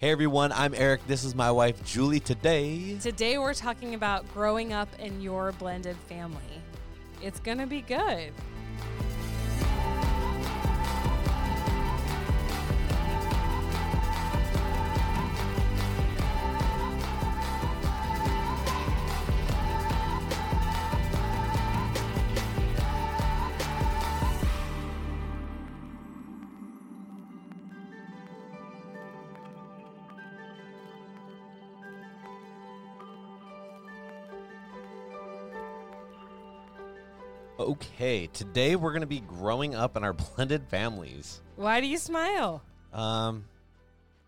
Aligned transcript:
Hey 0.00 0.12
everyone, 0.12 0.52
I'm 0.52 0.74
Eric. 0.74 1.04
This 1.08 1.24
is 1.24 1.34
my 1.34 1.50
wife 1.50 1.84
Julie. 1.84 2.20
Today, 2.20 2.96
Today 3.00 3.36
we're 3.36 3.52
talking 3.52 3.96
about 3.96 4.32
growing 4.32 4.72
up 4.72 4.88
in 5.00 5.20
your 5.20 5.50
blended 5.50 5.96
family. 5.96 6.62
It's 7.20 7.40
going 7.40 7.58
to 7.58 7.66
be 7.66 7.80
good. 7.80 8.32
Okay, 37.58 38.26
today 38.28 38.76
we're 38.76 38.92
going 38.92 39.00
to 39.02 39.06
be 39.06 39.20
growing 39.20 39.74
up 39.74 39.96
in 39.96 40.04
our 40.04 40.12
blended 40.36 40.66
families. 40.68 41.40
Why 41.56 41.80
do 41.80 41.86
you 41.86 41.98
smile? 41.98 42.62
Um, 42.92 43.44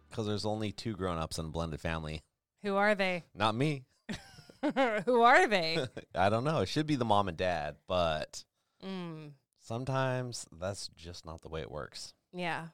because 0.08 0.26
there's 0.26 0.44
only 0.44 0.72
two 0.72 0.94
grown-ups 0.94 1.38
in 1.38 1.46
a 1.46 1.48
blended 1.48 1.80
family. 1.80 2.22
Who 2.62 2.76
are 2.76 2.94
they? 2.94 3.24
Not 3.34 3.54
me. 3.54 3.84
Who 5.04 5.22
are 5.22 5.46
they? 5.46 5.86
I 6.14 6.28
don't 6.28 6.44
know. 6.44 6.60
It 6.60 6.68
should 6.68 6.86
be 6.86 6.96
the 6.96 7.04
mom 7.04 7.28
and 7.28 7.36
dad, 7.36 7.76
but 7.86 8.44
Mm, 8.84 9.32
sometimes 9.60 10.46
that's 10.58 10.88
just 10.96 11.24
not 11.26 11.42
the 11.42 11.48
way 11.48 11.60
it 11.60 11.70
works. 11.70 12.14
yeah. 12.32 12.68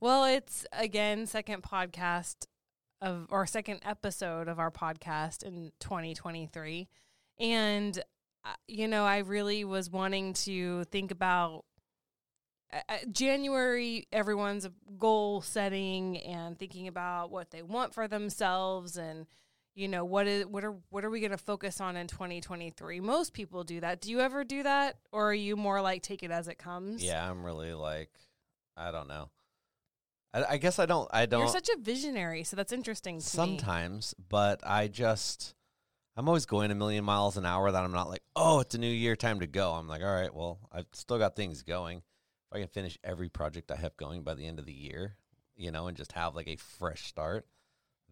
Well, 0.00 0.24
it's 0.24 0.66
again 0.72 1.26
second 1.26 1.62
podcast 1.62 2.46
of 3.00 3.26
or 3.30 3.46
second 3.46 3.80
episode 3.84 4.48
of 4.48 4.58
our 4.58 4.70
podcast 4.70 5.42
in 5.42 5.72
2023. 5.80 6.88
And 7.38 8.02
you 8.68 8.88
know, 8.88 9.04
I 9.04 9.18
really 9.18 9.64
was 9.64 9.90
wanting 9.90 10.34
to 10.34 10.84
think 10.84 11.10
about 11.10 11.64
uh, 12.72 12.80
uh, 12.88 12.96
January 13.10 14.06
everyone's 14.12 14.68
goal 14.98 15.40
setting 15.40 16.18
and 16.18 16.58
thinking 16.58 16.88
about 16.88 17.30
what 17.30 17.50
they 17.50 17.62
want 17.62 17.94
for 17.94 18.08
themselves 18.08 18.96
and 18.96 19.26
you 19.74 19.86
know 19.86 20.04
what 20.04 20.26
is 20.26 20.46
what 20.46 20.64
are 20.64 20.74
what 20.90 21.04
are 21.04 21.10
we 21.10 21.20
going 21.20 21.30
to 21.30 21.38
focus 21.38 21.80
on 21.80 21.96
in 21.96 22.08
2023 22.08 22.98
most 23.00 23.32
people 23.32 23.62
do 23.62 23.78
that 23.78 24.00
do 24.00 24.10
you 24.10 24.20
ever 24.20 24.42
do 24.42 24.62
that 24.62 24.96
or 25.12 25.30
are 25.30 25.34
you 25.34 25.54
more 25.54 25.80
like 25.80 26.02
take 26.02 26.22
it 26.22 26.30
as 26.30 26.48
it 26.48 26.58
comes 26.58 27.04
Yeah, 27.04 27.30
I'm 27.30 27.44
really 27.44 27.74
like, 27.74 28.10
I 28.76 28.90
don't 28.90 29.08
know. 29.08 29.30
I, 30.34 30.44
I 30.50 30.56
guess 30.56 30.78
I 30.78 30.86
don't. 30.86 31.08
I 31.12 31.26
don't. 31.26 31.40
you're 31.40 31.48
such 31.48 31.68
a 31.68 31.78
visionary 31.78 32.42
so 32.42 32.56
that's 32.56 32.72
interesting 32.72 33.16
to 33.16 33.18
me. 33.18 33.20
sometimes, 33.20 34.14
but 34.28 34.60
I 34.66 34.88
just 34.88 35.54
I'm 36.16 36.28
always 36.28 36.46
going 36.46 36.70
a 36.70 36.74
million 36.74 37.04
miles 37.04 37.36
an 37.36 37.44
hour 37.44 37.70
that 37.70 37.84
I'm 37.84 37.92
not 37.92 38.08
like, 38.08 38.22
oh, 38.34 38.60
it's 38.60 38.74
a 38.74 38.78
new 38.78 38.90
year, 38.90 39.16
time 39.16 39.40
to 39.40 39.46
go. 39.46 39.72
I'm 39.72 39.86
like, 39.86 40.02
all 40.02 40.14
right, 40.14 40.34
well, 40.34 40.60
I've 40.72 40.86
still 40.92 41.18
got 41.18 41.36
things 41.36 41.62
going. 41.62 41.98
If 41.98 42.56
I 42.56 42.60
can 42.60 42.68
finish 42.68 42.98
every 43.04 43.28
project 43.28 43.70
I 43.70 43.76
have 43.76 43.96
going 43.98 44.22
by 44.22 44.34
the 44.34 44.46
end 44.46 44.58
of 44.58 44.64
the 44.64 44.72
year, 44.72 45.16
you 45.56 45.70
know, 45.70 45.88
and 45.88 45.96
just 45.96 46.12
have 46.12 46.34
like 46.34 46.48
a 46.48 46.56
fresh 46.56 47.04
start, 47.06 47.46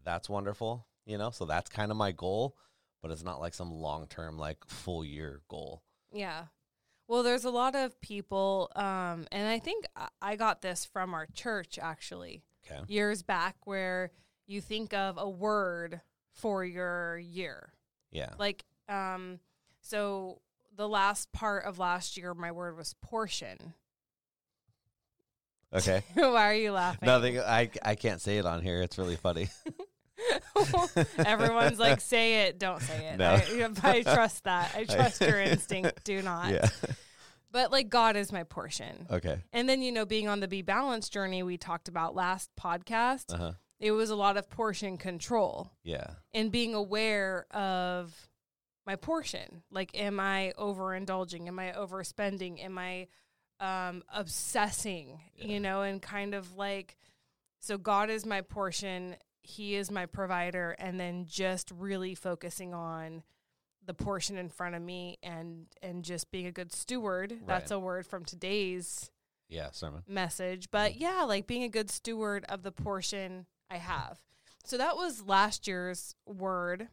that's 0.04 0.28
wonderful, 0.28 0.86
you 1.06 1.16
know. 1.16 1.30
So 1.30 1.46
that's 1.46 1.70
kind 1.70 1.90
of 1.90 1.96
my 1.96 2.12
goal, 2.12 2.58
but 3.00 3.10
it's 3.10 3.22
not 3.24 3.40
like 3.40 3.54
some 3.54 3.72
long 3.72 4.06
term, 4.06 4.36
like 4.38 4.58
full 4.66 5.02
year 5.02 5.40
goal. 5.48 5.82
Yeah. 6.12 6.44
Well, 7.08 7.22
there's 7.22 7.44
a 7.44 7.50
lot 7.50 7.74
of 7.74 7.98
people, 8.02 8.70
um, 8.76 9.26
and 9.32 9.48
I 9.48 9.58
think 9.58 9.86
I- 10.20 10.36
got 10.36 10.60
this 10.62 10.84
from 10.84 11.14
our 11.14 11.26
church 11.26 11.78
actually 11.80 12.42
Okay. 12.66 12.82
years 12.88 13.22
back, 13.22 13.56
where 13.66 14.10
you 14.46 14.60
think 14.60 14.92
of 14.94 15.16
a 15.18 15.28
word 15.28 16.00
for 16.32 16.64
your 16.64 17.18
year. 17.18 17.72
Yeah. 18.14 18.30
Like, 18.38 18.64
um, 18.88 19.40
so 19.82 20.40
the 20.74 20.88
last 20.88 21.30
part 21.32 21.64
of 21.66 21.78
last 21.78 22.16
year, 22.16 22.32
my 22.32 22.52
word 22.52 22.76
was 22.76 22.94
portion. 23.02 23.74
Okay. 25.74 26.02
Why 26.14 26.48
are 26.50 26.54
you 26.54 26.72
laughing? 26.72 27.06
Nothing. 27.06 27.40
I 27.40 27.68
I 27.82 27.96
can't 27.96 28.20
say 28.20 28.38
it 28.38 28.46
on 28.46 28.62
here. 28.62 28.80
It's 28.80 28.96
really 28.96 29.16
funny. 29.16 29.48
Everyone's 31.18 31.78
like, 31.78 32.00
say 32.00 32.44
it, 32.46 32.58
don't 32.58 32.80
say 32.80 33.08
it. 33.08 33.18
No. 33.18 33.30
I, 33.82 33.82
I 33.82 34.02
trust 34.02 34.44
that. 34.44 34.72
I 34.76 34.84
trust 34.84 35.20
your 35.20 35.40
instinct. 35.40 36.04
Do 36.04 36.22
not. 36.22 36.52
yeah. 36.52 36.68
But 37.50 37.70
like, 37.72 37.88
God 37.88 38.16
is 38.16 38.32
my 38.32 38.44
portion. 38.44 39.06
Okay. 39.10 39.38
And 39.52 39.68
then, 39.68 39.82
you 39.82 39.92
know, 39.92 40.04
being 40.04 40.28
on 40.28 40.40
the 40.40 40.48
Be 40.48 40.62
Balanced 40.62 41.12
journey 41.12 41.42
we 41.42 41.56
talked 41.56 41.88
about 41.88 42.14
last 42.14 42.50
podcast, 42.60 43.32
Uh 43.34 43.36
huh. 43.38 43.52
It 43.80 43.90
was 43.92 44.10
a 44.10 44.16
lot 44.16 44.36
of 44.36 44.48
portion 44.50 44.96
control 44.96 45.70
Yeah. 45.82 46.14
and 46.32 46.50
being 46.52 46.74
aware 46.74 47.46
of 47.50 48.28
my 48.86 48.96
portion. 48.96 49.62
Like, 49.70 49.98
am 49.98 50.20
I 50.20 50.52
overindulging? 50.58 51.48
Am 51.48 51.58
I 51.58 51.72
overspending? 51.72 52.62
Am 52.62 52.78
I 52.78 53.08
um, 53.60 54.02
obsessing? 54.12 55.20
Yeah. 55.36 55.46
You 55.46 55.60
know, 55.60 55.82
and 55.82 56.00
kind 56.02 56.34
of 56.34 56.56
like, 56.56 56.96
so 57.60 57.78
God 57.78 58.10
is 58.10 58.26
my 58.26 58.40
portion, 58.42 59.16
He 59.42 59.74
is 59.74 59.90
my 59.90 60.06
provider, 60.06 60.72
and 60.78 60.98
then 61.00 61.26
just 61.26 61.70
really 61.70 62.14
focusing 62.14 62.72
on 62.74 63.22
the 63.86 63.94
portion 63.94 64.38
in 64.38 64.48
front 64.48 64.74
of 64.74 64.80
me 64.80 65.18
and 65.22 65.66
and 65.82 66.02
just 66.04 66.30
being 66.30 66.46
a 66.46 66.52
good 66.52 66.72
steward. 66.72 67.38
That's 67.46 67.70
a 67.70 67.78
word 67.78 68.06
from 68.06 68.24
today's 68.24 69.10
Yeah. 69.48 69.70
Sermon. 69.72 70.02
message. 70.06 70.70
But 70.70 70.92
Mhm. 70.92 71.00
yeah, 71.00 71.22
like 71.24 71.46
being 71.46 71.64
a 71.64 71.68
good 71.68 71.90
steward 71.90 72.44
of 72.48 72.62
the 72.62 72.72
portion 72.72 73.46
I 73.74 73.78
have. 73.78 74.20
So 74.64 74.78
that 74.78 74.96
was 74.96 75.26
last 75.26 75.66
year's 75.66 76.14
word. 76.26 76.88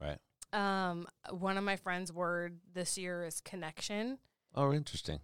Right. 0.00 0.18
Um, 0.52 1.06
one 1.30 1.58
of 1.58 1.64
my 1.64 1.76
friends' 1.76 2.12
word 2.12 2.60
this 2.72 2.96
year 2.96 3.24
is 3.24 3.40
connection. 3.40 4.18
Oh, 4.54 4.72
interesting. 4.72 5.18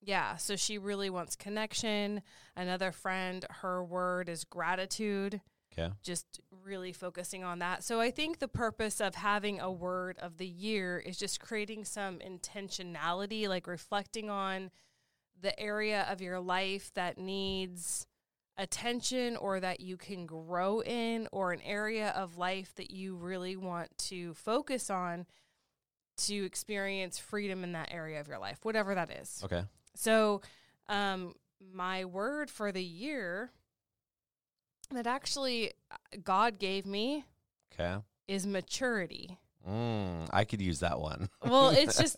Yeah, 0.00 0.36
so 0.36 0.54
she 0.54 0.78
really 0.78 1.10
wants 1.10 1.34
connection. 1.34 2.22
Another 2.56 2.92
friend, 2.92 3.44
her 3.50 3.82
word 3.82 4.28
is 4.28 4.44
gratitude, 4.44 5.40
Okay. 5.72 5.92
just 6.04 6.40
really 6.62 6.92
focusing 6.92 7.42
on 7.42 7.58
that. 7.58 7.82
So 7.82 8.00
I 8.00 8.12
think 8.12 8.38
the 8.38 8.46
purpose 8.46 9.00
of 9.00 9.16
having 9.16 9.58
a 9.58 9.70
word 9.72 10.16
of 10.20 10.38
the 10.38 10.46
year 10.46 10.98
is 10.98 11.18
just 11.18 11.40
creating 11.40 11.84
some 11.84 12.20
intentionality, 12.20 13.48
like 13.48 13.66
reflecting 13.66 14.30
on 14.30 14.70
the 15.40 15.58
area 15.58 16.06
of 16.08 16.20
your 16.20 16.38
life 16.38 16.92
that 16.94 17.18
needs 17.18 18.06
attention 18.58 19.36
or 19.36 19.60
that 19.60 19.80
you 19.80 19.96
can 19.96 20.26
grow 20.26 20.80
in, 20.80 21.28
or 21.32 21.52
an 21.52 21.60
area 21.62 22.10
of 22.16 22.38
life 22.38 22.74
that 22.76 22.90
you 22.90 23.16
really 23.16 23.56
want 23.56 23.96
to 23.98 24.34
focus 24.34 24.90
on 24.90 25.26
to 26.18 26.44
experience 26.44 27.18
freedom 27.18 27.62
in 27.62 27.72
that 27.72 27.88
area 27.92 28.18
of 28.20 28.28
your 28.28 28.38
life, 28.38 28.58
whatever 28.64 28.94
that 28.94 29.10
is. 29.10 29.42
Okay. 29.44 29.62
So, 29.94 30.40
um, 30.88 31.34
my 31.72 32.04
word 32.04 32.50
for 32.50 32.72
the 32.72 32.82
year 32.82 33.50
that 34.92 35.06
actually 35.06 35.72
uh, 35.90 35.96
God 36.22 36.58
gave 36.58 36.86
me 36.86 37.24
Okay. 37.78 37.96
is 38.28 38.46
maturity. 38.46 39.38
Mm, 39.68 40.28
I 40.32 40.44
could 40.44 40.60
use 40.62 40.80
that 40.80 41.00
one. 41.00 41.28
Well, 41.44 41.70
it's 41.70 41.98
just, 41.98 42.16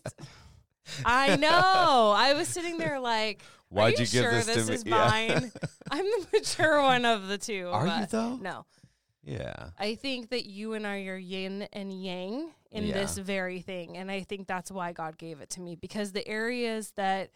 I 1.05 1.35
know. 1.35 2.13
I 2.15 2.33
was 2.33 2.47
sitting 2.47 2.77
there 2.77 2.99
like, 2.99 3.41
Why'd 3.69 3.87
Are 3.87 3.89
you, 3.91 3.97
give 4.07 4.07
sure 4.23 4.31
this, 4.31 4.45
this 4.47 4.65
to 4.65 4.69
me? 4.69 4.75
is 4.75 4.83
Yeah. 4.85 5.07
mine? 5.09 5.51
I'm 5.91 6.05
the 6.05 6.27
mature 6.33 6.81
one 6.81 7.05
of 7.05 7.27
the 7.27 7.37
two. 7.37 7.69
Are 7.71 7.87
you 7.87 8.05
though? 8.07 8.35
No. 8.37 8.65
Yeah. 9.23 9.69
I 9.77 9.95
think 9.95 10.29
that 10.29 10.45
you 10.47 10.73
and 10.73 10.87
I 10.87 11.05
are 11.05 11.17
yin 11.17 11.67
and 11.73 11.91
yang 11.93 12.51
in 12.71 12.85
Yeah. 12.85 12.93
this 12.93 13.17
very 13.17 13.61
thing. 13.61 13.97
And 13.97 14.09
I 14.09 14.21
think 14.21 14.47
that's 14.47 14.71
why 14.71 14.91
God 14.91 15.17
gave 15.17 15.39
it 15.41 15.51
to 15.51 15.61
me 15.61 15.75
because 15.75 16.11
the 16.13 16.27
areas 16.27 16.93
that 16.95 17.29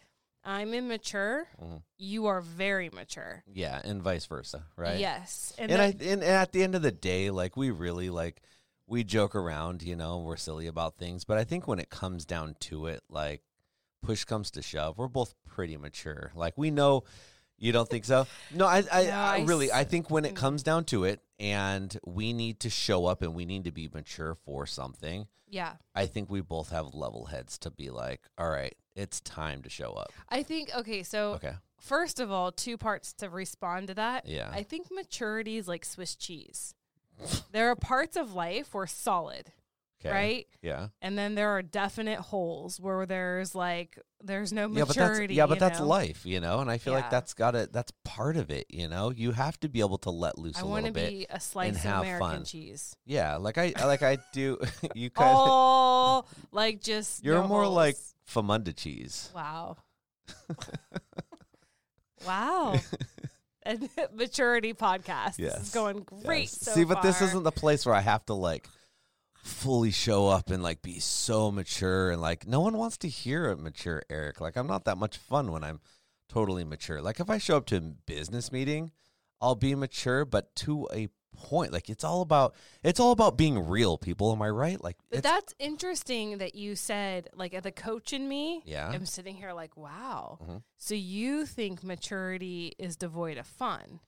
I'm 0.46 0.74
immature, 0.74 1.46
Mhm. 1.62 1.82
you 1.96 2.26
are 2.26 2.40
very 2.40 2.90
mature. 2.90 3.42
Yeah, 3.46 3.80
and 3.82 4.02
vice 4.02 4.26
versa, 4.26 4.64
right? 4.76 4.98
Yes. 4.98 5.54
And, 5.58 5.70
that- 5.72 5.80
I 5.80 5.94
and 6.04 6.22
at 6.22 6.52
the 6.52 6.62
end 6.62 6.74
of 6.74 6.82
the 6.82 6.92
day, 6.92 7.30
like 7.30 7.56
we 7.56 7.70
really 7.70 8.10
like 8.10 8.42
we 8.86 9.02
joke 9.04 9.34
around, 9.34 9.82
you 9.82 9.96
know, 9.96 10.18
we're 10.18 10.36
silly 10.36 10.66
about 10.66 10.96
things, 10.98 11.24
but 11.24 11.38
I 11.38 11.44
think 11.44 11.66
when 11.66 11.78
it 11.78 11.88
comes 11.88 12.26
down 12.26 12.56
to 12.60 12.86
it, 12.86 13.02
like 13.08 13.42
push 14.04 14.24
comes 14.24 14.50
to 14.52 14.62
shove, 14.62 14.98
we're 14.98 15.08
both 15.08 15.34
pretty 15.46 15.76
mature. 15.76 16.32
Like 16.34 16.54
we 16.56 16.70
know 16.70 17.04
you 17.58 17.72
don't 17.72 17.88
think 17.88 18.04
so? 18.04 18.26
No, 18.54 18.66
I 18.66 18.84
I, 18.92 19.04
No, 19.04 19.10
I 19.12 19.44
really 19.46 19.72
I 19.72 19.84
think 19.84 20.10
when 20.10 20.24
it 20.24 20.32
mm. 20.32 20.36
comes 20.36 20.62
down 20.62 20.84
to 20.86 21.04
it 21.04 21.20
and 21.38 21.96
we 22.06 22.32
need 22.32 22.60
to 22.60 22.70
show 22.70 23.06
up 23.06 23.22
and 23.22 23.34
we 23.34 23.44
need 23.44 23.64
to 23.64 23.72
be 23.72 23.88
mature 23.92 24.36
for 24.44 24.66
something, 24.66 25.26
yeah. 25.48 25.74
I 25.94 26.06
think 26.06 26.30
we 26.30 26.40
both 26.40 26.70
have 26.70 26.94
level 26.94 27.26
heads 27.26 27.58
to 27.58 27.70
be 27.70 27.90
like, 27.90 28.22
all 28.36 28.50
right, 28.50 28.74
it's 28.96 29.20
time 29.20 29.62
to 29.62 29.70
show 29.70 29.92
up. 29.92 30.12
I 30.28 30.42
think, 30.42 30.74
okay, 30.74 31.02
so 31.02 31.34
Okay. 31.34 31.54
first 31.80 32.20
of 32.20 32.30
all, 32.30 32.50
two 32.50 32.76
parts 32.76 33.12
to 33.14 33.28
respond 33.28 33.88
to 33.88 33.94
that. 33.94 34.26
Yeah. 34.26 34.50
I 34.52 34.62
think 34.64 34.88
maturity 34.90 35.56
is 35.56 35.68
like 35.68 35.84
Swiss 35.84 36.16
cheese. 36.16 36.74
there 37.52 37.70
are 37.70 37.76
parts 37.76 38.16
of 38.16 38.34
life 38.34 38.74
where 38.74 38.86
solid, 38.88 39.52
Okay. 40.04 40.14
right? 40.14 40.46
Yeah. 40.62 40.88
And 41.00 41.16
then 41.16 41.34
there 41.34 41.50
are 41.50 41.62
definite 41.62 42.18
holes 42.20 42.78
where 42.80 43.06
there's 43.06 43.54
like 43.54 43.98
there's 44.22 44.52
no 44.52 44.62
Yeah, 44.68 44.80
but 44.84 44.88
maturity. 44.96 45.26
that's 45.34 45.36
yeah, 45.36 45.46
but 45.46 45.58
that's 45.58 45.78
know? 45.80 45.86
life, 45.86 46.24
you 46.26 46.40
know. 46.40 46.60
And 46.60 46.70
I 46.70 46.78
feel 46.78 46.92
Yeah. 46.92 47.00
like 47.00 47.10
that's 47.10 47.34
got 47.34 47.52
to 47.52 47.68
that's 47.72 47.92
part 48.04 48.36
of 48.36 48.50
it, 48.50 48.66
you 48.68 48.88
know. 48.88 49.10
You 49.10 49.32
have 49.32 49.58
to 49.60 49.68
be 49.68 49.80
able 49.80 49.98
to 49.98 50.10
let 50.10 50.38
loose 50.38 50.56
I 50.58 50.62
a 50.62 50.66
want 50.66 50.86
to 50.86 50.92
be 50.92 51.26
a 51.30 51.40
slice 51.40 51.84
of 51.84 51.90
American 52.00 52.18
fun. 52.18 52.44
cheese. 52.44 52.96
Yeah, 53.06 53.36
like 53.36 53.56
I 53.58 53.72
like 53.84 54.02
I 54.02 54.18
do. 54.32 54.58
you 54.94 55.10
kind 55.10 55.30
of 55.30 55.38
Oh, 55.46 56.24
like 56.52 56.80
just 56.80 57.24
you're 57.24 57.40
no 57.40 57.48
more 57.48 57.66
like 57.66 57.96
holes. 57.96 58.14
famunda 58.28 58.74
cheese. 58.76 59.30
wow, 59.34 59.76
wow. 62.26 62.74
Maturity 64.14 64.74
podcast. 64.74 65.36
This 65.36 65.52
Yes. 65.54 65.62
is 65.62 65.70
going 65.70 66.00
great. 66.00 66.42
Yes. 66.42 66.60
So 66.60 66.72
See, 66.72 66.84
but 66.84 67.02
this 67.02 67.22
isn't 67.22 67.42
the 67.44 67.52
place 67.52 67.86
where 67.86 67.94
I 67.94 68.00
have 68.02 68.24
to 68.26 68.34
like 68.34 68.68
fully 69.44 69.90
show 69.90 70.28
up 70.28 70.50
and 70.50 70.62
like 70.62 70.80
be 70.80 70.98
so 70.98 71.52
mature 71.52 72.10
and 72.10 72.20
like 72.20 72.46
no 72.46 72.60
one 72.60 72.78
wants 72.78 72.96
to 72.96 73.08
hear 73.08 73.50
a 73.50 73.56
mature 73.56 74.02
Eric. 74.08 74.40
Like 74.40 74.56
I'm 74.56 74.66
not 74.66 74.86
that 74.86 74.96
much 74.96 75.18
fun 75.18 75.52
when 75.52 75.62
I'm 75.62 75.80
totally 76.28 76.64
mature. 76.64 77.02
Like 77.02 77.20
if 77.20 77.28
I 77.28 77.38
show 77.38 77.58
up 77.58 77.66
to 77.66 77.76
a 77.76 77.80
business 77.80 78.50
meeting, 78.50 78.90
I'll 79.40 79.54
be 79.54 79.74
mature, 79.74 80.24
but 80.24 80.54
to 80.56 80.88
a 80.94 81.08
point. 81.36 81.72
Like 81.72 81.90
it's 81.90 82.04
all 82.04 82.22
about 82.22 82.54
it's 82.82 82.98
all 82.98 83.12
about 83.12 83.36
being 83.36 83.68
real, 83.68 83.98
people. 83.98 84.32
Am 84.32 84.40
I 84.40 84.48
right? 84.48 84.82
Like 84.82 84.96
But 85.10 85.22
that's 85.22 85.54
interesting 85.58 86.38
that 86.38 86.54
you 86.54 86.74
said, 86.76 87.28
like, 87.34 87.60
the 87.62 87.72
coach 87.72 88.12
in 88.12 88.28
me. 88.28 88.62
Yeah. 88.64 88.88
I'm 88.88 89.06
sitting 89.06 89.36
here 89.36 89.52
like, 89.52 89.76
wow. 89.76 90.38
Mhm. 90.42 90.62
So 90.78 90.94
you 90.94 91.44
think 91.44 91.84
maturity 91.84 92.74
is 92.78 92.96
devoid 92.96 93.36
of 93.36 93.46
fun? 93.46 94.00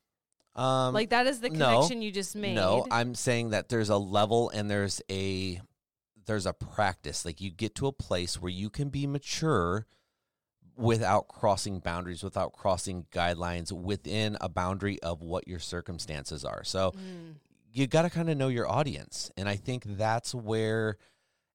Um 0.57 0.95
like 0.95 1.11
that 1.11 1.27
is 1.27 1.41
the 1.41 1.51
no. 1.51 1.75
connection 1.75 2.03
you 2.03 2.11
just 2.11 2.35
made. 2.35 2.55
No, 2.55 2.87
I'm 2.91 3.15
saying 3.15 3.51
that 3.51 3.69
there's 3.69 3.91
a 3.91 3.99
level 3.99 4.51
and 4.51 4.71
there's 4.71 5.01
a 5.11 5.61
there's 6.27 6.47
a 6.47 6.53
practice. 6.53 7.25
Like 7.25 7.41
you 7.41 7.51
get 7.51 7.75
to 7.77 7.87
a 7.87 7.93
place 7.93 8.41
where 8.41 8.51
you 8.51 8.71
can 8.71 8.89
be 8.89 9.07
mature 9.07 9.87
without 10.77 11.29
crossing 11.29 11.79
boundaries, 11.79 12.23
without 12.23 12.53
crossing 12.53 13.07
guidelines 13.13 13.73
within 13.73 14.37
a 14.41 14.49
boundary 14.49 15.01
of 15.03 15.23
what 15.23 15.49
your 15.49 15.59
circumstances 15.59 16.45
are. 16.45 16.65
So 16.65 16.93
Mm. 16.93 17.37
you 17.73 17.87
got 17.87 18.03
to 18.03 18.11
kind 18.11 18.29
of 18.29 18.37
know 18.37 18.49
your 18.49 18.69
audience. 18.69 19.31
And 19.37 19.49
I 19.49 19.57
think 19.57 19.85
that's 19.87 20.35
where 20.35 20.99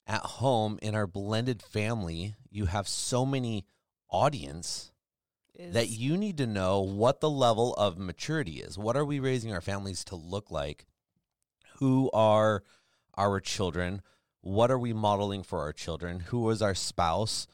at 0.08 0.22
home 0.22 0.80
in 0.82 0.96
our 0.96 1.06
blended 1.08 1.62
family, 1.62 2.36
you 2.50 2.66
have 2.66 2.88
so 2.88 3.26
many 3.26 3.66
audience 4.10 4.92
that 5.58 5.86
Is- 5.86 5.98
you 5.98 6.18
need 6.18 6.38
to 6.38 6.48
know 6.48 6.82
what 6.82 7.20
the 7.20 7.30
level 7.30 7.74
of 7.76 7.98
maturity 7.98 8.62
is. 8.62 8.78
What 8.78 8.96
are 8.98 9.06
we 9.06 9.20
raising 9.20 9.54
our 9.54 9.62
families 9.62 10.04
to 10.06 10.16
look 10.16 10.52
like? 10.52 10.86
Who 11.78 12.10
are 12.14 12.64
our 13.18 13.40
children? 13.40 14.02
What 14.42 14.72
are 14.72 14.80
we 14.80 14.94
modeling 14.94 15.44
for 15.44 15.60
our 15.60 15.74
children? 15.74 16.22
Who 16.22 16.50
is 16.50 16.62
our 16.62 16.76
spouse? 16.76 17.48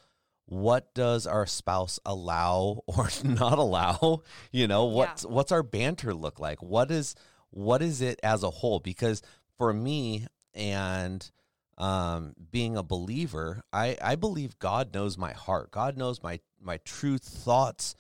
What 0.46 0.94
does 0.94 1.28
our 1.28 1.46
spouse 1.46 2.00
allow 2.06 2.84
or 2.88 3.10
not 3.24 3.58
allow? 3.58 4.24
You 4.52 4.68
know, 4.68 4.86
what's 4.86 5.26
what's 5.26 5.52
our 5.52 5.64
banter 5.64 6.14
look 6.14 6.40
like? 6.40 6.62
What 6.62 6.92
is 6.92 7.16
what 7.50 7.82
is 7.82 8.02
it 8.02 8.20
as 8.24 8.44
a 8.44 8.50
whole? 8.50 8.80
Because 8.80 9.22
for 9.58 9.74
me 9.74 10.28
and 10.54 11.30
um, 11.78 12.34
being 12.52 12.76
a 12.76 12.84
believer, 12.84 13.62
I, 13.72 13.98
I 14.02 14.16
believe 14.16 14.60
God 14.60 14.94
knows 14.94 15.18
my 15.18 15.34
heart. 15.34 15.72
God 15.72 15.98
knows 15.98 16.24
my 16.24 16.40
my 16.62 16.78
true 16.78 17.18
thoughts 17.18 17.96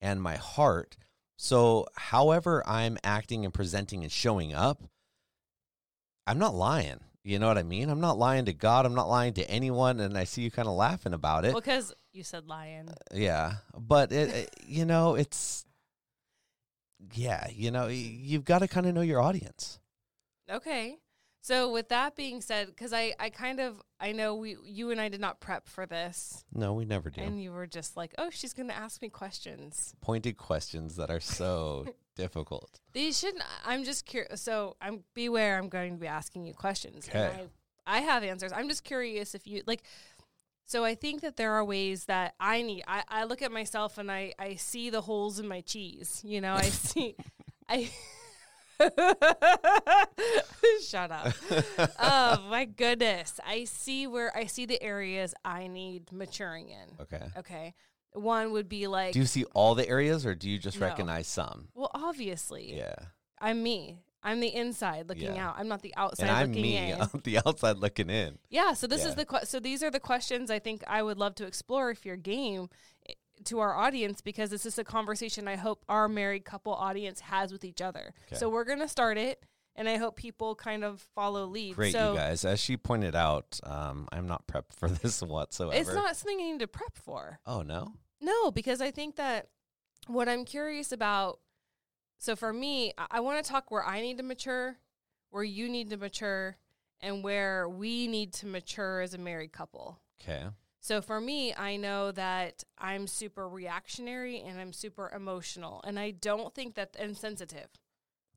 and 0.00 0.22
my 0.22 0.36
heart. 0.36 0.96
So, 1.36 1.86
however 1.94 2.62
I'm 2.66 2.98
acting 3.04 3.44
and 3.44 3.54
presenting 3.54 4.02
and 4.02 4.10
showing 4.10 4.52
up, 4.52 4.82
I'm 6.26 6.38
not 6.38 6.54
lying. 6.54 7.00
You 7.24 7.38
know 7.38 7.46
what 7.48 7.58
I 7.58 7.62
mean? 7.62 7.90
I'm 7.90 8.00
not 8.00 8.18
lying 8.18 8.46
to 8.46 8.52
God. 8.52 8.86
I'm 8.86 8.94
not 8.94 9.08
lying 9.08 9.34
to 9.34 9.50
anyone. 9.50 10.00
And 10.00 10.16
I 10.16 10.24
see 10.24 10.42
you 10.42 10.50
kind 10.50 10.66
of 10.66 10.74
laughing 10.74 11.12
about 11.12 11.44
it. 11.44 11.54
because 11.54 11.92
you 12.12 12.24
said 12.24 12.48
lion. 12.48 12.88
Uh, 12.88 12.94
yeah, 13.12 13.54
but 13.78 14.12
it, 14.12 14.28
it 14.30 14.54
you 14.66 14.84
know 14.84 15.14
it's 15.14 15.64
yeah, 17.14 17.46
you 17.52 17.70
know 17.70 17.86
you've 17.88 18.44
got 18.44 18.60
to 18.60 18.68
kind 18.68 18.86
of 18.86 18.94
know 18.94 19.02
your 19.02 19.20
audience. 19.20 19.78
Okay. 20.50 20.96
So 21.48 21.72
with 21.72 21.88
that 21.88 22.14
being 22.14 22.42
said, 22.42 22.66
because 22.66 22.92
I, 22.92 23.14
I 23.18 23.30
kind 23.30 23.58
of 23.58 23.80
I 23.98 24.12
know 24.12 24.34
we 24.34 24.56
you 24.64 24.90
and 24.90 25.00
I 25.00 25.08
did 25.08 25.18
not 25.20 25.40
prep 25.40 25.66
for 25.66 25.86
this, 25.86 26.44
No, 26.52 26.74
we 26.74 26.84
never 26.84 27.08
do. 27.08 27.22
and 27.22 27.42
you 27.42 27.52
were 27.52 27.66
just 27.66 27.96
like, 27.96 28.14
oh, 28.18 28.28
she's 28.30 28.52
going 28.52 28.68
to 28.68 28.76
ask 28.76 29.00
me 29.00 29.08
questions. 29.08 29.94
Pointed 30.02 30.36
questions 30.36 30.96
that 30.96 31.08
are 31.10 31.20
so 31.20 31.86
difficult. 32.16 32.80
These 32.92 33.18
shouldn't. 33.18 33.42
I'm 33.64 33.84
just 33.84 34.04
curious. 34.04 34.42
So 34.42 34.76
I'm 34.82 35.04
beware. 35.14 35.56
I'm 35.56 35.70
going 35.70 35.94
to 35.94 35.98
be 35.98 36.06
asking 36.06 36.44
you 36.44 36.52
questions. 36.52 37.08
and 37.10 37.16
Okay. 37.32 37.42
I, 37.86 37.96
I 37.96 38.00
have 38.02 38.22
answers. 38.22 38.52
I'm 38.52 38.68
just 38.68 38.84
curious 38.84 39.34
if 39.34 39.46
you 39.46 39.62
like. 39.66 39.82
So 40.66 40.84
I 40.84 40.94
think 40.96 41.22
that 41.22 41.38
there 41.38 41.52
are 41.52 41.64
ways 41.64 42.04
that 42.04 42.34
I 42.38 42.60
need. 42.60 42.82
I, 42.86 43.04
I 43.08 43.24
look 43.24 43.40
at 43.40 43.50
myself 43.50 43.96
and 43.96 44.10
I 44.12 44.34
I 44.38 44.56
see 44.56 44.90
the 44.90 45.00
holes 45.00 45.38
in 45.38 45.48
my 45.48 45.62
cheese. 45.62 46.20
You 46.26 46.42
know, 46.42 46.52
I 46.52 46.68
see. 46.90 47.16
I. 47.70 47.90
Shut 50.86 51.10
up. 51.10 51.32
oh 51.98 52.46
my 52.50 52.64
goodness. 52.64 53.40
I 53.46 53.64
see 53.64 54.06
where 54.06 54.36
I 54.36 54.46
see 54.46 54.66
the 54.66 54.82
areas 54.82 55.34
I 55.44 55.66
need 55.66 56.12
maturing 56.12 56.68
in. 56.70 56.88
Okay. 57.00 57.22
Okay. 57.38 57.74
One 58.12 58.52
would 58.52 58.68
be 58.68 58.86
like, 58.86 59.12
Do 59.12 59.20
you 59.20 59.26
see 59.26 59.44
all 59.54 59.74
the 59.74 59.88
areas 59.88 60.24
or 60.26 60.34
do 60.34 60.48
you 60.48 60.58
just 60.58 60.80
No. 60.80 60.86
recognize 60.86 61.26
some? 61.28 61.68
well, 61.74 61.90
obviously, 61.94 62.76
Yeah. 62.76 62.94
I'm 63.40 63.62
me. 63.62 64.00
I'm 64.22 64.40
the 64.40 64.52
inside 64.52 65.08
looking 65.08 65.34
Yeah. 65.34 65.48
out. 65.50 65.54
I'm 65.58 65.68
not 65.68 65.82
the 65.82 65.94
outside 65.96 66.28
And 66.28 66.36
I'm 66.36 66.48
looking 66.48 66.62
me 66.62 66.76
in. 66.76 67.00
on 67.00 67.20
the 67.22 67.38
outside 67.46 67.78
looking 67.78 68.10
in. 68.10 68.38
yeah. 68.50 68.72
So 68.72 68.86
this 68.86 69.02
Yeah. 69.02 69.08
is 69.10 69.14
the 69.14 69.24
que- 69.24 69.46
so 69.46 69.60
these 69.60 69.82
are 69.82 69.90
the 69.90 70.00
questions 70.00 70.50
I 70.50 70.58
think 70.58 70.82
I 70.88 71.02
would 71.02 71.18
love 71.18 71.34
to 71.36 71.46
explore 71.46 71.90
if 71.90 72.04
you're 72.04 72.16
game 72.16 72.68
to 73.44 73.60
our 73.60 73.74
audience 73.74 74.20
because 74.20 74.50
this 74.50 74.66
is 74.66 74.78
a 74.78 74.84
conversation 74.84 75.48
I 75.48 75.56
hope 75.56 75.84
our 75.88 76.08
married 76.08 76.44
couple 76.44 76.74
audience 76.74 77.20
has 77.20 77.52
with 77.52 77.64
each 77.64 77.80
other. 77.80 78.14
Okay. 78.28 78.38
So 78.38 78.48
we're 78.48 78.64
gonna 78.64 78.88
start 78.88 79.18
it, 79.18 79.44
and 79.76 79.88
I 79.88 79.96
hope 79.96 80.16
people 80.16 80.54
kind 80.54 80.84
of 80.84 81.00
follow 81.14 81.46
lead. 81.46 81.76
Great, 81.76 81.92
so 81.92 82.12
you 82.12 82.18
guys. 82.18 82.44
As 82.44 82.60
she 82.60 82.76
pointed 82.76 83.14
out, 83.14 83.58
um, 83.64 84.08
I'm 84.12 84.26
not 84.26 84.46
prepped 84.46 84.74
for 84.74 84.88
this 85.02 85.22
whatsoever. 85.22 85.78
it's 85.80 85.92
not 85.94 86.16
something 86.16 86.40
you 86.40 86.52
need 86.52 86.60
to 86.60 86.66
prep 86.68 86.96
for. 86.96 87.40
Oh 87.46 87.62
no. 87.62 87.92
No, 88.20 88.50
because 88.50 88.80
I 88.80 88.90
think 88.90 89.16
that 89.16 89.48
what 90.06 90.28
I'm 90.28 90.44
curious 90.44 90.92
about. 90.92 91.40
So 92.18 92.34
for 92.34 92.52
me, 92.52 92.92
I, 92.98 93.06
I 93.12 93.20
want 93.20 93.44
to 93.44 93.48
talk 93.48 93.70
where 93.70 93.84
I 93.84 94.00
need 94.00 94.16
to 94.18 94.24
mature, 94.24 94.76
where 95.30 95.44
you 95.44 95.68
need 95.68 95.90
to 95.90 95.96
mature, 95.96 96.56
and 97.00 97.22
where 97.22 97.68
we 97.68 98.08
need 98.08 98.32
to 98.34 98.46
mature 98.46 99.00
as 99.00 99.14
a 99.14 99.18
married 99.18 99.52
couple. 99.52 100.00
Okay. 100.20 100.44
So 100.88 101.02
for 101.02 101.20
me, 101.20 101.52
I 101.54 101.76
know 101.76 102.12
that 102.12 102.64
I'm 102.78 103.06
super 103.06 103.46
reactionary 103.46 104.40
and 104.40 104.58
I'm 104.58 104.72
super 104.72 105.12
emotional, 105.14 105.82
and 105.86 105.98
I 105.98 106.12
don't 106.12 106.54
think 106.54 106.76
that 106.76 106.96
and 106.98 107.14
sensitive. 107.14 107.68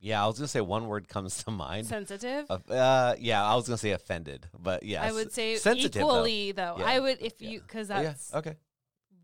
Yeah, 0.01 0.21
I 0.21 0.27
was 0.27 0.37
gonna 0.37 0.49
say 0.49 0.59
one 0.59 0.87
word 0.89 1.07
comes 1.07 1.41
to 1.45 1.51
mind. 1.51 1.87
Sensitive. 1.87 2.51
Uh, 2.51 3.15
yeah, 3.17 3.41
I 3.41 3.55
was 3.55 3.67
gonna 3.69 3.77
say 3.77 3.91
offended, 3.91 4.47
but 4.59 4.83
yeah, 4.83 5.01
I 5.01 5.13
would 5.13 5.31
say 5.31 5.55
sensitive, 5.55 5.93
though. 5.93 5.99
equally 6.09 6.51
though. 6.51 6.75
Yeah. 6.79 6.83
I 6.87 6.99
would 6.99 7.21
if 7.21 7.41
Yeah. 7.41 7.49
you 7.51 7.61
because 7.61 7.89
Oh, 7.89 7.95
yeah. 7.95 8.03
that's 8.03 8.33
Okay. 8.35 8.57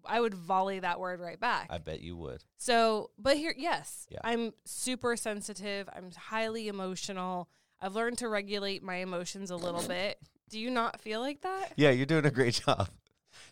I 0.06 0.22
would 0.22 0.34
volley 0.34 0.80
that 0.80 0.98
word 0.98 1.20
right 1.20 1.38
back. 1.38 1.68
I 1.70 1.80
bet 1.80 2.00
you 2.00 2.16
would. 2.16 2.46
So, 2.58 3.10
but 3.20 3.36
here, 3.36 3.54
yes, 3.58 4.08
Yeah. 4.10 4.20
I'm 4.24 4.54
super 4.64 5.18
sensitive. 5.18 5.90
I'm 5.94 6.12
highly 6.14 6.70
emotional. 6.70 7.50
I've 7.82 7.94
learned 7.94 8.20
to 8.20 8.30
regulate 8.30 8.84
my 8.84 8.96
emotions 8.98 9.52
a 9.52 9.58
little 9.58 9.86
bit. 9.86 10.18
Do 10.50 10.58
you 10.62 10.70
not 10.70 11.02
feel 11.02 11.20
like 11.20 11.42
that? 11.42 11.74
Yeah, 11.76 11.90
you're 11.90 12.06
doing 12.06 12.26
a 12.26 12.32
great 12.32 12.54
job. 12.66 12.88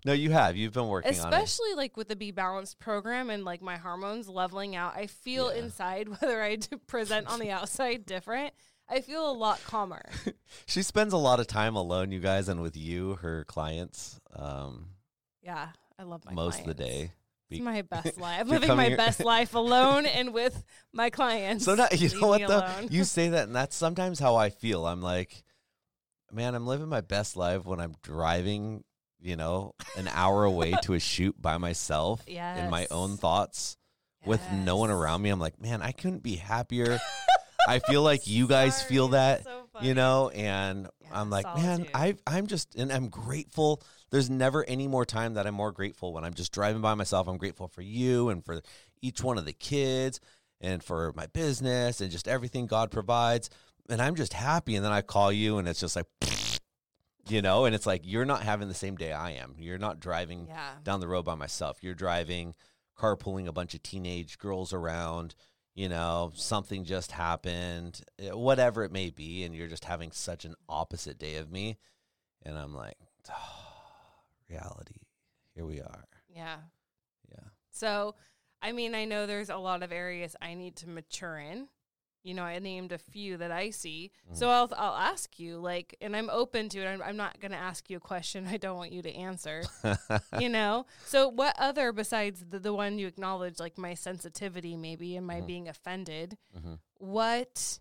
No, 0.06 0.14
you 0.14 0.30
have. 0.32 0.56
You've 0.56 0.72
been 0.74 0.88
working 0.88 1.20
on 1.20 1.34
it. 1.34 1.36
Especially 1.36 1.74
like 1.76 1.98
with 1.98 2.08
the 2.08 2.16
Be 2.16 2.32
Balanced 2.32 2.80
program 2.80 3.30
and 3.30 3.44
like 3.44 3.62
my 3.62 3.76
hormones 3.78 4.30
leveling 4.30 4.76
out. 4.76 4.96
I 4.96 5.08
feel 5.08 5.52
Yeah. 5.54 5.64
inside 5.64 6.08
whether 6.22 6.42
I 6.42 6.58
present 6.88 7.28
on 7.28 7.40
the 7.40 7.52
outside 7.58 8.06
different. 8.06 8.54
I 8.88 9.02
feel 9.02 9.30
a 9.30 9.34
lot 9.34 9.60
calmer. 9.66 10.04
She 10.68 10.84
spends 10.84 11.12
a 11.12 11.18
lot 11.18 11.40
of 11.40 11.48
time 11.48 11.76
alone, 11.76 12.12
you 12.12 12.20
guys, 12.20 12.48
and 12.50 12.62
with 12.62 12.78
you, 12.78 13.16
her 13.16 13.44
clients, 13.46 14.20
um, 14.36 14.90
Yeah, 15.42 15.70
I 16.00 16.04
love 16.04 16.24
my 16.24 16.34
most 16.34 16.60
of 16.62 16.66
the 16.68 16.76
clients. 16.76 16.96
day. 16.98 17.12
It's 17.50 17.60
Be- 17.60 17.62
my 17.62 17.82
best 17.82 18.18
life. 18.20 18.42
I'm 18.42 18.48
living 18.48 18.76
my 18.76 18.96
best 18.96 19.24
life 19.24 19.54
alone 19.56 20.06
and 20.06 20.34
with 20.34 20.64
my 20.94 21.10
clients. 21.10 21.66
So 21.66 21.76
not, 21.76 21.94
you 22.00 22.10
Leave 22.10 22.22
know 22.22 22.28
what 22.28 22.48
though? 22.48 22.88
You 22.90 23.04
say 23.04 23.30
that, 23.30 23.48
and 23.48 23.56
that's 23.56 23.76
sometimes 23.76 24.20
how 24.20 24.36
I 24.36 24.50
feel. 24.50 24.86
I'm 24.86 25.02
like, 25.02 25.44
man, 26.32 26.54
I'm 26.56 26.66
living 26.68 26.88
my 26.90 27.02
best 27.02 27.36
life 27.38 27.66
when 27.66 27.80
I'm 27.80 27.96
driving, 28.04 28.84
you 29.22 29.36
know, 29.36 29.74
an 29.98 30.08
hour 30.08 30.44
away 30.44 30.76
to 30.84 30.94
a 30.94 31.00
shoot 31.00 31.40
by 31.42 31.58
myself 31.58 32.24
in 32.56 32.70
my 32.70 32.88
own 32.92 33.12
Yes. 33.12 33.20
thoughts 33.20 33.78
with 34.26 34.52
no 34.52 34.78
one 34.78 34.90
around 34.90 35.22
me. 35.22 35.30
I'm 35.30 35.40
like, 35.40 35.60
man, 35.62 35.82
I 35.82 35.92
couldn't 35.92 36.24
be 36.24 36.36
happier. 36.36 37.00
I 37.68 37.80
feel 37.80 38.04
like 38.04 38.28
you 38.28 38.48
guys 38.48 38.76
Sorry, 38.76 38.88
feel 38.88 39.08
that, 39.10 39.44
so 39.44 39.64
you 39.80 39.94
know, 39.96 40.30
and 40.30 40.88
Yeah, 41.02 41.08
I'm 41.14 41.30
like, 41.32 41.54
man, 41.56 41.88
solitude. 41.88 41.90
I 41.96 42.16
I'm 42.28 42.46
just 42.48 42.76
and 42.76 42.92
I'm 42.92 43.10
grateful. 43.10 43.82
There's 44.12 44.30
never 44.30 44.64
any 44.68 44.88
more 44.88 45.04
time 45.06 45.34
that 45.34 45.48
I'm 45.48 45.56
more 45.56 45.72
grateful 45.72 46.14
when 46.14 46.24
I'm 46.24 46.36
just 46.36 46.52
driving 46.52 46.82
by 46.82 46.94
myself. 46.94 47.28
I'm 47.28 47.38
grateful 47.38 47.68
for 47.68 47.82
you 47.82 48.30
and 48.30 48.46
for 48.46 48.62
each 49.02 49.24
one 49.24 49.40
of 49.40 49.46
the 49.46 49.54
kids 49.54 50.20
and 50.62 50.84
for 50.84 51.12
my 51.16 51.26
business 51.28 52.02
and 52.02 52.12
just 52.12 52.28
everything 52.28 52.68
God 52.68 52.92
provides. 52.92 53.50
And 53.90 54.00
I'm 54.02 54.16
just 54.16 54.34
happy. 54.34 54.76
And 54.76 54.86
then 54.86 54.92
I 54.92 55.02
call 55.02 55.32
you 55.32 55.58
and 55.58 55.68
it's 55.68 55.80
just 55.80 55.96
like, 55.96 56.06
you 57.28 57.42
know, 57.42 57.66
and 57.66 57.74
it's 57.76 57.86
like 57.86 58.02
you're 58.06 58.26
not 58.26 58.44
having 58.44 58.68
the 58.68 58.74
same 58.74 58.96
day 58.96 59.12
I 59.12 59.32
am. 59.32 59.56
You're 59.58 59.78
not 59.78 60.00
driving 60.00 60.48
Yeah. 60.48 60.76
down 60.84 61.00
the 61.00 61.08
road 61.08 61.26
by 61.26 61.36
myself. 61.36 61.84
You're 61.84 61.96
driving, 61.96 62.56
carpooling 62.98 63.48
a 63.48 63.52
bunch 63.52 63.74
of 63.74 63.84
teenage 63.84 64.38
girls 64.38 64.74
around. 64.74 65.36
You 65.74 65.90
know, 65.90 66.32
something 66.36 66.86
just 66.86 67.12
happened, 67.12 68.02
eh, 68.20 68.32
whatever 68.32 68.84
it 68.86 68.92
may 68.94 69.10
be, 69.10 69.44
and 69.44 69.54
you're 69.54 69.68
just 69.68 69.84
having 69.86 70.12
such 70.12 70.46
an 70.46 70.56
opposite 70.70 71.18
day 71.18 71.36
of 71.36 71.52
me. 71.52 71.78
And 72.44 72.58
I'm 72.58 72.74
like, 72.74 72.98
reality. 74.50 75.02
Here 75.54 75.66
we 75.66 75.82
are. 75.82 76.06
Yeah. 76.30 76.58
Yeah. 77.32 77.44
So, 77.72 78.16
I 78.62 78.72
mean, 78.72 78.96
I 78.96 79.06
know 79.06 79.26
there's 79.26 79.50
a 79.50 79.58
lot 79.58 79.84
of 79.84 79.92
areas 79.92 80.36
I 80.42 80.54
need 80.54 80.76
to 80.78 80.90
mature 80.90 81.38
in. 81.40 81.68
You 82.26 82.34
know, 82.34 82.44
I 82.44 82.58
named 82.60 82.92
a 82.92 82.98
few 82.98 83.38
that 83.38 83.52
I 83.52 83.70
see. 83.70 84.12
Mm. 84.32 84.36
So 84.36 84.50
I'll 84.50 84.70
I'll 84.76 84.96
ask 84.96 85.40
you 85.40 85.58
like, 85.60 85.96
and 86.02 86.16
I'm 86.16 86.30
open 86.32 86.70
to 86.70 86.80
it. 86.82 86.88
I'm, 86.88 87.02
I'm 87.02 87.16
not 87.18 87.40
going 87.40 87.52
to 87.52 87.58
ask 87.58 87.90
you 87.90 87.98
a 87.98 88.00
question 88.00 88.48
I 88.52 88.58
don't 88.58 88.78
want 88.78 88.92
you 88.92 89.02
to 89.04 89.14
answer. 89.14 89.64
you 90.40 90.50
know. 90.50 90.88
So 91.06 91.30
what 91.30 91.56
other 91.60 91.92
besides 91.94 92.44
the 92.50 92.60
the 92.60 92.74
one 92.74 92.98
you 92.98 93.06
acknowledge, 93.08 93.60
like 93.60 93.78
my 93.78 93.94
sensitivity 93.94 94.76
maybe 94.76 95.16
and 95.16 95.26
my 95.28 95.40
Mhm. 95.42 95.48
being 95.48 95.68
offended? 95.70 96.38
Mhm. 96.58 96.80
What 96.98 97.80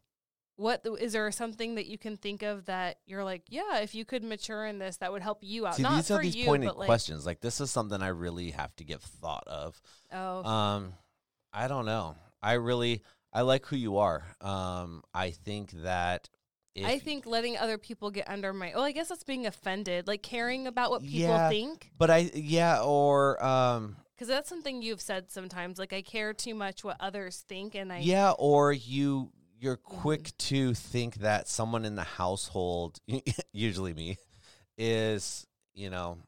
what 0.56 0.84
th- 0.84 0.98
is 1.00 1.14
there 1.14 1.28
something 1.32 1.74
that 1.74 1.86
you 1.86 1.98
can 1.98 2.16
think 2.16 2.42
of 2.42 2.66
that 2.66 2.98
you're 3.06 3.24
like, 3.24 3.42
yeah, 3.48 3.78
if 3.78 3.92
you 3.94 4.04
could 4.04 4.22
mature 4.22 4.66
in 4.66 4.78
this, 4.78 4.98
that 4.98 5.10
would 5.10 5.22
help 5.22 5.38
you 5.42 5.66
out. 5.66 5.74
See, 5.76 5.82
Not 5.82 5.96
these 5.96 6.06
for 6.08 6.14
are 6.14 6.22
these 6.22 6.36
you, 6.36 6.44
pointed 6.44 6.66
but 6.68 6.78
like, 6.78 6.86
questions. 6.86 7.26
Like, 7.26 7.40
this 7.40 7.60
is 7.60 7.72
something 7.72 8.00
I 8.00 8.08
really 8.08 8.52
have 8.52 8.72
to 8.76 8.84
give 8.84 9.02
thought 9.02 9.42
of. 9.48 9.80
oh, 10.12 10.44
Um, 10.44 10.94
I 11.52 11.66
don't 11.66 11.86
know. 11.86 12.14
I 12.40 12.52
really, 12.52 13.02
I 13.34 13.40
like 13.42 13.66
who 13.66 13.76
you 13.76 13.98
are. 13.98 14.24
Um, 14.40 15.02
I 15.12 15.30
think 15.30 15.72
that 15.82 16.28
I 16.82 16.98
think 16.98 17.24
letting 17.26 17.56
other 17.56 17.78
people 17.78 18.10
get 18.10 18.28
under 18.28 18.52
my 18.52 18.72
oh, 18.72 18.82
I 18.82 18.92
guess 18.92 19.08
that's 19.08 19.24
being 19.24 19.46
offended, 19.46 20.06
like 20.08 20.22
caring 20.22 20.66
about 20.66 20.90
what 20.90 21.02
people 21.02 21.20
Yeah. 21.20 21.48
think. 21.48 21.90
but 21.98 22.10
I, 22.10 22.30
yeah, 22.34 22.80
or 22.82 23.42
um, 23.44 23.96
Because 24.14 24.28
that's 24.28 24.48
something 24.48 24.82
you've 24.82 25.00
said 25.00 25.30
sometimes. 25.30 25.78
Like 25.78 25.92
I 25.92 26.02
care 26.02 26.32
too 26.32 26.54
much 26.54 26.82
what 26.84 26.96
others 27.00 27.44
think, 27.48 27.74
and 27.74 27.92
I 27.92 27.98
yeah, 27.98 28.32
or 28.38 28.72
you, 28.72 29.30
you're 29.58 29.76
Mm-hmm. 29.76 30.00
quick 30.00 30.36
to 30.38 30.74
think 30.74 31.16
that 31.16 31.48
someone 31.48 31.84
in 31.84 31.94
the 31.96 32.02
household, 32.04 32.98
usually 33.52 33.94
me, 33.94 34.18
is 34.76 35.46
you 35.74 35.90
know 35.90 36.18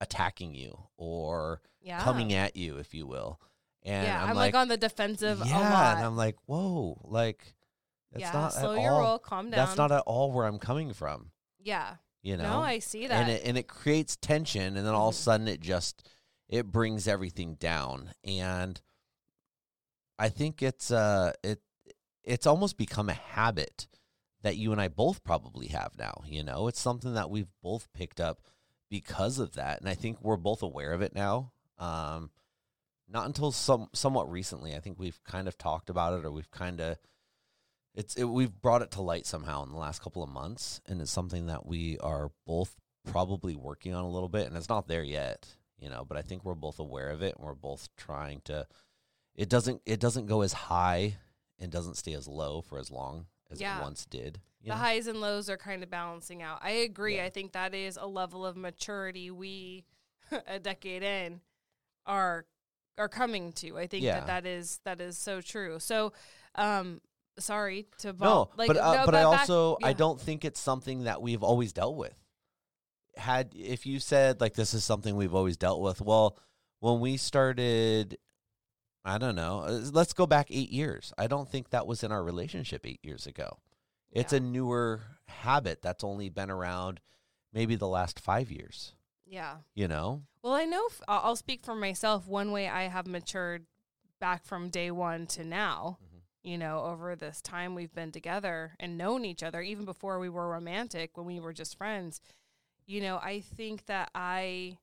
attacking 0.00 0.54
you 0.54 0.78
or 0.96 1.60
yeah 1.80 2.02
coming 2.02 2.32
at 2.32 2.56
you, 2.56 2.78
if 2.78 2.94
you 2.94 3.06
will. 3.06 3.40
And 3.84 4.06
yeah. 4.06 4.22
I'm, 4.22 4.30
I'm, 4.30 4.36
like, 4.36 4.54
on 4.54 4.68
the 4.68 4.76
defensive 4.76 5.42
yeah, 5.44 5.58
a 5.58 5.62
lot. 5.70 5.96
and 5.96 6.06
I'm 6.06 6.16
like, 6.16 6.36
whoa, 6.46 7.00
like 7.04 7.54
that's 8.12 8.22
yeah, 8.22 8.32
not 8.32 8.52
slow 8.52 8.74
at 8.74 8.82
your 8.82 8.92
all. 8.92 9.00
roll, 9.00 9.18
calm 9.18 9.46
down. 9.50 9.58
That's 9.66 9.76
not 9.76 9.90
at 9.90 10.02
all 10.06 10.30
where 10.32 10.46
I'm 10.46 10.58
coming 10.58 10.92
from. 10.92 11.30
yeah. 11.58 11.96
You 12.24 12.36
know, 12.36 12.44
No, 12.44 12.60
I 12.60 12.78
see 12.78 13.08
that. 13.08 13.20
and 13.20 13.30
it 13.32 13.42
and 13.44 13.58
it 13.58 13.66
creates 13.66 14.14
tension, 14.14 14.76
and 14.76 14.86
then 14.86 14.94
all 14.94 15.08
of 15.08 15.14
a 15.16 15.18
Mhm. 15.18 15.22
sudden 15.22 15.48
it 15.48 15.60
just 15.60 16.08
it 16.48 16.70
brings 16.70 17.08
everything 17.08 17.54
down, 17.56 18.12
and 18.22 18.80
I 20.18 20.28
think 20.28 20.62
it's 20.62 20.92
uh 20.92 21.32
it 21.42 21.60
it's 22.22 22.46
almost 22.46 22.76
become 22.76 23.08
a 23.08 23.14
habit 23.14 23.88
that 24.42 24.56
you 24.56 24.70
and 24.70 24.80
I 24.80 24.86
both 24.86 25.24
probably 25.24 25.66
have 25.68 25.98
now. 25.98 26.22
You 26.24 26.44
know, 26.44 26.68
it's 26.68 26.80
something 26.80 27.14
that 27.14 27.28
we've 27.30 27.50
both 27.60 27.92
picked 27.92 28.20
up 28.20 28.40
because 28.88 29.40
of 29.40 29.54
that, 29.54 29.80
and 29.80 29.88
I 29.88 29.94
think 29.94 30.22
we're 30.22 30.36
both 30.36 30.62
aware 30.62 30.92
of 30.92 31.02
it 31.02 31.16
now. 31.16 31.50
Um, 31.78 32.30
not 33.12 33.26
until 33.26 33.52
some 33.52 33.88
somewhat 33.92 34.30
recently, 34.30 34.74
I 34.74 34.80
think 34.80 34.98
we've 34.98 35.22
kind 35.24 35.46
of 35.48 35.58
talked 35.58 35.90
about 35.90 36.18
it, 36.18 36.24
or 36.24 36.30
we've 36.30 36.50
kind 36.50 36.80
of 36.80 36.98
it's 37.94 38.16
it, 38.16 38.24
we've 38.24 38.60
brought 38.60 38.82
it 38.82 38.90
to 38.92 39.02
light 39.02 39.26
somehow 39.26 39.62
in 39.64 39.70
the 39.70 39.76
last 39.76 40.00
couple 40.02 40.22
of 40.22 40.30
months, 40.30 40.80
and 40.86 41.00
it's 41.00 41.10
something 41.10 41.46
that 41.46 41.66
we 41.66 41.98
are 41.98 42.30
both 42.46 42.74
probably 43.06 43.54
working 43.56 43.94
on 43.94 44.04
a 44.04 44.10
little 44.10 44.28
bit, 44.28 44.46
and 44.46 44.56
it's 44.56 44.68
not 44.68 44.88
there 44.88 45.02
yet, 45.02 45.46
you 45.78 45.90
know. 45.90 46.04
But 46.04 46.16
I 46.16 46.22
think 46.22 46.44
we're 46.44 46.54
both 46.54 46.78
aware 46.78 47.10
of 47.10 47.22
it, 47.22 47.34
and 47.36 47.44
we're 47.46 47.54
both 47.54 47.88
trying 47.96 48.40
to. 48.44 48.66
It 49.34 49.48
doesn't 49.48 49.82
it 49.86 50.00
doesn't 50.00 50.26
go 50.26 50.40
as 50.42 50.52
high 50.52 51.16
and 51.58 51.70
doesn't 51.70 51.96
stay 51.96 52.14
as 52.14 52.26
low 52.26 52.60
for 52.62 52.78
as 52.78 52.90
long 52.90 53.26
as 53.50 53.60
Yeah. 53.60 53.78
it 53.78 53.82
once 53.82 54.04
did. 54.06 54.40
you 54.60 54.68
the 54.70 54.74
know? 54.74 54.80
highs 54.80 55.06
and 55.06 55.20
lows 55.20 55.48
are 55.50 55.56
kind 55.56 55.82
of 55.82 55.90
balancing 55.90 56.42
out. 56.42 56.58
I 56.62 56.70
agree. 56.70 57.16
Yeah. 57.16 57.24
I 57.26 57.30
think 57.30 57.52
that 57.52 57.74
is 57.74 57.96
a 58.00 58.06
level 58.06 58.44
of 58.46 58.56
maturity 58.56 59.30
we, 59.30 59.84
a 60.46 60.58
decade 60.58 61.02
in, 61.02 61.40
are 62.06 62.46
are 62.98 63.08
coming 63.08 63.52
to. 63.54 63.78
I 63.78 63.86
think 63.86 64.02
Yeah. 64.04 64.20
that 64.20 64.26
that 64.26 64.46
is 64.46 64.80
that 64.84 65.00
is 65.00 65.16
so 65.18 65.40
true. 65.40 65.78
So, 65.78 66.12
um, 66.54 67.00
sorry 67.38 67.86
to 67.98 68.12
No, 68.12 68.50
like, 68.56 68.68
but 68.68 68.76
uh, 68.76 68.94
no, 68.96 69.06
but 69.06 69.14
I 69.14 69.22
back- 69.22 69.40
also 69.40 69.78
I 69.82 69.92
don't 69.92 70.20
think 70.20 70.44
it's 70.44 70.60
something 70.60 71.04
that 71.04 71.22
we've 71.22 71.42
always 71.42 71.72
dealt 71.72 71.96
with. 71.96 72.14
Had 73.16 73.52
if 73.54 73.84
you 73.86 74.00
said 74.00 74.40
like 74.40 74.54
this 74.54 74.72
is 74.74 74.84
something 74.84 75.16
we've 75.16 75.34
always 75.34 75.56
dealt 75.56 75.80
with, 75.82 76.00
well, 76.00 76.38
when 76.80 77.00
we 77.00 77.16
started, 77.18 78.16
I 79.04 79.18
don't 79.18 79.34
know. 79.34 79.60
uh, 79.60 79.80
Let's 79.92 80.12
go 80.14 80.26
back 80.26 80.46
eight 80.50 80.70
years. 80.70 81.12
I 81.18 81.26
don't 81.26 81.48
think 81.48 81.70
that 81.70 81.86
was 81.86 82.02
in 82.02 82.10
our 82.12 82.22
relationship 82.22 82.86
eight 82.86 83.00
years 83.02 83.26
ago. 83.26 83.58
It's 84.10 84.32
Yeah. 84.32 84.38
a 84.38 84.40
newer 84.40 85.02
habit 85.26 85.82
that's 85.82 86.04
only 86.04 86.28
been 86.30 86.50
around 86.50 87.00
maybe 87.52 87.76
the 87.76 87.88
last 87.88 88.18
five 88.20 88.50
years. 88.50 88.94
yeah. 89.26 89.58
You 89.74 89.88
know, 89.88 90.22
Well, 90.42 90.54
I 90.54 90.64
know. 90.64 90.86
F- 90.90 91.02
I'll 91.08 91.36
speak 91.36 91.64
for 91.64 91.74
myself. 91.74 92.26
One 92.26 92.50
way 92.52 92.68
I 92.68 92.84
have 92.88 93.06
matured 93.06 93.66
back 94.18 94.44
from 94.44 94.70
day 94.70 94.90
one 94.90 95.26
to 95.28 95.44
now, 95.44 95.98
Mhm. 96.02 96.22
you 96.42 96.58
know, 96.58 96.84
over 96.84 97.14
this 97.16 97.40
time 97.40 97.74
we've 97.74 97.94
been 97.94 98.12
together 98.12 98.74
and 98.80 98.98
known 98.98 99.24
each 99.24 99.42
other, 99.42 99.60
even 99.62 99.84
before 99.84 100.18
we 100.18 100.28
were 100.28 100.48
romantic, 100.48 101.16
when 101.16 101.26
we 101.26 101.40
were 101.40 101.52
just 101.52 101.76
friends, 101.76 102.20
you 102.86 103.00
know, 103.00 103.18
I 103.18 103.40
think 103.40 103.86
that 103.86 104.10
I 104.14 104.78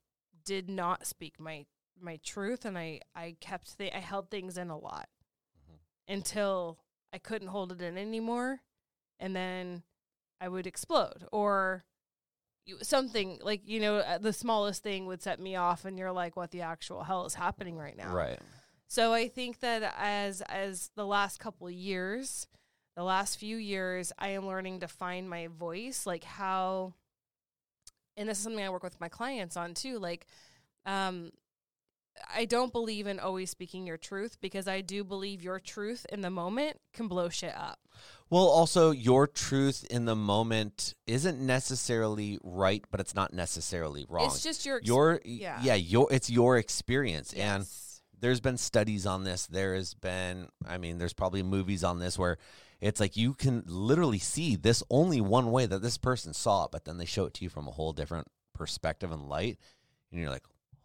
did 0.45 0.69
not 0.69 1.05
speak 1.07 1.39
my 1.39 1.65
my 2.01 2.15
truth, 2.17 2.63
and 2.63 2.77
I 2.77 3.01
I 3.13 3.35
kept 3.41 3.77
the 3.77 3.93
I 3.95 3.99
held 3.99 4.29
things 4.29 4.57
in 4.57 4.69
a 4.69 4.77
lot 4.77 5.09
Mhm. 5.57 5.79
until 6.07 6.79
I 7.11 7.17
couldn't 7.19 7.49
hold 7.49 7.73
it 7.73 7.81
in 7.81 7.97
anymore, 7.97 8.61
and 9.19 9.35
then 9.35 9.83
I 10.39 10.47
would 10.47 10.65
explode 10.67 11.27
or 11.33 11.83
something 12.81 13.39
like 13.41 13.61
you 13.65 13.79
know 13.79 13.97
uh, 13.97 14.17
the 14.17 14.33
smallest 14.33 14.83
thing 14.83 15.05
would 15.05 15.21
set 15.21 15.39
me 15.39 15.55
off 15.55 15.85
and 15.85 15.97
you're 15.97 16.11
like 16.11 16.35
what 16.35 16.51
the 16.51 16.61
actual 16.61 17.03
hell 17.03 17.25
is 17.25 17.33
happening 17.33 17.77
right 17.77 17.97
now 17.97 18.13
right? 18.13 18.39
so 18.87 19.13
i 19.13 19.27
think 19.27 19.59
that 19.59 19.93
as 19.97 20.41
as 20.41 20.91
the 20.95 21.05
last 21.05 21.39
couple 21.39 21.67
of 21.67 21.73
years 21.73 22.47
the 22.95 23.03
last 23.03 23.39
few 23.39 23.57
years 23.57 24.11
i 24.19 24.29
am 24.29 24.47
learning 24.47 24.79
to 24.79 24.87
find 24.87 25.29
my 25.29 25.47
voice 25.47 26.05
like 26.05 26.23
how 26.23 26.93
and 28.17 28.27
this 28.27 28.37
is 28.37 28.43
something 28.43 28.63
i 28.63 28.69
work 28.69 28.83
with 28.83 28.99
my 28.99 29.09
clients 29.09 29.55
on 29.57 29.73
too 29.73 29.99
like 29.99 30.25
um 30.85 31.31
I 32.33 32.45
don't 32.45 32.71
believe 32.71 33.07
in 33.07 33.19
always 33.19 33.49
speaking 33.49 33.87
your 33.87 33.97
truth 33.97 34.37
because 34.41 34.67
I 34.67 34.81
do 34.81 35.03
believe 35.03 35.43
your 35.43 35.59
truth 35.59 36.05
in 36.11 36.21
the 36.21 36.29
moment 36.29 36.77
can 36.93 37.07
blow 37.07 37.29
shit 37.29 37.55
up. 37.55 37.79
Well, 38.29 38.43
also 38.43 38.91
your 38.91 39.27
truth 39.27 39.85
in 39.89 40.05
the 40.05 40.15
moment 40.15 40.93
isn't 41.07 41.39
necessarily 41.39 42.37
right, 42.43 42.83
but 42.91 42.99
it's 42.99 43.15
not 43.15 43.33
necessarily 43.33 44.05
wrong. 44.07 44.27
It's 44.27 44.43
just 44.43 44.65
your 44.65 44.77
ex- 44.77 44.87
your 44.87 45.21
yeah. 45.25 45.59
yeah. 45.63 45.75
your 45.75 46.07
it's 46.11 46.29
your 46.29 46.57
experience 46.57 47.33
and 47.33 47.65
there's 48.19 48.41
been 48.41 48.57
studies 48.57 49.05
on 49.05 49.23
this 49.23 49.47
there 49.47 49.75
has 49.75 49.93
been 49.93 50.49
i 50.67 50.77
mean 50.77 50.97
there's 50.97 51.13
probably 51.13 51.41
movies 51.41 51.85
on 51.85 51.99
this 51.99 52.19
where 52.19 52.37
it's 52.81 52.99
like 52.99 53.15
you 53.15 53.33
can 53.33 53.63
literally 53.65 54.19
see 54.19 54.57
this 54.57 54.83
only 54.89 55.21
one 55.21 55.51
way 55.51 55.65
that 55.65 55.81
this 55.81 55.97
person 55.97 56.33
saw 56.33 56.65
it 56.65 56.71
but 56.71 56.83
then 56.83 56.97
they 56.97 57.05
show 57.05 57.23
it 57.23 57.33
to 57.33 57.45
you 57.45 57.49
from 57.49 57.65
a 57.65 57.71
whole 57.71 57.93
different 57.93 58.27
perspective 58.53 59.09
and 59.09 59.29
light 59.29 59.57
and 60.11 60.21
you're 60.21 60.29
like, 60.29 60.43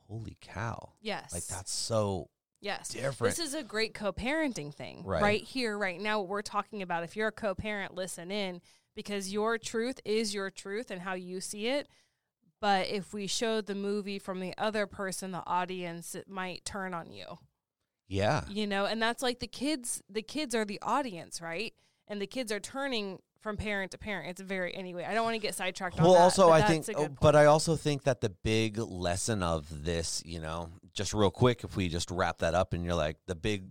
holy 0.08 0.37
cow. 0.40 0.92
Yes. 1.00 1.32
Like 1.32 1.46
that's 1.46 1.73
so 1.73 2.28
Yes. 2.61 2.88
different. 2.88 3.37
This 3.37 3.46
is 3.46 3.54
a 3.54 3.62
great 3.62 3.92
co-parenting 3.94 4.73
thing. 4.75 5.02
Right. 5.04 5.23
Right 5.23 5.42
here, 5.44 5.76
right 5.76 6.00
now, 6.00 6.20
what 6.20 6.28
we're 6.28 6.42
talking 6.42 6.80
about. 6.82 7.04
If 7.04 7.14
you're 7.16 7.28
a 7.28 7.32
co-parent, 7.32 7.94
listen 7.94 8.30
in 8.30 8.61
because 8.94 9.32
your 9.32 9.58
truth 9.58 10.00
is 10.04 10.32
your 10.32 10.50
truth 10.50 10.90
and 10.90 11.02
how 11.02 11.12
you 11.14 11.40
see 11.40 11.66
it. 11.68 11.88
But 12.61 12.88
if 12.88 13.12
we 13.12 13.26
showed 13.26 13.66
the 13.66 13.75
movie 13.75 14.18
from 14.18 14.40
the 14.40 14.54
other 14.56 14.87
person, 14.87 15.32
the 15.32 15.42
audience, 15.46 16.14
it 16.14 16.28
might 16.28 16.64
turn 16.64 16.94
on 16.94 17.11
you. 17.12 17.38
yeah. 18.08 18.44
You 18.49 18.66
know, 18.66 18.87
and 18.87 19.02
that's 19.02 19.23
like 19.23 19.40
the 19.40 19.46
kids 19.46 20.02
the 20.08 20.23
kids 20.23 20.54
are 20.54 20.64
the 20.64 20.78
audience, 20.80 21.42
right? 21.42 21.75
And 22.08 22.20
the 22.20 22.26
kids 22.26 22.50
are 22.52 22.61
turning 22.61 23.18
from 23.44 23.58
parent 23.58 23.92
to 23.92 23.98
parent. 23.98 24.30
It's 24.30 24.40
very 24.40 24.74
anyway. 24.74 25.04
I 25.04 25.12
don't 25.12 25.22
want 25.22 25.34
to 25.34 25.38
get 25.38 25.54
sidetracked 25.54 25.98
on 25.98 26.04
Well, 26.04 26.14
that. 26.14 26.20
also, 26.20 26.48
I 26.48 26.62
think, 26.62 26.86
oh, 26.96 27.08
but. 27.20 27.36
I 27.36 27.44
oh, 27.44 27.50
also 27.52 27.76
think 27.76 28.04
that 28.04 28.22
the 28.22 28.30
big 28.30 28.78
lesson 28.78 29.42
of 29.42 29.84
this, 29.84 30.22
you 30.24 30.40
know, 30.40 30.70
just 30.94 31.12
real 31.12 31.30
quick, 31.30 31.62
if 31.62 31.76
we 31.76 31.90
just 31.90 32.10
wrap 32.10 32.38
that 32.38 32.54
up 32.54 32.72
and 32.72 32.82
you're 32.86 32.94
like, 32.94 33.18
the 33.26 33.34
big 33.34 33.66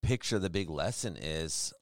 picture, 0.00 0.38
the 0.38 0.48
big 0.48 0.70
lesson 0.70 1.16
is 1.20 1.74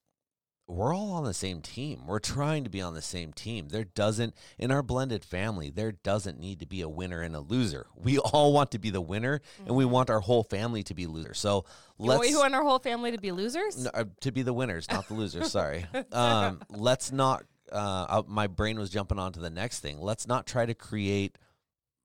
we're 0.66 0.94
all 0.94 1.12
on 1.12 1.24
the 1.24 1.34
same 1.34 1.60
team. 1.60 2.06
We're 2.06 2.20
trying 2.20 2.64
to 2.64 2.70
be 2.70 2.80
on 2.80 2.94
the 2.94 3.02
same 3.02 3.32
team. 3.32 3.68
There 3.68 3.84
doesn't, 3.84 4.34
in 4.58 4.70
our 4.70 4.82
blended 4.82 5.24
family, 5.24 5.68
there 5.70 5.92
doesn't 5.92 6.40
need 6.40 6.60
to 6.60 6.66
be 6.66 6.80
a 6.80 6.88
winner 6.88 7.20
and 7.20 7.36
a 7.36 7.40
loser. 7.40 7.86
We 7.94 8.18
all 8.32 8.52
want 8.52 8.70
to 8.70 8.78
be 8.78 8.90
the 8.90 9.00
winner 9.00 9.40
and 9.66 9.76
we 9.76 9.84
want 9.84 10.08
our 10.08 10.20
whole 10.20 10.42
family 10.42 10.82
to 10.84 10.94
be 10.94 11.06
losers. 11.06 11.38
So 11.38 11.66
let's. 11.98 12.20
we 12.20 12.34
want 12.34 12.54
our 12.54 12.62
whole 12.62 12.78
family 12.78 13.10
to 13.12 13.18
be 13.18 13.30
losers. 13.30 13.84
No, 13.84 13.90
uh, 13.92 14.04
to 14.20 14.32
be 14.32 14.42
the 14.42 14.54
winners, 14.54 14.90
not 14.90 15.08
the 15.08 15.14
losers. 15.14 15.50
Sorry. 15.50 15.86
Um, 16.12 16.60
let's 16.70 17.10
not. 17.10 17.44
Uh, 17.72 18.06
uh, 18.08 18.22
my 18.26 18.46
brain 18.46 18.78
was 18.78 18.90
jumping 18.90 19.18
on 19.18 19.32
to 19.32 19.40
the 19.40 19.50
next 19.50 19.80
thing. 19.80 20.00
Let's 20.00 20.28
not 20.28 20.46
try 20.46 20.64
to 20.64 20.74
create, 20.74 21.38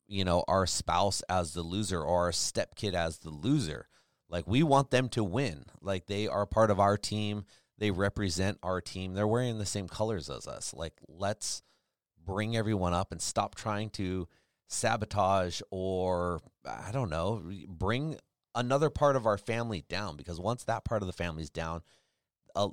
you 0.07 0.23
know, 0.23 0.43
our 0.47 0.65
spouse 0.65 1.21
as 1.29 1.53
the 1.53 1.61
loser 1.61 2.01
or 2.01 2.25
our 2.25 2.31
stepkid 2.31 2.93
as 2.93 3.19
the 3.19 3.29
loser. 3.29 3.87
Like 4.29 4.47
we 4.47 4.63
want 4.63 4.91
them 4.91 5.09
to 5.09 5.23
win. 5.23 5.65
Like 5.81 6.07
they 6.07 6.27
are 6.27 6.45
part 6.45 6.71
of 6.71 6.79
our 6.79 6.97
team. 6.97 7.45
They 7.79 7.91
represent 7.91 8.59
our 8.61 8.81
team. 8.81 9.13
They're 9.13 9.27
wearing 9.27 9.57
the 9.57 9.65
same 9.65 9.87
colors 9.87 10.29
as 10.29 10.47
us. 10.47 10.73
Like 10.73 10.93
let's 11.07 11.63
bring 12.23 12.55
everyone 12.55 12.93
up 12.93 13.11
and 13.11 13.21
stop 13.21 13.55
trying 13.55 13.89
to 13.91 14.27
sabotage 14.67 15.61
or 15.71 16.41
I 16.65 16.91
don't 16.91 17.09
know, 17.09 17.41
bring 17.67 18.17
another 18.53 18.89
part 18.89 19.15
of 19.15 19.25
our 19.25 19.37
family 19.37 19.83
down 19.87 20.17
because 20.17 20.39
once 20.39 20.63
that 20.65 20.83
part 20.83 21.01
of 21.01 21.07
the 21.07 21.13
family's 21.13 21.49
down, 21.49 21.81
uh, 22.55 22.69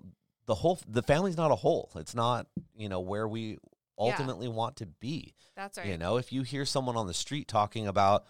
the 0.46 0.56
whole 0.56 0.78
the 0.88 1.02
family's 1.02 1.36
not 1.36 1.50
a 1.50 1.56
whole. 1.56 1.90
It's 1.96 2.14
not 2.14 2.46
you 2.76 2.88
know 2.88 3.00
where 3.00 3.26
we 3.26 3.58
ultimately 3.98 4.48
want 4.48 4.76
to 4.76 4.86
be. 4.86 5.34
That's 5.56 5.78
right. 5.78 5.86
You 5.86 5.98
know, 5.98 6.16
if 6.16 6.32
you 6.32 6.42
hear 6.42 6.64
someone 6.64 6.96
on 6.96 7.06
the 7.06 7.14
street 7.14 7.48
talking 7.48 7.86
about 7.86 8.24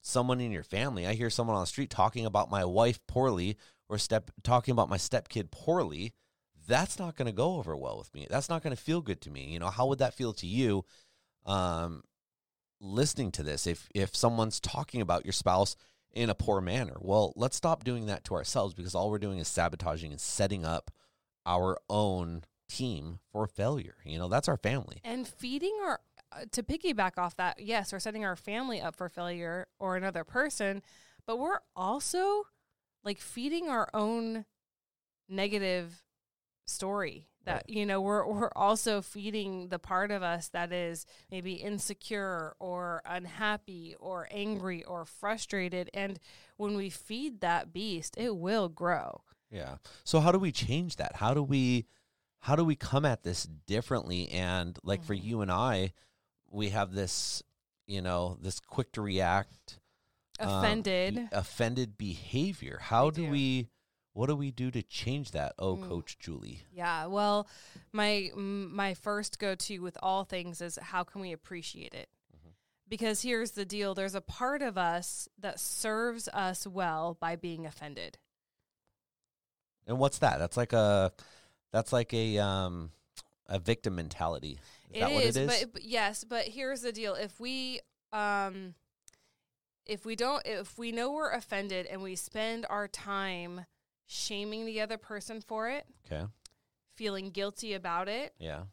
someone 0.00 0.40
in 0.40 0.52
your 0.52 0.62
family, 0.62 1.06
I 1.06 1.14
hear 1.14 1.30
someone 1.30 1.56
on 1.56 1.62
the 1.62 1.66
street 1.66 1.90
talking 1.90 2.26
about 2.26 2.50
my 2.50 2.64
wife 2.64 3.00
poorly 3.06 3.56
or 3.88 3.98
step 3.98 4.30
talking 4.42 4.72
about 4.72 4.88
my 4.88 4.96
stepkid 4.96 5.50
poorly. 5.50 6.12
That's 6.66 6.98
not 6.98 7.16
going 7.16 7.26
to 7.26 7.32
go 7.32 7.56
over 7.56 7.76
well 7.76 7.98
with 7.98 8.14
me. 8.14 8.26
That's 8.30 8.48
not 8.48 8.62
going 8.62 8.74
to 8.74 8.80
feel 8.80 9.00
good 9.00 9.20
to 9.22 9.30
me. 9.30 9.46
You 9.46 9.58
know, 9.58 9.70
how 9.70 9.86
would 9.86 9.98
that 9.98 10.14
feel 10.14 10.32
to 10.34 10.46
you? 10.46 10.84
Um, 11.44 12.04
listening 12.80 13.32
to 13.32 13.42
this, 13.42 13.66
if 13.66 13.88
if 13.94 14.14
someone's 14.14 14.60
talking 14.60 15.00
about 15.00 15.24
your 15.24 15.32
spouse 15.32 15.76
in 16.12 16.30
a 16.30 16.34
poor 16.34 16.60
manner, 16.60 16.96
well, 17.00 17.32
let's 17.36 17.56
stop 17.56 17.84
doing 17.84 18.06
that 18.06 18.24
to 18.24 18.34
ourselves 18.34 18.74
because 18.74 18.94
all 18.94 19.10
we're 19.10 19.18
doing 19.18 19.38
is 19.38 19.48
sabotaging 19.48 20.12
and 20.12 20.20
setting 20.20 20.64
up 20.64 20.90
our 21.46 21.78
own 21.88 22.44
team 22.68 23.18
for 23.30 23.46
failure. 23.46 23.96
You 24.04 24.18
know, 24.18 24.28
that's 24.28 24.48
our 24.48 24.56
family. 24.56 25.00
And 25.04 25.26
feeding 25.26 25.76
our, 25.84 26.00
uh, 26.32 26.44
to 26.52 26.62
piggyback 26.62 27.18
off 27.18 27.36
that, 27.36 27.60
yes, 27.60 27.92
we're 27.92 27.98
setting 27.98 28.24
our 28.24 28.36
family 28.36 28.80
up 28.80 28.96
for 28.96 29.08
failure 29.08 29.68
or 29.78 29.96
another 29.96 30.24
person, 30.24 30.82
but 31.26 31.38
we're 31.38 31.60
also 31.76 32.44
like 33.04 33.18
feeding 33.18 33.68
our 33.68 33.88
own 33.94 34.44
negative 35.28 36.02
story 36.66 37.28
that 37.44 37.68
you 37.68 37.84
know 37.84 38.00
we're 38.00 38.24
we're 38.26 38.50
also 38.54 39.02
feeding 39.02 39.68
the 39.68 39.78
part 39.78 40.10
of 40.12 40.22
us 40.22 40.48
that 40.50 40.72
is 40.72 41.06
maybe 41.30 41.54
insecure 41.54 42.54
or 42.60 43.02
unhappy 43.04 43.96
or 43.98 44.28
angry 44.30 44.84
or 44.84 45.04
frustrated 45.04 45.90
and 45.92 46.20
when 46.56 46.76
we 46.76 46.88
feed 46.88 47.40
that 47.40 47.72
beast 47.72 48.14
it 48.16 48.36
will 48.36 48.68
grow 48.68 49.22
Yeah. 49.50 49.76
So 50.04 50.20
how 50.20 50.32
do 50.32 50.38
we 50.38 50.50
change 50.52 50.96
that? 50.96 51.16
How 51.16 51.34
do 51.34 51.42
we 51.42 51.86
how 52.38 52.54
do 52.56 52.64
we 52.64 52.76
come 52.76 53.04
at 53.04 53.22
this 53.22 53.44
differently 53.66 54.28
and 54.30 54.78
like 54.82 55.02
for 55.02 55.14
Mhm. 55.14 55.24
you 55.24 55.40
and 55.42 55.50
I 55.50 55.92
we 56.48 56.70
have 56.70 56.92
this, 56.92 57.42
you 57.86 58.00
know, 58.02 58.36
this 58.40 58.60
quick 58.60 58.92
to 58.92 59.02
react 59.02 59.80
offended 60.42 61.14
be- 61.16 61.28
offended 61.32 61.98
behavior. 61.98 62.78
How 62.80 63.10
do 63.10 63.24
do. 63.26 63.30
we 63.30 63.68
what 64.14 64.26
do 64.26 64.36
we 64.36 64.50
do 64.50 64.70
to 64.70 64.82
change 64.82 65.30
that? 65.30 65.54
Oh, 65.58 65.76
Mm. 65.76 65.88
coach 65.88 66.18
Julie. 66.18 66.62
Yeah, 66.72 67.06
well, 67.06 67.48
my 67.92 68.30
my 68.34 68.94
first 68.94 69.38
go 69.38 69.54
to 69.54 69.78
with 69.78 69.96
all 70.02 70.24
things 70.24 70.60
is 70.60 70.76
how 70.80 71.02
can 71.04 71.20
we 71.20 71.32
appreciate 71.32 71.94
it? 71.94 72.08
Mhm. 72.36 72.52
Because 72.88 73.22
here's 73.22 73.52
the 73.52 73.64
deal: 73.64 73.94
there's 73.94 74.14
a 74.14 74.20
part 74.20 74.60
of 74.62 74.76
us 74.76 75.28
that 75.38 75.58
serves 75.58 76.28
us 76.28 76.66
well 76.66 77.16
by 77.18 77.36
being 77.36 77.64
offended. 77.66 78.18
And 79.86 79.98
what's 79.98 80.18
that? 80.18 80.38
That's 80.38 80.56
like 80.56 80.72
a 80.72 81.12
that's 81.72 81.92
like 81.92 82.12
a 82.12 82.38
um 82.38 82.92
a 83.46 83.58
victim 83.58 83.96
mentality. 83.96 84.58
Is 84.92 85.00
that 85.00 85.10
what 85.12 85.24
it 85.24 85.36
is? 85.36 85.46
But, 85.46 85.72
but 85.72 85.84
yes, 85.84 86.24
but 86.24 86.44
here's 86.44 86.82
the 86.82 86.92
deal: 86.92 87.14
if 87.14 87.40
we 87.40 87.80
um, 88.12 88.74
if 89.86 90.04
we 90.04 90.14
don't, 90.16 90.42
if 90.46 90.78
we 90.78 90.92
know 90.92 91.10
we're 91.10 91.30
offended 91.30 91.86
and 91.86 92.02
we 92.02 92.14
spend 92.16 92.66
our 92.70 92.86
time 92.88 93.66
shaming 94.06 94.66
the 94.66 94.80
other 94.80 94.98
person 94.98 95.40
for 95.40 95.68
it, 95.70 95.84
okay. 96.10 96.26
feeling 96.94 97.30
guilty 97.30 97.74
about 97.74 98.08
it, 98.08 98.34
Yeah. 98.38 98.64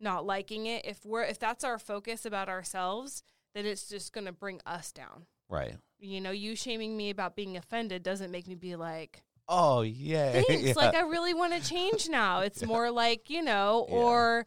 not 0.00 0.24
liking 0.26 0.66
it, 0.66 0.84
if 0.84 1.04
we're 1.04 1.24
if 1.24 1.38
that's 1.38 1.64
our 1.64 1.78
focus 1.78 2.24
about 2.26 2.48
ourselves, 2.48 3.22
then 3.54 3.66
it's 3.66 3.88
just 3.88 4.12
going 4.12 4.26
to 4.26 4.32
bring 4.32 4.60
us 4.66 4.92
down. 4.92 5.26
Right. 5.48 5.76
You 5.98 6.20
know, 6.20 6.30
you 6.30 6.56
shaming 6.56 6.96
me 6.96 7.10
about 7.10 7.36
being 7.36 7.56
offended 7.56 8.02
doesn't 8.02 8.30
make 8.30 8.46
me 8.46 8.54
be 8.54 8.76
like, 8.76 9.22
Oh, 9.48 9.82
yeah. 9.82 10.40
thanks, 10.46 10.62
yeah. 10.62 10.72
like 10.76 10.94
I 10.94 11.00
really 11.02 11.34
want 11.34 11.52
to 11.60 11.68
change 11.68 12.08
now. 12.08 12.40
It's 12.42 12.64
more 12.64 12.90
like, 12.90 13.28
you 13.30 13.42
know, 13.42 13.86
Yeah. 13.88 13.94
or 13.96 14.46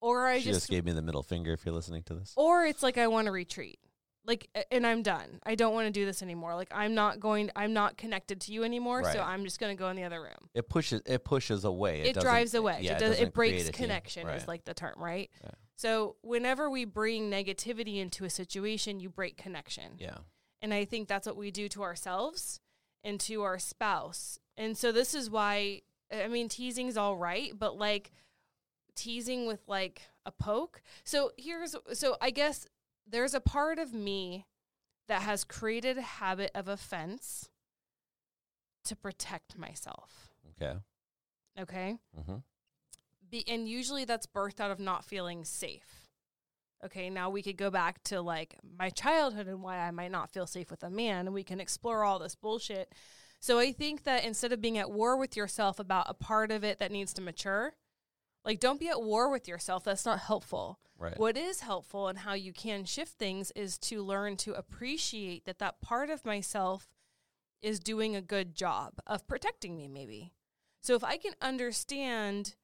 or 0.00 0.26
I 0.26 0.36
just, 0.40 0.60
just, 0.60 0.68
gave 0.70 0.84
me 0.84 0.92
the 0.92 1.02
middle 1.02 1.22
finger 1.22 1.52
if 1.54 1.64
you're 1.64 1.74
listening 1.74 2.02
to 2.04 2.14
this. 2.14 2.32
or 2.36 2.64
it's 2.66 2.82
like 2.82 2.98
I 2.98 3.06
want 3.08 3.26
to 3.26 3.32
retreat. 3.32 3.78
Like 4.26 4.48
and 4.70 4.86
I'm 4.86 5.02
done. 5.02 5.40
I 5.44 5.54
don't 5.54 5.72
want 5.74 5.86
to 5.86 5.92
do 5.92 6.04
this 6.04 6.22
anymore. 6.22 6.54
Like 6.54 6.68
I'm 6.72 6.94
not 6.94 7.20
going 7.20 7.50
I'm 7.54 7.72
not 7.72 7.96
connected 7.96 8.40
to 8.42 8.52
you 8.52 8.64
anymore, 8.64 9.04
so 9.04 9.20
I'm 9.20 9.44
just 9.44 9.60
going 9.60 9.76
to 9.76 9.78
go 9.78 9.88
in 9.88 9.96
the 9.96 10.04
other 10.04 10.20
room. 10.20 10.50
It 10.54 10.68
pushes 10.68 11.00
it 11.06 11.24
pushes 11.24 11.64
away. 11.64 12.00
It, 12.02 12.14
doesn't- 12.14 12.22
drives 12.28 12.54
away. 12.54 12.80
Yeah, 12.82 12.92
it, 12.92 12.98
does, 12.98 13.10
doesn't 13.10 13.26
it 13.28 13.34
breaks 13.34 13.52
create 13.52 13.68
a 13.68 13.72
team. 13.72 13.82
connection 13.84 14.28
is 14.28 14.48
like 14.48 14.64
the 14.64 14.74
term, 14.74 14.94
right? 14.98 15.30
Yeah. 15.42 15.50
So 15.76 16.16
whenever 16.22 16.68
we 16.70 16.84
bring 16.84 17.30
negativity 17.30 17.98
into 17.98 18.24
a 18.24 18.30
situation, 18.30 18.98
you 18.98 19.10
break 19.10 19.36
connection. 19.36 19.92
Yeah. 19.98 20.18
And 20.62 20.72
I 20.72 20.84
think 20.86 21.06
that's 21.06 21.26
what 21.26 21.36
we 21.36 21.50
do 21.50 21.68
to 21.68 21.82
ourselves 21.82 22.60
and 23.04 23.20
to 23.20 23.42
our 23.42 23.58
spouse. 23.58 24.38
And 24.56 24.76
so 24.76 24.90
this 24.90 25.14
is 25.14 25.30
why 25.30 25.82
I 26.12 26.28
mean 26.28 26.48
teasing's 26.48 26.96
all 26.96 27.16
right, 27.16 27.52
but 27.56 27.78
like 27.78 28.10
teasing 28.96 29.46
with 29.46 29.60
like 29.68 30.02
a 30.24 30.32
poke. 30.32 30.82
So 31.04 31.30
here's 31.36 31.76
so 31.92 32.16
I 32.20 32.30
guess 32.30 32.66
there's 33.06 33.34
a 33.34 33.40
part 33.40 33.78
of 33.78 33.92
me 33.92 34.46
that 35.08 35.22
has 35.22 35.44
created 35.44 35.98
a 35.98 36.02
habit 36.02 36.50
of 36.54 36.68
offense 36.68 37.48
to 38.84 38.96
protect 38.96 39.58
myself. 39.58 40.30
Okay. 40.50 40.78
Okay? 41.60 41.98
Mm-hmm. 42.18 42.36
Be, 43.30 43.44
and 43.48 43.68
usually 43.68 44.04
that's 44.04 44.26
birthed 44.26 44.60
out 44.60 44.70
of 44.70 44.78
not 44.78 45.04
feeling 45.04 45.44
safe. 45.44 46.08
Okay, 46.84 47.08
now 47.08 47.30
we 47.30 47.42
could 47.42 47.56
go 47.56 47.70
back 47.70 48.02
to 48.04 48.20
like 48.20 48.56
my 48.78 48.90
childhood 48.90 49.46
and 49.46 49.62
why 49.62 49.78
I 49.78 49.90
might 49.90 50.12
not 50.12 50.30
feel 50.30 50.46
safe 50.46 50.70
with 50.70 50.82
a 50.82 50.90
man, 50.90 51.26
and 51.26 51.34
we 51.34 51.42
can 51.42 51.58
explore 51.58 52.04
all 52.04 52.18
this 52.18 52.34
bullshit. 52.34 52.92
So 53.40 53.58
I 53.58 53.72
think 53.72 54.04
that 54.04 54.24
instead 54.24 54.52
of 54.52 54.60
being 54.60 54.78
at 54.78 54.90
war 54.90 55.16
with 55.16 55.36
yourself 55.36 55.78
about 55.78 56.06
a 56.08 56.14
part 56.14 56.52
of 56.52 56.64
it 56.64 56.78
that 56.78 56.92
needs 56.92 57.12
to 57.14 57.22
mature, 57.22 57.74
like 58.46 58.60
don't 58.60 58.80
be 58.80 58.88
at 58.88 59.02
war 59.02 59.28
with 59.30 59.46
yourself. 59.48 59.84
That's 59.84 60.06
not 60.06 60.20
helpful. 60.20 60.78
Right. 60.98 61.18
What 61.18 61.36
is 61.36 61.60
helpful 61.60 62.08
and 62.08 62.20
how 62.20 62.32
you 62.32 62.54
can 62.54 62.86
shift 62.86 63.18
things 63.18 63.50
is 63.54 63.76
to 63.80 64.02
learn 64.02 64.38
to 64.38 64.54
appreciate 64.54 65.44
that 65.44 65.58
that 65.58 65.82
part 65.82 66.08
of 66.08 66.24
myself 66.24 66.88
is 67.60 67.78
doing 67.80 68.16
a 68.16 68.22
good 68.22 68.54
job 68.54 68.94
of 69.06 69.26
protecting 69.26 69.76
me, 69.76 69.88
maybe. 69.88 70.32
So 70.80 70.94
if 70.94 71.04
I 71.04 71.18
can 71.18 71.32
understand 71.42 72.54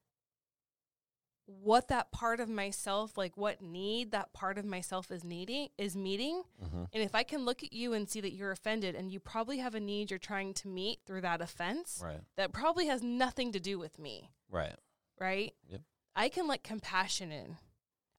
what 1.46 1.88
that 1.88 2.12
part 2.12 2.40
of 2.40 2.48
myself, 2.48 3.18
like 3.18 3.36
what 3.36 3.60
need 3.60 4.12
that 4.12 4.32
part 4.32 4.56
of 4.58 4.64
myself 4.64 5.10
is 5.10 5.24
needing, 5.24 5.68
is 5.76 5.96
meeting, 5.96 6.42
Mm-hmm. 6.64 6.84
and 6.92 7.02
if 7.02 7.14
I 7.14 7.24
can 7.24 7.44
look 7.44 7.62
at 7.64 7.72
you 7.72 7.92
and 7.92 8.08
see 8.08 8.20
that 8.20 8.32
you're 8.32 8.52
offended 8.52 8.94
and 8.94 9.10
you 9.10 9.18
probably 9.20 9.58
have 9.58 9.74
a 9.74 9.80
need 9.80 10.10
you're 10.10 10.18
trying 10.18 10.54
to 10.54 10.68
meet 10.68 11.00
through 11.04 11.22
that 11.22 11.40
offense, 11.42 12.00
Right. 12.02 12.20
that 12.36 12.52
probably 12.52 12.86
has 12.86 13.02
nothing 13.02 13.52
to 13.52 13.60
do 13.60 13.78
with 13.78 13.98
me 13.98 14.30
Right. 14.48 14.76
Right? 15.22 15.54
Yep. 15.70 15.80
I 16.14 16.28
can 16.28 16.46
let 16.46 16.62
compassion 16.62 17.32
in. 17.32 17.56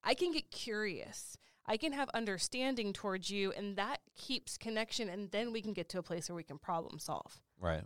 I 0.02 0.14
can 0.14 0.32
get 0.32 0.50
curious. 0.50 1.36
I 1.66 1.76
can 1.76 1.92
have 1.92 2.08
understanding 2.10 2.92
towards 2.92 3.30
you, 3.30 3.52
and 3.52 3.76
that 3.76 4.00
keeps 4.16 4.58
connection, 4.58 5.08
and 5.08 5.30
then 5.30 5.52
we 5.52 5.62
can 5.62 5.72
get 5.72 5.88
to 5.90 5.98
a 5.98 6.02
place 6.02 6.28
where 6.28 6.36
we 6.36 6.42
can 6.42 6.58
problem 6.58 6.98
solve. 6.98 7.40
Right. 7.60 7.84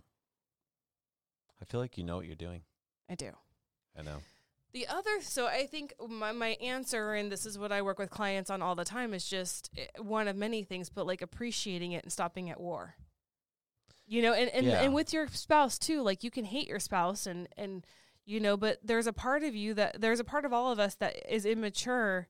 I 1.61 1.64
feel 1.64 1.81
like 1.81 1.98
you 1.98 2.04
know 2.04 2.16
what 2.16 2.26
you're 2.26 2.35
doing. 2.35 2.62
I 3.09 3.14
do. 3.14 3.31
I 3.96 4.02
know. 4.02 4.18
The 4.72 4.87
other, 4.87 5.20
so 5.22 5.46
I 5.46 5.66
think 5.66 5.94
my, 6.09 6.33
my 6.33 6.50
answer, 6.61 7.14
and 7.14 7.33
this 7.33 7.46
is 7.46 7.59
what 7.59 7.72
I 7.72 7.83
work 7.83 7.98
with 7.98 8.11
clients 8.11 8.50
on 8.50 8.62
all 8.62 8.74
the 8.74 8.85
time, 8.85 9.14
is 9.14 9.26
just 9.26 9.70
eh, 9.76 9.87
one 10.00 10.28
of 10.28 10.37
many 10.37 10.62
things, 10.62 10.90
but 10.90 11.07
like 11.07 11.22
appreciating 11.22 11.92
it 11.92 12.02
and 12.04 12.12
stopping 12.12 12.50
at 12.50 12.61
war. 12.61 12.96
You 14.07 14.22
know, 14.22 14.33
and, 14.33 14.50
and, 14.50 14.66
Yeah. 14.66 14.83
and 14.83 14.94
with 14.94 15.12
your 15.12 15.26
spouse 15.28 15.78
too, 15.78 16.02
like 16.02 16.22
you 16.22 16.31
can 16.31 16.44
hate 16.44 16.68
your 16.68 16.81
spouse 16.81 17.26
and, 17.26 17.48
and, 17.57 17.87
you 18.29 18.41
know, 18.41 18.59
but 18.59 18.79
there's 18.85 19.07
a 19.07 19.12
part 19.12 19.43
of 19.43 19.57
you 19.57 19.73
that 19.73 20.03
there's 20.03 20.21
a 20.21 20.25
part 20.25 20.45
of 20.45 20.53
all 20.53 20.71
of 20.71 20.79
us 20.79 20.95
that 20.97 21.17
is 21.35 21.47
immature 21.47 22.29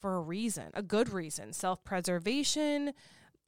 for 0.00 0.16
a 0.16 0.20
reason, 0.20 0.70
a 0.72 0.82
good 0.82 1.10
reason, 1.10 1.52
self 1.52 1.84
preservation, 1.84 2.94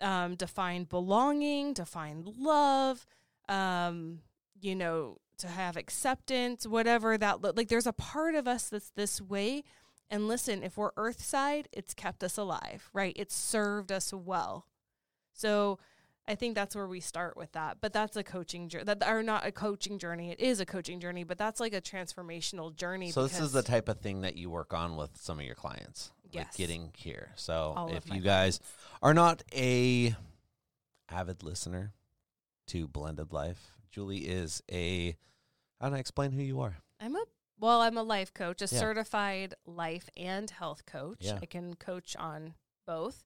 um, 0.03 0.35
define 0.35 0.85
belonging, 0.85 1.73
define 1.73 2.31
love, 2.39 3.07
um, 3.49 4.19
you 4.61 4.75
know, 4.75 5.17
to 5.39 5.49
have 5.49 5.79
acceptance, 5.79 6.67
whatever 6.67 7.17
that 7.17 7.43
like. 7.57 7.69
There's 7.69 7.87
a 7.87 7.93
part 7.95 8.35
of 8.35 8.47
us 8.47 8.69
that's 8.69 8.91
this 8.91 9.19
way. 9.19 9.65
And 10.11 10.29
listen, 10.29 10.63
if 10.63 10.77
we're 10.77 10.91
earth 10.99 11.25
side, 11.25 11.69
it's 11.73 11.95
kept 11.95 12.23
us 12.23 12.37
alive, 12.37 12.91
right? 12.93 13.15
It's 13.17 13.35
served 13.35 13.91
us 13.91 14.13
well. 14.13 14.67
So 15.33 15.79
I 16.29 16.35
think 16.35 16.55
that's 16.55 16.77
where 16.77 16.87
we 16.87 17.01
start 17.01 17.37
with 17.37 17.51
that. 17.53 17.79
But 17.81 17.93
that's 17.93 18.17
a 18.17 18.23
coaching 18.23 18.69
journey. 18.69 18.85
That 18.85 19.03
are 19.03 19.23
not 19.23 19.47
a 19.47 19.51
coaching 19.53 19.99
journey. 19.99 20.31
It 20.31 20.41
is 20.41 20.61
a 20.61 20.67
coaching 20.67 21.01
journey, 21.01 21.25
but 21.25 21.39
that's 21.39 21.59
like 21.59 21.73
a 21.73 21.81
transformational 21.81 22.75
journey. 22.77 23.11
So 23.11 23.23
this 23.23 23.41
is 23.41 23.53
the 23.53 23.63
type 23.63 23.89
of 23.89 23.99
thing 24.01 24.21
that 24.21 24.37
you 24.37 24.51
work 24.51 24.75
on 24.75 24.97
with 24.97 25.11
some 25.17 25.39
of 25.41 25.45
your 25.47 25.55
clients. 25.55 26.11
Like 26.25 26.35
Yes. 26.35 26.57
getting 26.57 26.93
here. 26.95 27.33
So 27.37 27.73
All 27.77 27.89
if 27.89 28.07
you 28.13 28.21
guys 28.21 28.59
clients. 28.59 28.61
are 29.03 29.15
not 29.15 29.43
a 29.55 30.15
avid 31.09 31.43
listener 31.43 31.95
to 32.67 32.87
Blended 32.87 33.33
Life, 33.33 33.73
Julie 33.91 34.29
is 34.29 34.63
a 34.71 35.17
how 35.81 35.89
do 35.89 35.95
I 35.95 35.99
explain 35.99 36.33
who 36.33 36.43
you 36.43 36.61
are? 36.61 36.77
I'm 37.01 37.17
a 37.17 37.25
well, 37.61 37.81
I'm 37.81 37.97
a 37.97 38.03
life 38.03 38.33
coach, 38.35 38.61
a 38.63 38.67
Yeah. 38.71 38.79
certified 38.79 39.55
life 39.67 40.09
and 40.17 40.49
health 40.51 40.85
coach. 40.87 41.19
Yeah. 41.21 41.39
I 41.43 41.47
can 41.47 41.75
coach 41.75 42.15
on 42.17 42.55
both. 42.89 43.23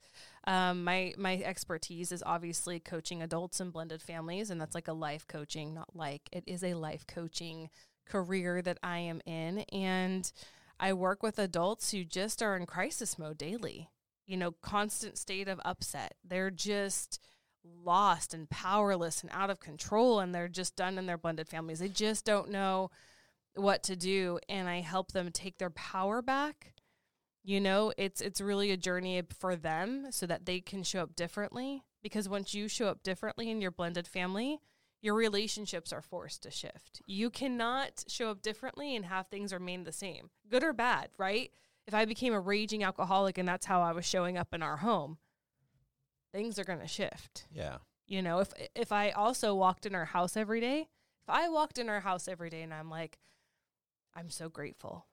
Um, 0.47 0.83
my 0.83 1.15
my 1.17 1.37
expertise 1.39 2.11
is 2.11 2.23
obviously 2.27 2.81
coaching 2.81 3.23
adults 3.23 3.61
and 3.61 3.73
blended 3.73 4.03
families, 4.03 4.51
and 4.51 4.61
that's 4.61 4.75
like 4.75 4.89
a 4.89 4.93
life 4.93 5.27
coaching, 5.29 5.73
not 5.73 5.95
like 5.95 6.29
it 6.33 6.43
is 6.47 6.65
a 6.65 6.75
life 6.75 7.07
coaching 7.07 7.71
career 8.05 8.61
that 8.61 8.79
I 8.83 8.99
am 8.99 9.21
in, 9.25 9.61
and 9.73 10.31
I 10.81 10.93
work 10.93 11.23
with 11.23 11.39
adults 11.39 11.93
who 11.93 12.05
just 12.05 12.43
are 12.43 12.57
in 12.57 12.67
crisis 12.67 13.19
mode 13.19 13.39
daily. 13.39 13.89
You 14.27 14.37
know, 14.37 14.53
constant 14.63 15.17
state 15.17 15.49
of 15.49 15.61
upset. 15.65 16.15
They're 16.25 16.51
just 16.51 17.21
lost 17.65 18.35
and 18.35 18.51
powerless 18.51 19.23
and 19.23 19.31
out 19.33 19.51
of 19.51 19.61
control, 19.61 20.19
and 20.19 20.35
they're 20.35 20.49
just 20.49 20.75
done 20.75 20.99
in 20.99 21.07
their 21.07 21.19
blended 21.19 21.49
families. 21.49 21.79
They 21.79 21.89
just 21.89 22.25
don't 22.25 22.51
know 22.51 22.91
what 23.55 23.83
to 23.85 23.97
do 23.97 24.39
and 24.49 24.69
I 24.69 24.81
help 24.81 25.13
them 25.13 25.31
take 25.31 25.59
their 25.59 25.71
power 25.71 26.23
back. 26.23 26.75
You 27.45 27.61
know, 27.61 27.93
it's 27.97 28.21
it's 28.21 28.41
really 28.41 28.71
a 28.71 28.77
journey 28.77 29.23
for 29.37 29.57
them 29.57 30.07
so 30.11 30.27
that 30.27 30.47
they 30.47 30.61
can 30.61 30.83
show 30.83 31.03
up 31.03 31.17
differently 31.17 31.83
because 32.03 32.29
once 32.29 32.55
you 32.55 32.69
show 32.69 32.87
up 32.87 33.03
differently 33.03 33.51
in 33.51 33.61
your 33.61 33.73
blended 33.73 34.07
family, 34.07 34.61
your 35.01 35.15
relationships 35.15 35.93
are 35.93 36.03
forced 36.03 36.45
to 36.45 36.51
shift. 36.51 37.03
You 37.07 37.31
cannot 37.31 38.05
show 38.07 38.31
up 38.31 38.43
differently 38.43 38.95
and 38.95 39.07
have 39.07 39.27
things 39.27 39.53
remain 39.53 39.83
the 39.83 39.93
same. 39.93 40.31
Good 40.49 40.63
or 40.63 40.73
bad, 40.73 41.09
right? 41.19 41.51
If 41.87 41.95
I 41.95 42.05
became 42.05 42.33
a 42.33 42.41
raging 42.41 42.85
alcoholic 42.85 43.37
and 43.39 43.49
that's 43.49 43.67
how 43.67 43.83
I 43.83 43.91
was 43.91 44.05
showing 44.05 44.39
up 44.39 44.55
in 44.55 44.63
our 44.63 44.77
home, 44.77 45.19
things 46.31 46.59
are 46.61 46.65
going 46.65 46.79
to 46.79 46.87
shift. 46.87 47.47
Yeah. 47.53 47.79
You 48.07 48.23
know, 48.23 48.39
if 48.39 48.53
if 48.77 48.93
I 48.93 49.11
also 49.11 49.55
walked 49.55 49.85
in 49.85 49.95
our 49.97 50.05
house 50.05 50.37
every 50.37 50.61
day, 50.61 50.89
if 51.23 51.29
I 51.29 51.49
walked 51.49 51.79
in 51.79 51.89
our 51.89 52.01
house 52.01 52.29
every 52.29 52.51
day 52.51 52.63
and 52.63 52.73
I'm 52.73 52.91
like, 52.91 53.19
I'm 54.15 54.31
so 54.31 54.49
grateful. 54.49 55.07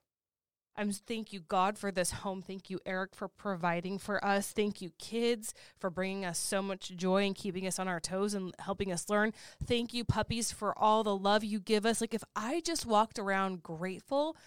I'm 0.79 0.93
thank 0.93 1.33
you 1.33 1.41
God 1.41 1.77
for 1.77 1.91
this 1.91 2.09
home. 2.09 2.41
Thank 2.41 2.69
you 2.69 2.79
Eric 2.85 3.13
for 3.13 3.27
providing 3.27 3.99
for 3.99 4.23
us. 4.23 4.51
Thank 4.51 4.81
you 4.81 4.91
kids 4.97 5.53
for 5.77 5.89
bringing 5.89 6.23
us 6.23 6.39
so 6.39 6.61
much 6.61 6.95
joy 6.95 7.25
and 7.25 7.35
keeping 7.35 7.67
us 7.67 7.79
on 7.79 7.89
our 7.89 7.99
toes 7.99 8.33
and 8.33 8.55
helping 8.59 8.89
us 8.89 9.09
learn. 9.09 9.33
Thank 9.61 9.93
you 9.93 10.05
puppies 10.05 10.53
for 10.53 10.77
all 10.79 11.03
the 11.03 11.15
love 11.15 11.43
you 11.43 11.59
give 11.59 11.85
us. 11.85 11.99
Like 11.99 12.13
if 12.13 12.23
I 12.33 12.61
just 12.61 12.85
walked 12.85 13.19
around 13.19 13.61
grateful, 13.61 14.37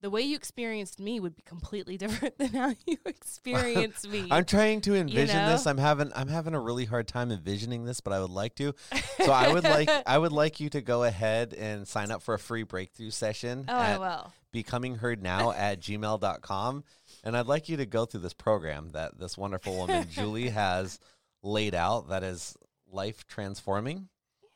the 0.00 0.10
way 0.10 0.22
you 0.22 0.34
experienced 0.34 0.98
me 0.98 1.20
would 1.20 1.36
be 1.36 1.42
completely 1.42 1.96
different 1.98 2.38
than 2.38 2.48
how 2.48 2.74
you 2.84 2.98
experience 3.06 4.04
me. 4.04 4.26
I'm 4.32 4.44
trying 4.44 4.80
to 4.80 4.96
envision 4.96 5.46
this. 5.46 5.64
know? 5.64 5.70
I'm 5.70 5.78
having 5.78 6.10
I'm 6.16 6.26
having 6.26 6.54
a 6.54 6.60
really 6.60 6.86
hard 6.86 7.06
time 7.06 7.30
envisioning 7.30 7.84
this, 7.84 8.00
but 8.00 8.12
I 8.12 8.20
would 8.20 8.30
like 8.30 8.56
to. 8.56 8.74
So 9.22 9.30
I 9.30 9.52
would 9.52 9.62
like 9.62 9.88
I 10.04 10.18
would 10.18 10.32
like 10.32 10.58
you 10.58 10.68
to 10.70 10.80
go 10.80 11.04
ahead 11.04 11.54
and 11.54 11.86
sign 11.86 12.10
up 12.10 12.22
for 12.22 12.34
a 12.34 12.40
free 12.40 12.64
breakthrough 12.64 13.10
session 13.10 13.66
Oh, 13.68 13.72
I 13.72 13.96
will. 13.96 14.32
Becoming 14.52 14.96
heard 14.96 15.22
now 15.22 15.50
at 15.56 15.80
gmail.com. 15.80 16.84
And 17.24 17.36
I'd 17.36 17.46
like 17.46 17.68
you 17.68 17.76
to 17.78 17.86
go 17.86 18.04
through 18.04 18.20
this 18.20 18.34
program 18.34 18.90
that 18.90 19.18
this 19.18 19.36
wonderful 19.36 19.76
woman 19.76 20.06
Julie 20.10 20.50
has 20.50 20.98
laid 21.42 21.74
out 21.74 22.08
that 22.08 22.22
is 22.22 22.56
life 22.90 23.26
transforming. 23.26 24.08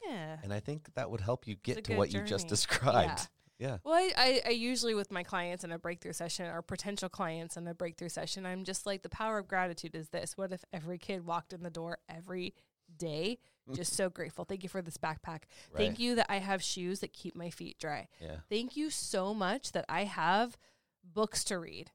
Yeah. 0.06 0.36
And 0.42 0.52
I 0.52 0.60
think 0.60 0.94
that 0.94 1.10
would 1.10 1.20
help 1.20 1.46
you 1.46 1.56
get 1.56 1.84
to 1.84 1.96
what 1.96 2.12
you 2.12 2.20
just 2.20 2.44
journey. 2.44 2.50
described. 2.50 3.28
Yeah. 3.58 3.78
Well, 3.84 3.94
I, 3.94 4.12
I, 4.16 4.40
I 4.46 4.50
usually 4.50 4.94
with 4.94 5.10
my 5.10 5.22
clients 5.22 5.64
in 5.64 5.72
a 5.72 5.78
breakthrough 5.78 6.12
session 6.12 6.46
or 6.46 6.60
potential 6.60 7.08
clients 7.08 7.56
in 7.56 7.66
a 7.66 7.74
breakthrough 7.74 8.10
session, 8.10 8.44
I'm 8.44 8.64
just 8.64 8.84
like 8.84 9.02
the 9.02 9.08
power 9.08 9.38
of 9.38 9.48
gratitude 9.48 9.94
is 9.94 10.10
this. 10.10 10.36
What 10.36 10.52
if 10.52 10.62
every 10.72 10.98
kid 10.98 11.24
walked 11.24 11.52
in 11.52 11.62
the 11.62 11.70
door 11.70 11.98
every 12.08 12.54
day? 12.98 13.38
Just 13.74 13.94
so 13.94 14.08
grateful. 14.08 14.44
Thank 14.44 14.62
you 14.62 14.68
for 14.68 14.80
this 14.80 14.96
backpack. 14.96 15.42
Right. 15.72 15.76
Thank 15.76 15.98
you 15.98 16.14
that 16.14 16.26
I 16.28 16.38
have 16.38 16.62
shoes 16.62 17.00
that 17.00 17.12
keep 17.12 17.34
my 17.34 17.50
feet 17.50 17.78
dry. 17.80 18.06
Yeah. 18.20 18.36
Thank 18.48 18.76
you 18.76 18.90
so 18.90 19.34
much 19.34 19.72
that 19.72 19.84
I 19.88 20.04
have 20.04 20.56
books 21.04 21.42
to 21.44 21.58
read 21.58 21.90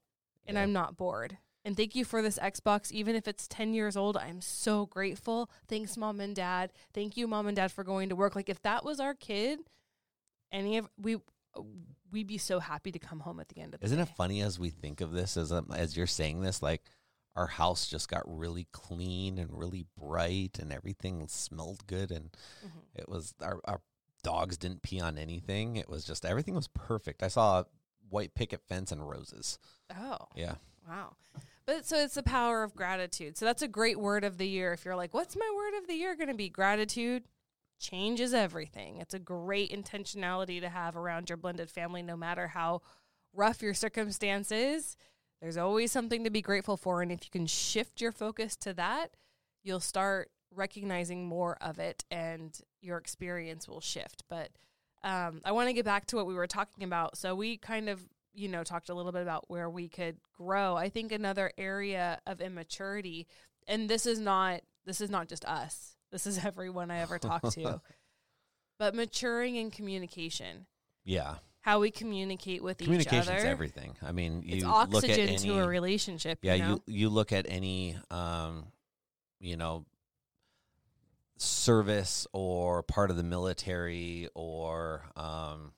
and 0.46 0.56
Yeah. 0.58 0.64
I'm 0.64 0.74
not 0.74 0.98
bored. 0.98 1.38
And 1.64 1.78
thank 1.78 1.96
you 1.96 2.04
for 2.04 2.22
this 2.22 2.40
Xbox, 2.40 2.92
even 2.92 3.16
if 3.16 3.28
it's 3.28 3.48
10 3.48 3.74
years 3.74 3.96
old. 3.96 4.18
I'm 4.18 4.42
so 4.42 4.88
grateful. 4.88 5.50
Thanks, 5.68 5.96
mom 5.96 6.20
and 6.20 6.36
dad. 6.36 6.74
Thank 6.94 7.16
you, 7.16 7.28
mom 7.28 7.46
and 7.48 7.56
dad, 7.56 7.72
for 7.72 7.84
going 7.84 8.10
to 8.10 8.16
work. 8.16 8.36
Like, 8.36 8.50
if 8.50 8.62
that 8.64 8.84
was 8.84 9.00
our 9.00 9.14
kid, 9.14 9.60
any 10.52 10.78
of 10.78 10.90
we, 10.98 11.18
we'd 12.12 12.26
be 12.28 12.40
so 12.40 12.60
happy 12.60 12.92
to 12.92 13.00
come 13.00 13.20
home 13.20 13.40
at 13.40 13.48
the 13.50 13.62
end 13.62 13.74
of 13.76 13.80
the 13.80 13.86
Isn't 13.86 13.98
day. 13.98 14.04
it 14.04 14.10
funny 14.18 14.42
as 14.42 14.60
we 14.60 14.72
think 14.72 15.02
of 15.02 15.12
this 15.12 15.38
as 15.38 15.52
um, 15.52 15.68
as 15.76 15.96
you're 15.96 16.08
saying 16.08 16.42
this 16.42 16.62
like 16.64 16.82
our 17.36 17.48
house 17.48 17.88
just 17.88 18.10
got 18.10 18.24
really 18.26 18.68
clean 18.72 19.38
and 19.38 19.58
really 19.58 19.86
bright 19.98 20.60
and 20.60 20.72
everything 20.74 21.26
smelled 21.28 21.86
good 21.88 22.12
and 22.12 22.36
Mhm. 22.66 22.82
it 22.96 23.08
was 23.10 23.34
our 23.42 23.60
our 23.66 23.82
dogs 24.24 24.58
didn't 24.58 24.84
pee 24.84 25.00
on 25.00 25.18
anything. 25.18 25.78
It 25.78 25.90
was 25.90 26.04
just 26.06 26.26
everything 26.26 26.54
was 26.56 26.68
perfect. 26.68 27.24
I 27.24 27.28
saw 27.28 27.62
a 27.62 27.66
white 28.10 28.36
picket 28.36 28.62
fence 28.68 28.92
and 28.92 29.08
roses. 29.10 29.58
Oh, 29.96 30.18
Yeah. 30.36 30.56
wow. 30.88 31.16
But 31.66 31.86
so 31.88 31.98
it's 31.98 32.14
the 32.16 32.22
power 32.24 32.62
of 32.64 32.76
gratitude. 32.76 33.38
So 33.38 33.46
that's 33.46 33.62
a 33.64 33.68
great 33.68 34.00
word 34.00 34.24
of 34.24 34.38
the 34.38 34.48
year. 34.48 34.74
If 34.74 34.84
you're 34.86 34.96
like, 34.96 35.14
what's 35.14 35.36
my 35.36 35.52
word 35.56 35.74
of 35.76 35.88
the 35.88 35.94
year 35.96 36.16
going 36.16 36.28
to 36.28 36.34
be? 36.36 36.50
Gratitude 36.50 37.28
changes 37.80 38.34
everything. 38.34 38.98
It's 38.98 39.14
a 39.16 39.20
great 39.20 39.72
intentionality 39.72 40.60
to 40.60 40.70
have 40.70 40.96
around 40.96 41.30
your 41.30 41.38
blended 41.38 41.72
family, 41.72 42.04
no 42.04 42.16
matter 42.18 42.50
how 42.50 42.82
rough 43.34 43.62
your 43.64 43.74
circumstances. 43.74 44.98
There's 45.42 45.58
always 45.58 45.92
something 45.92 46.24
to 46.24 46.30
be 46.30 46.42
grateful 46.42 46.78
for. 46.78 47.02
And 47.02 47.12
if 47.12 47.24
you 47.24 47.32
can 47.32 47.48
shift 47.48 48.00
your 48.00 48.12
focus 48.12 48.56
to 48.58 48.74
that, 48.76 49.12
you'll 49.64 49.80
start 49.80 50.30
recognizing 50.54 51.26
more 51.26 51.58
of 51.62 51.80
it 51.80 52.04
and 52.12 52.58
your 52.82 52.98
experience 52.98 53.68
will 53.68 53.82
shift. 53.82 54.24
But 54.30 54.50
um, 55.04 55.42
I 55.44 55.52
want 55.52 55.70
to 55.70 55.74
get 55.74 55.86
back 55.86 56.06
to 56.08 56.16
what 56.16 56.28
we 56.28 56.34
were 56.34 56.48
talking 56.48 56.84
about. 56.84 57.18
So 57.18 57.34
we 57.34 57.58
kind 57.58 57.90
of, 57.90 58.02
you 58.34 58.48
know, 58.48 58.64
talked 58.64 58.90
a 58.90 58.94
little 58.94 59.12
bit 59.12 59.24
about 59.24 59.46
where 59.50 59.70
we 59.70 59.88
could 59.88 60.18
grow. 60.38 60.76
I 60.76 60.90
think 60.90 61.12
another 61.12 61.52
area 61.58 62.20
of 62.28 62.40
immaturity, 62.40 63.28
and 63.68 63.90
this 63.90 64.06
is 64.06 64.20
not 64.20 64.62
this 64.86 65.02
is 65.02 65.10
not 65.10 65.28
just 65.28 65.46
us. 65.46 65.96
This 66.12 66.28
is 66.28 66.38
everyone 66.46 66.92
I 66.92 67.00
ever 67.00 67.18
talk 67.18 67.42
to. 67.54 67.82
but 68.80 68.94
maturing 68.94 69.56
in 69.56 69.72
communication, 69.72 70.68
Yeah. 71.04 71.36
How 71.62 71.80
we 71.80 71.92
communicate 71.92 72.64
with 72.64 72.82
each 72.82 72.88
other. 72.88 72.98
Communication's 72.98 73.40
other. 73.40 73.48
everything. 73.48 73.96
I 74.04 74.12
mean, 74.12 74.44
you 74.46 74.56
it's 74.58 74.66
look 74.66 75.04
at 75.04 75.12
oxygen 75.12 75.30
any 75.30 75.38
to 75.38 75.60
a 75.60 75.68
relationship. 75.68 76.40
Yeah, 76.42 76.56
you, 76.56 76.64
know? 76.64 76.82
you 76.88 76.96
you 76.98 77.10
look 77.10 77.32
at 77.32 77.46
any 77.48 77.98
um, 78.10 78.66
you 79.40 79.58
know, 79.58 79.86
service 81.38 82.28
or 82.34 82.84
part 82.84 83.10
of 83.10 83.18
the 83.18 83.24
military 83.24 84.28
or 84.36 85.04
um, 85.16 85.74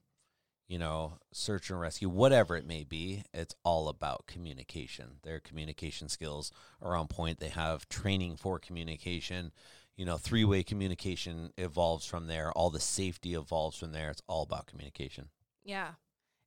you 0.67 0.79
know, 0.79 1.19
search 1.31 1.69
and 1.69 1.79
rescue, 1.79 2.09
whatever 2.09 2.55
it 2.55 2.65
may 2.65 2.83
be, 2.83 3.23
it's 3.33 3.55
all 3.63 3.89
about 3.89 4.25
communication. 4.27 5.17
Their 5.23 5.39
communication 5.39 6.09
skills 6.09 6.51
are 6.81 6.95
on 6.95 7.07
point. 7.07 7.39
They 7.39 7.49
have 7.49 7.87
training 7.89 8.37
for 8.37 8.59
communication. 8.59 9.51
You 9.95 10.05
know, 10.05 10.17
three 10.17 10.43
way 10.43 10.63
communication 10.63 11.51
evolves 11.57 12.05
from 12.05 12.27
there. 12.27 12.51
All 12.53 12.69
the 12.69 12.79
safety 12.79 13.35
evolves 13.35 13.77
from 13.77 13.91
there. 13.91 14.09
It's 14.09 14.23
all 14.27 14.43
about 14.43 14.65
communication. 14.65 15.29
Yeah. 15.63 15.93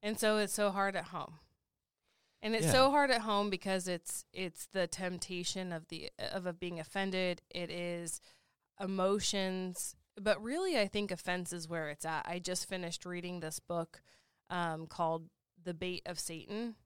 And 0.02 0.18
so 0.20 0.38
it's 0.38 0.52
so 0.54 0.70
hard 0.70 0.94
at 0.96 1.04
home. 1.06 1.34
And 2.42 2.54
it's 2.54 2.66
Yeah. 2.66 2.72
so 2.72 2.90
hard 2.90 3.10
at 3.10 3.22
home 3.22 3.50
because 3.50 3.88
it's 3.88 4.24
it's 4.32 4.66
the 4.66 4.86
temptation 4.86 5.72
of 5.72 5.88
the 5.88 6.10
of, 6.18 6.46
of 6.46 6.60
being 6.60 6.78
offended. 6.78 7.42
It 7.50 7.70
is 7.70 8.20
emotions, 8.78 9.96
but 10.20 10.40
really, 10.42 10.78
I 10.78 10.86
think 10.86 11.10
offense 11.10 11.52
is 11.52 11.68
where 11.68 11.88
it's 11.88 12.04
at. 12.04 12.26
I 12.28 12.38
just 12.38 12.68
finished 12.68 13.04
reading 13.04 13.40
this 13.40 13.58
book 13.58 14.00
um, 14.50 14.86
called 14.86 15.28
"The 15.62 15.74
Bait 15.74 16.02
of 16.06 16.18
Satan." 16.20 16.76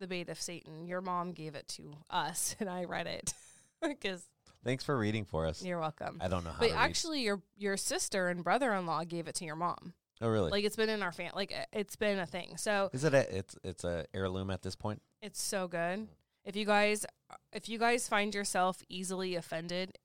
The 0.00 0.06
Bait 0.08 0.28
of 0.28 0.40
Satan. 0.40 0.84
Your 0.86 1.00
mom 1.00 1.32
gave 1.32 1.54
it 1.54 1.68
to 1.68 1.98
us, 2.10 2.56
and 2.60 2.68
I 2.68 2.84
read 2.84 3.06
it 3.06 3.34
because 3.82 4.24
Thanks 4.64 4.84
for 4.84 4.96
reading 4.96 5.24
for 5.24 5.46
us. 5.46 5.62
you're 5.62 5.78
welcome. 5.80 6.18
I 6.20 6.28
don't 6.28 6.44
know 6.44 6.50
how 6.50 6.58
But 6.60 6.72
actually, 6.72 7.20
your 7.22 7.42
your 7.56 7.76
sister 7.76 8.28
and 8.28 8.42
brother 8.42 8.72
in 8.74 8.86
law 8.86 9.04
gave 9.04 9.28
it 9.28 9.34
to 9.36 9.44
your 9.44 9.56
mom. 9.56 9.94
Oh, 10.22 10.28
really? 10.28 10.50
Like 10.52 10.64
it's 10.64 10.76
been 10.76 10.88
in 10.88 11.02
our 11.02 11.10
family. 11.10 11.32
Like 11.34 11.52
it's 11.72 11.96
been 11.96 12.20
a 12.20 12.26
thing. 12.26 12.56
So 12.56 12.90
Is 12.92 13.02
it 13.04 13.12
a 13.12 13.36
it's 13.36 13.56
it's 13.64 13.84
a 13.84 14.06
heirloom 14.14 14.50
at 14.50 14.62
this 14.62 14.76
point? 14.76 15.02
It's 15.20 15.42
so 15.42 15.66
good. 15.66 15.98
Hmm. 15.98 16.04
If 16.44 16.56
you 16.56 16.64
guys 16.64 17.04
if 17.52 17.68
you 17.68 17.78
guys 17.78 18.08
find 18.08 18.34
yourself 18.34 18.82
easily 18.88 19.34
offended, 19.34 19.98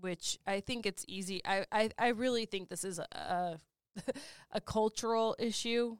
which 0.00 0.38
I 0.46 0.60
think 0.60 0.86
it's 0.86 1.04
easy. 1.06 1.42
I 1.44 1.66
I, 1.70 1.90
I 1.98 2.08
really 2.08 2.46
think 2.46 2.70
this 2.70 2.82
is 2.82 2.98
a 2.98 3.06
a, 3.12 3.58
a 4.52 4.60
cultural 4.62 5.36
issue. 5.38 5.98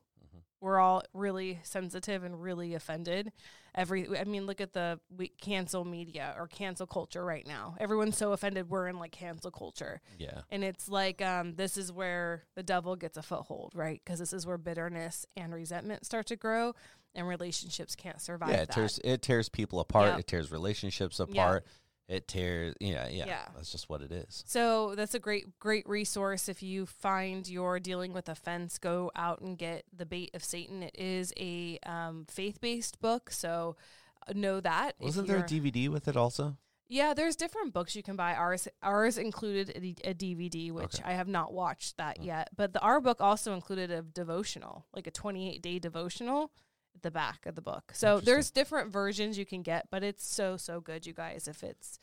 We're 0.61 0.79
all 0.79 1.03
really 1.12 1.61
sensitive 1.62 2.25
and 2.25 2.42
really 2.42 2.75
offended. 2.75 3.33
Every 3.75 4.18
I 4.18 4.25
mean, 4.25 4.47
look 4.47 4.61
at 4.61 4.73
the 4.73 4.99
we 5.16 5.29
cancel 5.40 5.85
media 5.85 6.35
or 6.37 6.49
cancel 6.49 6.87
culture 6.87 7.25
right 7.25 7.47
now. 7.47 7.77
Everyone's 7.79 8.16
so 8.16 8.33
offended 8.33 8.68
we're 8.68 8.88
in 8.88 8.99
like 8.99 9.12
cancel 9.12 9.51
culture. 9.51 10.01
Yeah. 10.18 10.40
And 10.51 10.64
it's 10.64 10.88
like 10.88 11.23
um, 11.23 11.55
this 11.55 11.77
is 11.77 11.92
where 11.92 12.44
the 12.57 12.62
devil 12.62 12.97
gets 12.97 13.16
a 13.16 13.23
foothold, 13.23 13.73
right? 13.75 14.01
Because 14.05 14.18
this 14.18 14.33
is 14.33 14.47
where 14.47 14.59
bitterness 14.59 15.27
and 15.37 15.55
resentment 15.55 16.05
start 16.05 16.27
to 16.27 16.37
grow, 16.37 16.75
and 17.14 17.29
relationships 17.29 17.94
can't 17.94 18.21
survive. 18.21 18.51
Yeah, 18.51 18.57
it 18.57 18.66
that. 18.68 18.75
tears 18.75 19.01
it 19.05 19.23
tears 19.23 19.49
people 19.49 19.79
apart. 19.79 20.09
Yep. 20.09 20.18
It 20.21 20.27
tears 20.27 20.51
relationships 20.51 21.21
apart. 21.21 21.64
It 22.09 22.27
tears 22.27 22.75
yeah, 22.81 23.07
yeah, 23.09 23.27
Yeah. 23.27 23.49
That's 23.55 23.71
just 23.71 23.90
what 23.90 24.01
it 24.01 24.11
is. 24.11 24.42
So 24.47 24.94
that's 24.94 25.14
a 25.14 25.18
great, 25.18 25.59
great 25.59 25.87
resource. 25.87 26.49
If 26.49 26.62
you 26.62 26.87
find 26.87 27.47
you're 27.47 27.79
dealing 27.79 28.14
with 28.14 28.29
offense, 28.31 28.79
go 28.79 29.11
out 29.14 29.40
and 29.42 29.59
get 29.59 29.85
the 29.94 30.07
Bait 30.07 30.31
of 30.35 30.42
Satan. 30.42 30.83
It 30.83 30.97
is 30.99 31.35
a 31.38 31.79
um, 31.85 32.25
faith-based 32.31 33.01
book, 33.01 33.31
so 33.31 33.77
uh, 34.27 34.33
know 34.35 34.59
that. 34.61 34.94
Wasn't 34.99 35.29
there 35.29 35.38
a 35.38 35.42
DVD 35.42 35.88
with 35.90 36.09
it 36.09 36.16
also? 36.16 36.57
Yeah, 36.90 37.12
there's 37.12 37.37
different 37.37 37.75
books 37.75 37.94
you 37.94 38.03
can 38.03 38.16
buy. 38.16 38.35
Ours 38.35 38.66
ours 38.83 39.18
included 39.18 39.68
a 40.03 40.14
DVD, 40.14 40.73
which 40.73 40.94
Okay. 41.01 41.05
I 41.05 41.12
have 41.12 41.29
not 41.29 41.53
watched 41.53 41.99
that 41.99 42.18
Mm. 42.18 42.25
yet. 42.25 42.49
But 42.57 42.73
the 42.73 42.81
our 42.81 43.03
book 43.03 43.21
also 43.21 43.53
included 43.53 43.90
a 43.90 44.01
devotional, 44.01 44.87
like 44.94 45.07
a 45.07 45.11
28 45.11 45.61
day 45.61 45.79
devotional 45.79 46.51
the 47.02 47.11
back 47.11 47.46
of 47.46 47.54
the 47.54 47.62
book. 47.62 47.92
So 47.94 48.20
there's 48.20 48.50
different 48.50 48.92
versions 48.92 49.38
you 49.38 49.46
can 49.46 49.62
get, 49.62 49.88
but 49.90 50.02
it's 50.02 50.26
so 50.26 50.56
so 50.56 50.80
good, 50.80 51.06
you 51.06 51.12
guys. 51.12 51.48
If 51.48 51.62
it's, 51.62 51.98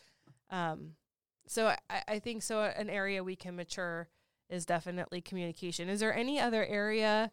um, 0.49 0.91
so 1.47 1.67
I, 1.89 2.01
I 2.07 2.19
think 2.19 2.43
so. 2.43 2.61
An 2.61 2.89
area 2.89 3.23
we 3.23 3.35
can 3.35 3.55
mature 3.55 4.09
is 4.49 4.65
definitely 4.65 5.21
communication. 5.21 5.89
Is 5.89 5.99
there 5.99 6.15
any 6.15 6.39
other 6.39 6.65
area? 6.65 7.31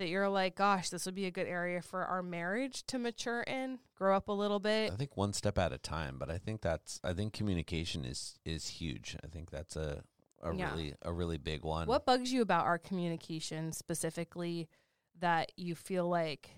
That 0.00 0.08
you're 0.08 0.28
like, 0.28 0.56
gosh, 0.56 0.88
this 0.90 1.06
would 1.06 1.14
be 1.14 1.26
a 1.26 1.30
good 1.30 1.46
area 1.46 1.80
for 1.80 2.04
our 2.04 2.20
marriage 2.20 2.84
to 2.88 2.98
mature 2.98 3.42
in, 3.42 3.78
grow 3.94 4.16
up 4.16 4.26
a 4.26 4.32
little 4.32 4.58
bit. 4.58 4.90
I 4.90 4.96
think 4.96 5.16
one 5.16 5.32
step 5.32 5.56
at 5.56 5.72
a 5.72 5.78
time, 5.78 6.16
but 6.18 6.28
I 6.28 6.36
think 6.36 6.62
that's 6.62 6.98
I 7.04 7.12
think 7.12 7.32
communication 7.32 8.04
is 8.04 8.36
is 8.44 8.66
huge. 8.66 9.16
I 9.22 9.28
think 9.28 9.50
that's 9.52 9.76
a 9.76 10.02
a 10.42 10.52
Yeah. 10.52 10.72
really 10.72 10.94
a 11.02 11.12
really 11.12 11.38
big 11.38 11.62
one. 11.62 11.86
What 11.86 12.04
bugs 12.06 12.32
you 12.32 12.42
about 12.42 12.64
our 12.64 12.76
communication 12.76 13.70
specifically 13.70 14.68
that 15.20 15.52
you 15.56 15.76
feel 15.76 16.08
like 16.08 16.50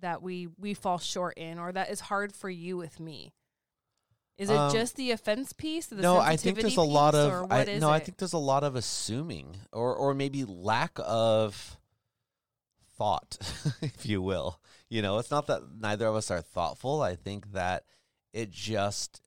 that 0.00 0.22
we 0.22 0.48
we 0.58 0.74
fall 0.74 0.98
short 0.98 1.36
in 1.38 1.58
or 1.58 1.72
that 1.72 1.90
is 1.90 2.00
hard 2.00 2.32
for 2.34 2.50
you 2.50 2.76
with 2.76 3.00
me? 3.00 3.32
Is 4.38 4.48
it 4.48 4.56
Um, 4.56 4.72
just 4.72 4.96
the 4.96 5.10
offense 5.10 5.52
piece? 5.52 5.86
The 5.86 5.96
no, 5.96 6.18
I 6.18 6.36
think 6.36 6.58
there's 6.58 6.78
a 6.78 6.82
lot 6.82 7.14
of 7.14 7.52
I, 7.52 7.64
no, 7.78 7.90
I 7.90 7.98
think 7.98 8.16
there's 8.18 8.32
a 8.32 8.38
lot 8.38 8.64
of 8.64 8.74
assuming 8.74 9.56
or 9.72 9.94
or 9.94 10.14
maybe 10.14 10.44
lack 10.44 10.98
of 11.04 11.76
thought, 12.96 13.38
if 13.82 14.06
you 14.06 14.22
will. 14.22 14.60
You 14.88 15.02
know, 15.02 15.18
it's 15.18 15.30
not 15.30 15.46
that 15.48 15.62
neither 15.78 16.06
of 16.06 16.14
us 16.16 16.30
are 16.30 16.40
thoughtful. 16.40 17.02
I 17.02 17.16
think 17.16 17.52
that 17.52 17.84
it 18.32 18.50
just 18.50 19.20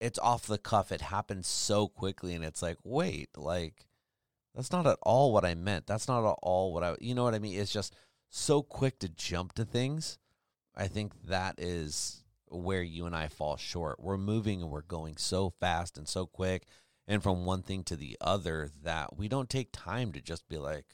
it's 0.00 0.18
off 0.18 0.46
the 0.46 0.58
cuff. 0.58 0.92
It 0.92 1.00
happens 1.00 1.46
so 1.46 1.88
quickly 1.88 2.34
and 2.34 2.44
it's 2.44 2.60
like, 2.62 2.78
wait, 2.82 3.30
like 3.36 3.86
that's 4.54 4.72
not 4.72 4.86
at 4.86 4.98
all 5.02 5.32
what 5.32 5.44
I 5.44 5.54
meant. 5.54 5.86
That's 5.86 6.08
not 6.08 6.24
at 6.28 6.36
all 6.42 6.72
what 6.72 6.82
I 6.82 6.96
you 7.00 7.14
know 7.14 7.24
what 7.24 7.34
I 7.34 7.38
mean? 7.38 7.58
It's 7.58 7.72
just 7.72 7.94
so 8.36 8.62
quick 8.62 8.98
to 9.00 9.08
jump 9.08 9.54
to 9.54 9.64
things. 9.64 10.18
I 10.74 10.88
think 10.88 11.12
that 11.26 11.54
is 11.58 12.22
where 12.48 12.82
you 12.82 13.06
and 13.06 13.16
I 13.16 13.28
fall 13.28 13.56
short. 13.56 13.98
We're 13.98 14.18
moving 14.18 14.62
and 14.62 14.70
we're 14.70 14.82
going 14.82 15.16
so 15.16 15.50
fast 15.50 15.96
and 15.96 16.06
so 16.06 16.26
quick 16.26 16.66
and 17.08 17.22
from 17.22 17.44
one 17.44 17.62
thing 17.62 17.82
to 17.84 17.96
the 17.96 18.16
other 18.20 18.70
that 18.82 19.16
we 19.16 19.28
don't 19.28 19.48
take 19.48 19.70
time 19.72 20.12
to 20.12 20.20
just 20.20 20.48
be 20.48 20.58
like, 20.58 20.84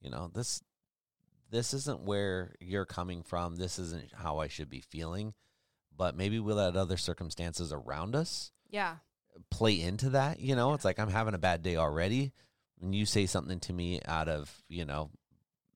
you 0.00 0.10
know, 0.10 0.30
this 0.32 0.62
this 1.50 1.74
isn't 1.74 2.00
where 2.00 2.54
you're 2.60 2.86
coming 2.86 3.22
from. 3.22 3.56
This 3.56 3.78
isn't 3.78 4.12
how 4.14 4.38
I 4.38 4.48
should 4.48 4.70
be 4.70 4.80
feeling. 4.80 5.34
But 5.96 6.16
maybe 6.16 6.40
we'll 6.40 6.56
let 6.56 6.76
other 6.76 6.96
circumstances 6.96 7.72
around 7.72 8.16
us 8.16 8.50
yeah. 8.68 8.96
play 9.50 9.80
into 9.80 10.10
that. 10.10 10.40
You 10.40 10.56
know, 10.56 10.74
it's 10.74 10.84
like 10.84 10.98
I'm 10.98 11.10
having 11.10 11.34
a 11.34 11.38
bad 11.38 11.62
day 11.62 11.76
already. 11.76 12.32
And 12.80 12.94
you 12.94 13.06
say 13.06 13.26
something 13.26 13.60
to 13.60 13.72
me 13.72 14.00
out 14.04 14.28
of, 14.28 14.52
you 14.68 14.84
know, 14.84 15.10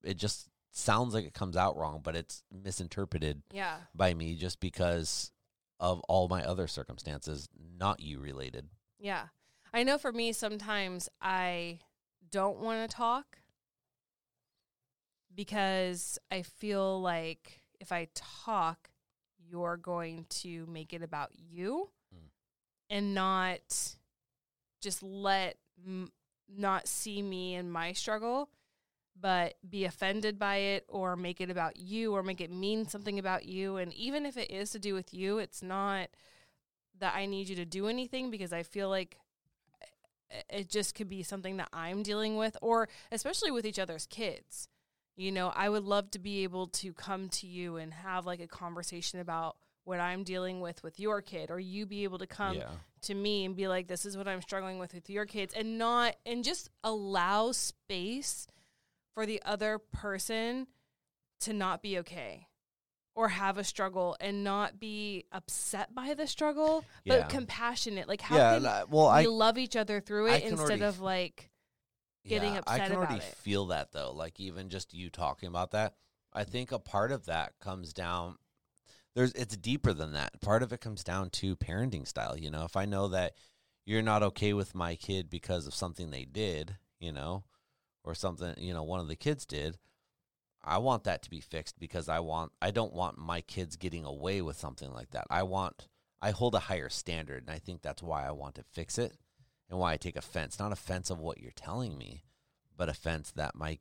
it 0.02 0.16
just 0.16 0.47
sounds 0.70 1.14
like 1.14 1.24
it 1.24 1.34
comes 1.34 1.56
out 1.56 1.76
wrong, 1.76 2.00
but 2.02 2.14
it's 2.16 2.42
misinterpreted 2.52 3.42
Yeah. 3.52 3.78
by 3.94 4.14
me 4.14 4.34
just 4.36 4.60
because 4.60 5.32
of 5.80 6.00
all 6.08 6.28
my 6.28 6.44
other 6.44 6.66
circumstances, 6.66 7.48
not 7.56 8.00
you 8.00 8.18
related. 8.20 8.68
Yeah. 8.98 9.28
I 9.72 9.82
know 9.84 9.98
for 9.98 10.12
me 10.12 10.32
sometimes 10.32 11.08
I 11.20 11.80
don't 12.30 12.58
want 12.58 12.88
to 12.90 12.96
talk 12.96 13.38
because 15.34 16.18
I 16.30 16.42
feel 16.42 17.00
like 17.00 17.60
if 17.80 17.92
I 17.92 18.08
talk, 18.14 18.90
you're 19.38 19.76
going 19.76 20.26
to 20.30 20.66
make 20.66 20.92
it 20.92 21.02
about 21.02 21.30
you 21.34 21.90
Mm. 22.14 22.28
and 22.90 23.14
not 23.14 23.96
just 24.80 25.02
let 25.02 25.56
m- 25.86 26.12
not 26.48 26.88
see 26.88 27.22
me 27.22 27.54
and 27.54 27.70
my 27.72 27.92
struggle 27.92 28.48
but 29.20 29.54
be 29.68 29.84
offended 29.84 30.38
by 30.38 30.56
it 30.56 30.84
or 30.88 31.16
make 31.16 31.40
it 31.40 31.50
about 31.50 31.76
you 31.76 32.14
or 32.14 32.22
make 32.22 32.40
it 32.40 32.50
mean 32.50 32.86
something 32.86 33.18
about 33.18 33.44
you 33.44 33.76
and 33.76 33.92
even 33.94 34.24
if 34.24 34.36
it 34.36 34.50
is 34.50 34.70
to 34.70 34.78
do 34.78 34.94
with 34.94 35.12
you 35.12 35.38
it's 35.38 35.62
not 35.62 36.08
that 37.00 37.14
I 37.14 37.26
need 37.26 37.48
you 37.48 37.56
to 37.56 37.64
do 37.64 37.88
anything 37.88 38.30
because 38.30 38.52
I 38.52 38.62
feel 38.62 38.88
like 38.88 39.18
eh, 40.30 40.42
it 40.50 40.68
just 40.68 40.94
could 40.94 41.08
be 41.08 41.22
something 41.22 41.56
that 41.58 41.68
I'm 41.72 42.02
dealing 42.02 42.36
with 42.36 42.56
or 42.62 42.88
especially 43.12 43.50
with 43.50 43.66
each 43.66 43.78
other's 43.78 44.06
kids. 44.06 44.68
You 45.16 45.32
know, 45.32 45.52
I 45.54 45.68
would 45.68 45.84
love 45.84 46.12
to 46.12 46.18
be 46.18 46.44
able 46.44 46.68
to 46.68 46.92
come 46.92 47.28
to 47.30 47.46
you 47.46 47.76
and 47.76 47.92
have 47.92 48.24
like 48.24 48.40
a 48.40 48.46
conversation 48.46 49.18
about 49.18 49.56
what 49.84 50.00
I'm 50.00 50.22
dealing 50.22 50.60
with 50.60 50.82
with 50.82 51.00
your 51.00 51.22
kid 51.22 51.50
or 51.50 51.58
you 51.58 51.86
be 51.86 52.04
able 52.04 52.18
to 52.18 52.26
come 52.26 52.56
yeah. 52.56 52.68
to 53.02 53.14
me 53.14 53.46
and 53.46 53.56
be 53.56 53.68
like 53.68 53.88
this 53.88 54.04
is 54.04 54.16
what 54.16 54.28
I'm 54.28 54.42
struggling 54.42 54.78
with 54.78 54.92
with 54.92 55.08
your 55.08 55.24
kids 55.24 55.54
and 55.54 55.78
not 55.78 56.14
and 56.26 56.44
just 56.44 56.68
allow 56.84 57.52
space 57.52 58.46
for 59.18 59.26
the 59.26 59.42
other 59.44 59.80
person 59.80 60.68
to 61.40 61.52
not 61.52 61.82
be 61.82 61.98
okay 61.98 62.46
or 63.16 63.30
have 63.30 63.58
a 63.58 63.64
struggle 63.64 64.16
and 64.20 64.44
not 64.44 64.78
be 64.78 65.24
upset 65.32 65.92
by 65.92 66.14
the 66.14 66.24
struggle 66.24 66.84
Yeah. 67.02 67.18
but 67.22 67.28
compassionate 67.28 68.06
like 68.06 68.20
how 68.20 68.36
yeah. 68.36 68.54
can 68.54 68.66
I- 68.66 68.84
well, 68.84 69.06
we 69.06 69.12
I 69.12 69.22
love 69.24 69.58
each 69.58 69.74
other 69.74 70.00
through 70.00 70.28
it 70.28 70.44
instead 70.44 70.60
already 70.60 70.82
of 70.84 71.00
like 71.00 71.50
getting 72.28 72.52
I 72.52 72.58
upset 72.58 72.80
I 72.80 72.86
can 72.86 72.96
already 72.96 73.16
it. 73.16 73.22
feel 73.24 73.66
that 73.66 73.90
though. 73.90 74.12
Like 74.12 74.38
even 74.38 74.68
just 74.68 74.94
you 74.94 75.10
talking 75.10 75.48
about 75.48 75.72
that, 75.72 75.94
I 76.32 76.44
think 76.44 76.70
a 76.70 76.78
part 76.78 77.10
of 77.10 77.26
that 77.26 77.54
comes 77.58 77.92
down. 77.92 78.36
There's 79.16 79.32
it's 79.32 79.56
deeper 79.56 79.92
than 79.92 80.12
that. 80.12 80.40
Part 80.40 80.62
of 80.62 80.72
it 80.72 80.80
comes 80.80 81.02
down 81.02 81.30
to 81.30 81.56
parenting 81.56 82.06
style. 82.06 82.38
You 82.38 82.52
know, 82.52 82.62
if 82.62 82.76
I 82.76 82.84
know 82.84 83.08
that 83.08 83.32
you're 83.84 84.00
not 84.00 84.22
okay 84.22 84.52
with 84.52 84.76
my 84.76 84.94
kid 84.94 85.28
because 85.28 85.66
of 85.66 85.74
something 85.74 86.12
they 86.12 86.24
did, 86.24 86.76
you 87.00 87.10
know, 87.10 87.42
or 88.08 88.14
something 88.14 88.54
you 88.56 88.72
know 88.72 88.82
one 88.82 89.00
of 89.00 89.06
the 89.06 89.14
kids 89.14 89.44
did, 89.44 89.76
I 90.64 90.78
want 90.78 91.04
that 91.04 91.22
to 91.22 91.30
be 91.30 91.40
fixed 91.40 91.78
because 91.78 92.08
I 92.08 92.20
want 92.20 92.52
I 92.60 92.70
don't 92.70 92.94
want 92.94 93.18
my 93.18 93.42
kids 93.42 93.76
getting 93.76 94.04
away 94.04 94.40
with 94.40 94.58
something 94.58 94.92
like 94.92 95.10
that. 95.10 95.26
I 95.30 95.42
want 95.42 95.86
I 96.20 96.30
hold 96.30 96.54
a 96.54 96.60
higher 96.60 96.88
standard, 96.88 97.44
and 97.46 97.54
I 97.54 97.58
think 97.58 97.82
that's 97.82 98.02
why 98.02 98.26
I 98.26 98.32
want 98.32 98.56
to 98.56 98.64
fix 98.64 98.98
it 98.98 99.12
and 99.70 99.78
why 99.78 99.92
I 99.92 99.96
take 99.98 100.16
offense. 100.16 100.58
Not 100.58 100.72
offense 100.72 101.10
of 101.10 101.20
what 101.20 101.38
you're 101.38 101.52
telling 101.52 101.96
me, 101.96 102.24
but 102.76 102.88
offense 102.88 103.30
that 103.36 103.54
my 103.54 103.78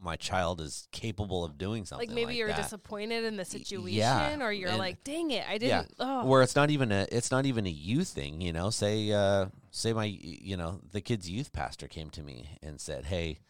my 0.00 0.16
child 0.16 0.60
is 0.60 0.86
capable 0.92 1.44
of 1.44 1.58
doing 1.58 1.84
something 1.84 2.08
like 2.08 2.14
maybe 2.14 2.36
you're 2.36 2.48
that. 2.48 2.56
disappointed 2.56 3.24
in 3.24 3.36
the 3.36 3.44
situation 3.44 3.98
yeah, 3.98 4.40
or 4.40 4.52
you're 4.52 4.68
and- 4.68 4.78
like 4.78 5.02
dang 5.02 5.30
it 5.30 5.44
i 5.48 5.58
didn't 5.58 5.92
oh 5.98 6.24
where 6.24 6.42
it's 6.42 6.54
not 6.54 6.70
even 6.70 6.92
a 6.92 7.06
it's 7.10 7.30
not 7.30 7.46
even 7.46 7.66
a 7.66 7.70
you 7.70 8.04
thing 8.04 8.40
you 8.40 8.52
know 8.52 8.70
say 8.70 9.10
uh 9.10 9.46
say 9.70 9.92
my 9.92 10.04
you 10.04 10.56
know 10.56 10.80
the 10.92 11.00
kid's 11.00 11.28
youth 11.28 11.52
pastor 11.52 11.88
came 11.88 12.10
to 12.10 12.22
me 12.22 12.48
and 12.62 12.80
said 12.80 13.06
hey 13.06 13.40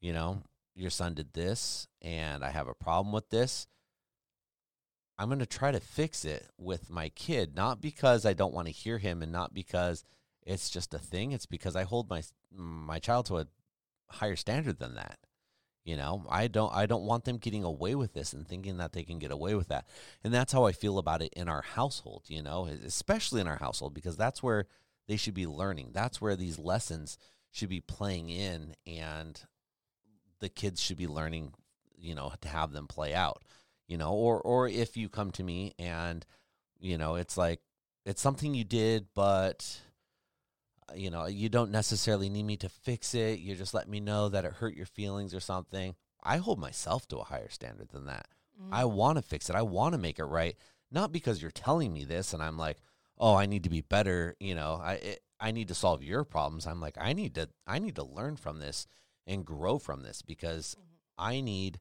you 0.00 0.12
know 0.12 0.42
your 0.74 0.90
son 0.90 1.14
did 1.14 1.32
this 1.32 1.86
and 2.02 2.44
I 2.44 2.50
have 2.50 2.68
a 2.68 2.74
problem 2.74 3.12
with 3.12 3.30
this, 3.30 3.66
I'm 5.18 5.28
going 5.28 5.38
to 5.38 5.46
try 5.46 5.70
to 5.70 5.80
fix 5.80 6.24
it 6.24 6.48
with 6.58 6.90
my 6.90 7.08
kid, 7.10 7.54
not 7.54 7.80
because 7.80 8.26
I 8.26 8.32
don't 8.32 8.54
want 8.54 8.66
to 8.66 8.72
hear 8.72 8.98
him 8.98 9.22
and 9.22 9.30
not 9.30 9.54
because 9.54 10.04
it's 10.44 10.68
just 10.68 10.92
a 10.92 10.98
thing. 10.98 11.32
It's 11.32 11.46
because 11.46 11.76
I 11.76 11.84
hold 11.84 12.10
my 12.10 12.22
my 12.52 12.98
child 12.98 13.26
to 13.26 13.38
a 13.38 13.46
higher 14.10 14.36
standard 14.36 14.78
than 14.78 14.96
that. 14.96 15.18
You 15.84 15.96
know, 15.96 16.24
I 16.30 16.46
don't 16.48 16.72
I 16.74 16.86
don't 16.86 17.04
want 17.04 17.24
them 17.24 17.36
getting 17.36 17.62
away 17.64 17.94
with 17.94 18.14
this 18.14 18.32
and 18.32 18.46
thinking 18.46 18.78
that 18.78 18.92
they 18.92 19.02
can 19.02 19.18
get 19.18 19.30
away 19.30 19.54
with 19.54 19.68
that. 19.68 19.86
And 20.22 20.32
that's 20.32 20.52
how 20.52 20.64
I 20.64 20.72
feel 20.72 20.98
about 20.98 21.22
it 21.22 21.32
in 21.34 21.48
our 21.48 21.62
household, 21.62 22.24
you 22.28 22.42
know, 22.42 22.66
especially 22.66 23.40
in 23.40 23.48
our 23.48 23.58
household 23.58 23.92
because 23.92 24.16
that's 24.16 24.42
where 24.42 24.66
they 25.06 25.16
should 25.16 25.34
be 25.34 25.46
learning. 25.46 25.90
That's 25.92 26.20
where 26.20 26.36
these 26.36 26.58
lessons 26.58 27.18
should 27.50 27.68
be 27.68 27.80
playing 27.80 28.30
in 28.30 28.74
and 28.86 29.40
the 30.40 30.48
kids 30.48 30.80
should 30.80 30.96
be 30.96 31.06
learning, 31.06 31.52
you 31.98 32.14
know, 32.14 32.32
to 32.40 32.48
have 32.48 32.72
them 32.72 32.86
play 32.86 33.14
out 33.14 33.42
you 33.86 33.98
know, 33.98 34.12
or 34.12 34.40
or 34.40 34.68
if 34.68 34.96
you 34.96 35.08
come 35.08 35.30
to 35.32 35.42
me 35.42 35.74
and 35.78 36.24
you 36.80 36.98
know, 36.98 37.16
it's 37.16 37.36
like 37.36 37.60
it's 38.04 38.20
something 38.20 38.54
you 38.54 38.64
did, 38.64 39.06
but 39.14 39.80
you 40.94 41.10
know, 41.10 41.26
you 41.26 41.48
don't 41.48 41.70
necessarily 41.70 42.28
need 42.28 42.44
me 42.44 42.56
to 42.58 42.68
fix 42.68 43.14
it. 43.14 43.38
You 43.38 43.54
just 43.54 43.74
let 43.74 43.88
me 43.88 44.00
know 44.00 44.28
that 44.28 44.44
it 44.44 44.52
hurt 44.52 44.74
your 44.74 44.86
feelings 44.86 45.34
or 45.34 45.40
something. 45.40 45.94
I 46.22 46.38
hold 46.38 46.58
myself 46.58 47.06
to 47.08 47.18
a 47.18 47.24
higher 47.24 47.50
standard 47.50 47.88
than 47.90 48.06
that. 48.06 48.28
Mm-hmm. 48.60 48.74
I 48.74 48.82
mm. 48.82 48.92
want 48.92 49.18
to 49.18 49.22
fix 49.22 49.50
it. 49.50 49.56
I 49.56 49.62
want 49.62 49.94
to 49.94 49.98
make 49.98 50.18
it 50.18 50.24
right, 50.24 50.56
not 50.90 51.12
because 51.12 51.42
you're 51.42 51.50
telling 51.50 51.92
me 51.92 52.04
this 52.04 52.32
and 52.32 52.42
I'm 52.42 52.56
like, 52.56 52.78
"Oh, 53.18 53.34
I 53.34 53.46
need 53.46 53.64
to 53.64 53.70
be 53.70 53.80
better," 53.80 54.36
you 54.40 54.54
know, 54.54 54.80
I 54.82 54.94
it, 54.94 55.20
I 55.40 55.50
need 55.50 55.68
to 55.68 55.74
solve 55.74 56.02
your 56.02 56.24
problems. 56.24 56.66
I'm 56.66 56.80
like, 56.80 56.96
"I 56.98 57.12
need 57.12 57.34
to 57.34 57.48
I 57.66 57.78
need 57.78 57.96
to 57.96 58.04
learn 58.04 58.36
from 58.36 58.58
this 58.58 58.86
and 59.26 59.44
grow 59.44 59.78
from 59.78 60.02
this 60.02 60.22
because 60.22 60.76
mm-hmm. 60.78 61.26
I 61.26 61.40
need 61.40 61.80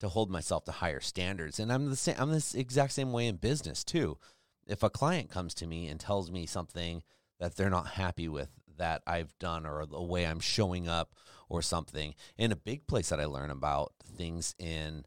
to 0.00 0.08
hold 0.08 0.30
myself 0.30 0.64
to 0.64 0.72
higher 0.72 1.00
standards. 1.00 1.58
And 1.58 1.72
I'm 1.72 1.90
the 1.90 1.96
same 1.96 2.16
I'm 2.18 2.30
this 2.30 2.54
exact 2.54 2.92
same 2.92 3.12
way 3.12 3.26
in 3.26 3.36
business 3.36 3.84
too. 3.84 4.18
If 4.66 4.82
a 4.82 4.90
client 4.90 5.30
comes 5.30 5.54
to 5.54 5.66
me 5.66 5.88
and 5.88 6.00
tells 6.00 6.30
me 6.30 6.46
something 6.46 7.02
that 7.38 7.56
they're 7.56 7.70
not 7.70 7.88
happy 7.88 8.28
with 8.28 8.50
that 8.76 9.02
I've 9.06 9.38
done 9.38 9.66
or 9.66 9.86
the 9.86 10.02
way 10.02 10.26
I'm 10.26 10.40
showing 10.40 10.88
up 10.88 11.14
or 11.48 11.62
something, 11.62 12.14
in 12.36 12.52
a 12.52 12.56
big 12.56 12.86
place 12.86 13.10
that 13.10 13.20
I 13.20 13.26
learn 13.26 13.50
about 13.50 13.92
things 14.16 14.54
in 14.58 15.04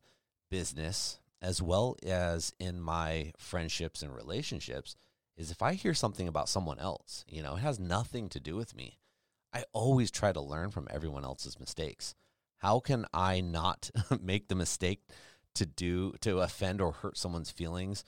business 0.50 1.20
as 1.42 1.62
well 1.62 1.96
as 2.06 2.54
in 2.60 2.80
my 2.80 3.32
friendships 3.38 4.02
and 4.02 4.16
relationships 4.16 4.96
is 5.36 5.52
if 5.52 5.62
I 5.62 5.74
hear 5.74 5.94
something 5.94 6.28
about 6.28 6.50
someone 6.50 6.80
else, 6.80 7.26
you 7.28 7.44
know, 7.44 7.56
it 7.56 7.60
has 7.60 7.80
nothing 7.80 8.30
to 8.30 8.40
do 8.40 8.56
with 8.56 8.76
me. 8.76 8.98
I 9.54 9.64
always 9.74 10.12
try 10.12 10.32
to 10.32 10.42
learn 10.42 10.72
from 10.72 10.88
everyone 10.90 11.24
else's 11.24 11.60
mistakes 11.60 12.16
how 12.58 12.80
can 12.80 13.06
I 13.14 13.42
not 13.42 13.90
make 14.22 14.48
the 14.48 14.56
mistake 14.56 15.02
to 15.56 15.66
do 15.66 16.14
to 16.22 16.40
offend 16.40 16.82
or 16.82 16.92
hurt 16.92 17.18
someone's 17.18 17.52
feelings 17.52 18.04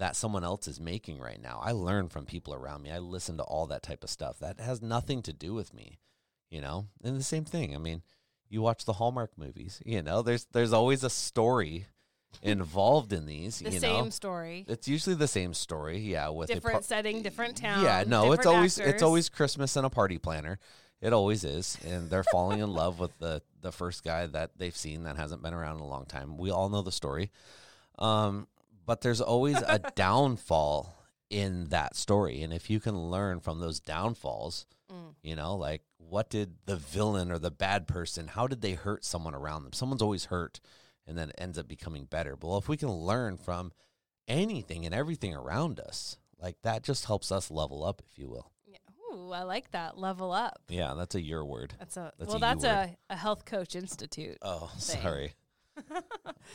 that 0.00 0.16
someone 0.16 0.44
else 0.44 0.66
is 0.66 0.80
making 0.80 1.18
right 1.20 1.40
now? 1.40 1.60
I 1.62 1.72
learn 1.72 2.08
from 2.08 2.26
people 2.26 2.52
around 2.54 2.82
me. 2.82 2.90
I 2.90 2.98
listen 2.98 3.36
to 3.36 3.44
all 3.44 3.66
that 3.68 3.82
type 3.82 4.02
of 4.02 4.10
stuff. 4.10 4.40
That 4.40 4.58
has 4.60 4.82
nothing 4.82 5.22
to 5.22 5.32
do 5.32 5.54
with 5.54 5.72
me, 5.72 5.98
you 6.50 6.60
know? 6.60 6.88
And 7.04 7.16
the 7.16 7.22
same 7.22 7.44
thing. 7.44 7.74
I 7.74 7.78
mean, 7.78 8.02
you 8.48 8.60
watch 8.60 8.84
the 8.84 8.94
Hallmark 8.94 9.38
movies, 9.38 9.80
you 9.86 10.02
know, 10.02 10.22
there's 10.22 10.46
there's 10.52 10.72
always 10.72 11.04
a 11.04 11.10
story 11.10 11.86
involved 12.42 13.12
in 13.12 13.26
these. 13.26 13.60
The 13.60 13.70
you 13.70 13.80
same 13.80 14.04
know? 14.04 14.10
story. 14.10 14.64
It's 14.68 14.88
usually 14.88 15.16
the 15.16 15.28
same 15.28 15.54
story, 15.54 15.98
yeah. 15.98 16.28
With 16.28 16.48
different 16.48 16.74
par- 16.74 16.82
setting, 16.82 17.22
different 17.22 17.56
town. 17.56 17.84
Yeah, 17.84 18.04
no, 18.06 18.32
it's 18.32 18.46
always 18.46 18.78
actors. 18.78 18.94
it's 18.94 19.02
always 19.02 19.28
Christmas 19.28 19.76
and 19.76 19.86
a 19.86 19.90
party 19.90 20.18
planner. 20.18 20.58
It 21.00 21.12
always 21.12 21.44
is, 21.44 21.78
and 21.86 22.10
they're 22.10 22.24
falling 22.24 22.60
in 22.60 22.70
love 22.72 22.98
with 22.98 23.16
the 23.18 23.42
the 23.62 23.72
first 23.72 24.04
guy 24.04 24.26
that 24.26 24.50
they've 24.56 24.76
seen 24.76 25.04
that 25.04 25.16
hasn't 25.16 25.42
been 25.42 25.54
around 25.54 25.76
in 25.76 25.82
a 25.82 25.88
long 25.88 26.06
time. 26.06 26.36
We 26.36 26.50
all 26.50 26.68
know 26.68 26.82
the 26.82 26.92
story, 26.92 27.30
um, 27.98 28.48
but 28.90 29.02
there's 29.02 29.20
always 29.20 29.56
a 29.56 29.78
downfall 29.94 30.96
in 31.30 31.66
that 31.66 31.94
story, 31.94 32.42
and 32.42 32.52
if 32.52 32.68
you 32.68 32.80
can 32.80 32.98
learn 32.98 33.38
from 33.38 33.60
those 33.60 33.78
downfalls, 33.78 34.66
mm. 34.92 35.14
you 35.22 35.36
know, 35.36 35.54
like 35.54 35.82
what 35.98 36.28
did 36.28 36.56
the 36.66 36.74
villain 36.74 37.30
or 37.30 37.38
the 37.38 37.52
bad 37.52 37.86
person, 37.86 38.26
how 38.26 38.48
did 38.48 38.62
they 38.62 38.72
hurt 38.72 39.04
someone 39.04 39.32
around 39.32 39.62
them? 39.62 39.72
Someone's 39.72 40.02
always 40.02 40.24
hurt, 40.24 40.58
and 41.06 41.16
then 41.16 41.28
it 41.28 41.36
ends 41.38 41.56
up 41.56 41.68
becoming 41.68 42.04
better. 42.04 42.34
But 42.34 42.48
well, 42.48 42.58
if 42.58 42.68
we 42.68 42.76
can 42.76 42.90
learn 42.90 43.36
from 43.36 43.70
anything 44.26 44.84
and 44.84 44.92
everything 44.92 45.36
around 45.36 45.78
us, 45.78 46.18
like 46.42 46.56
that, 46.64 46.82
just 46.82 47.04
helps 47.04 47.30
us 47.30 47.48
level 47.48 47.84
up, 47.84 48.02
if 48.10 48.18
you 48.18 48.28
will. 48.28 48.50
Ooh, 49.12 49.30
I 49.30 49.44
like 49.44 49.70
that. 49.70 49.98
Level 49.98 50.32
up. 50.32 50.62
Yeah, 50.68 50.94
that's 50.96 51.14
a 51.14 51.22
your 51.22 51.44
word. 51.44 51.74
That's 51.78 51.96
a 51.96 52.12
that's 52.18 52.28
well. 52.28 52.38
A 52.38 52.40
that's 52.40 52.64
a, 52.64 52.96
a 53.08 53.16
health 53.16 53.44
coach 53.44 53.76
institute. 53.76 54.38
Oh, 54.42 54.66
thing. 54.80 55.00
sorry. 55.00 55.34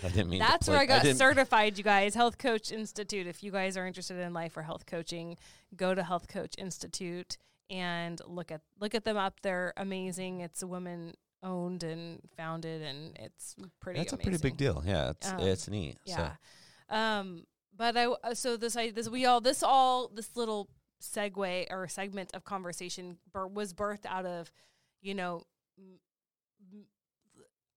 I 0.04 0.10
didn't 0.10 0.30
mean. 0.30 0.40
That's 0.40 0.68
where 0.68 0.80
I 0.80 0.86
got 0.86 1.06
I 1.06 1.14
certified, 1.14 1.78
you 1.78 1.84
guys. 1.84 2.16
Health 2.16 2.38
Coach 2.38 2.72
Institute. 2.72 3.28
If 3.28 3.44
you 3.44 3.52
guys 3.52 3.78
are 3.78 3.88
interested 3.88 4.20
in 4.20 4.34
life 4.34 4.58
or 4.58 4.64
health 4.64 4.86
coaching, 4.86 5.38
go 5.76 5.96
to 5.96 6.04
Health 6.04 6.28
Coach 6.28 6.56
Institute 6.58 7.38
and 7.70 8.22
look 8.26 8.52
at 8.52 8.62
look 8.80 8.94
at 8.96 9.06
them 9.06 9.18
up. 9.18 9.42
They're 9.42 9.74
amazing. 9.78 10.42
It's 10.42 10.62
a 10.62 10.68
woman 10.68 11.14
owned 11.44 11.84
and 11.84 12.20
founded, 12.38 12.82
and 12.82 13.18
it's 13.20 13.56
pretty. 13.80 14.00
That's 14.00 14.14
amazing. 14.14 14.34
a 14.34 14.38
pretty 14.38 14.50
big 14.50 14.58
deal. 14.58 14.84
Yeah, 14.86 15.12
it's 15.12 15.32
um, 15.32 15.40
it's 15.40 15.70
neat. 15.70 15.98
Yeah. 16.06 16.34
So. 16.90 16.96
Um, 16.96 17.44
but 17.76 17.98
I 17.98 18.34
so 18.34 18.58
this 18.58 18.76
I 18.76 18.92
this 18.92 19.10
we 19.10 19.26
all 19.26 19.42
this 19.42 19.64
all 19.64 20.08
this 20.08 20.36
little 20.36 20.70
segue 21.02 21.68
or 21.70 21.88
segment 21.88 22.32
of 22.34 22.44
conversation 22.46 23.18
bur- 23.32 23.48
was 23.48 23.74
birthed 23.74 24.06
out 24.08 24.26
of, 24.26 24.52
you 25.02 25.14
know, 25.14 25.44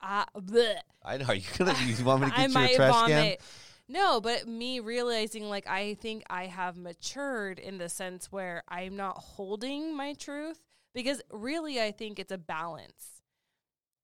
uh, 0.01 0.25
I 1.05 1.17
know. 1.19 1.33
You 1.33 1.43
gonna? 1.57 1.75
You 1.85 2.05
want 2.05 2.23
me 2.23 2.31
to 2.31 2.37
get 2.37 2.51
you 2.51 2.59
a 2.59 2.75
trash 2.75 2.93
vomit. 2.93 3.39
can? 3.39 3.47
No, 3.89 4.21
but 4.21 4.47
me 4.47 4.81
realizing 4.81 5.49
like 5.49 5.67
I 5.67 5.95
think 5.95 6.23
I 6.29 6.47
have 6.47 6.77
matured 6.77 7.59
in 7.59 7.79
the 7.79 7.89
sense 7.89 8.31
where 8.31 8.63
I'm 8.69 8.97
not 8.97 9.17
holding 9.17 9.97
my 9.97 10.13
truth 10.13 10.61
because 10.95 11.23
really 11.33 11.81
I 11.81 11.91
think 11.91 12.19
it's 12.19 12.33
a 12.33 12.39
balance. 12.39 13.23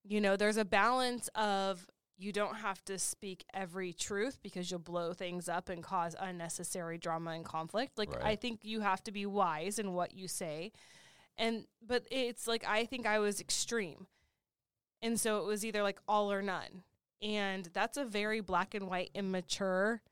You 0.02 0.20
know, 0.20 0.36
there's 0.36 0.56
a 0.56 0.64
balance 0.64 1.28
of 1.34 1.86
you 2.16 2.32
don't 2.32 2.56
have 2.56 2.82
to 2.84 2.98
speak 2.98 3.44
every 3.52 3.92
truth 3.92 4.38
because 4.42 4.70
you'll 4.70 4.80
blow 4.80 5.12
things 5.12 5.48
up 5.48 5.68
and 5.68 5.82
cause 5.82 6.14
unnecessary 6.18 6.96
drama 6.96 7.32
and 7.32 7.44
conflict. 7.44 7.98
Like 7.98 8.14
right. 8.14 8.24
I 8.24 8.36
think 8.36 8.60
you 8.62 8.80
have 8.80 9.02
to 9.04 9.12
be 9.12 9.26
wise 9.26 9.78
in 9.78 9.92
what 9.92 10.14
you 10.14 10.28
say. 10.28 10.72
And 11.36 11.66
but 11.86 12.06
it's 12.10 12.46
like 12.46 12.64
I 12.66 12.86
think 12.86 13.06
I 13.06 13.18
was 13.18 13.40
extreme. 13.40 14.06
And 15.04 15.20
so 15.20 15.36
it 15.36 15.44
was 15.44 15.64
either 15.64 15.82
like 15.82 16.00
all 16.08 16.32
or 16.32 16.42
none. 16.42 16.82
And 17.22 17.68
that's 17.72 17.96
a 17.96 18.04
very 18.04 18.40
black 18.40 18.74
and 18.74 18.88
white 18.88 19.10
immature 19.14 20.02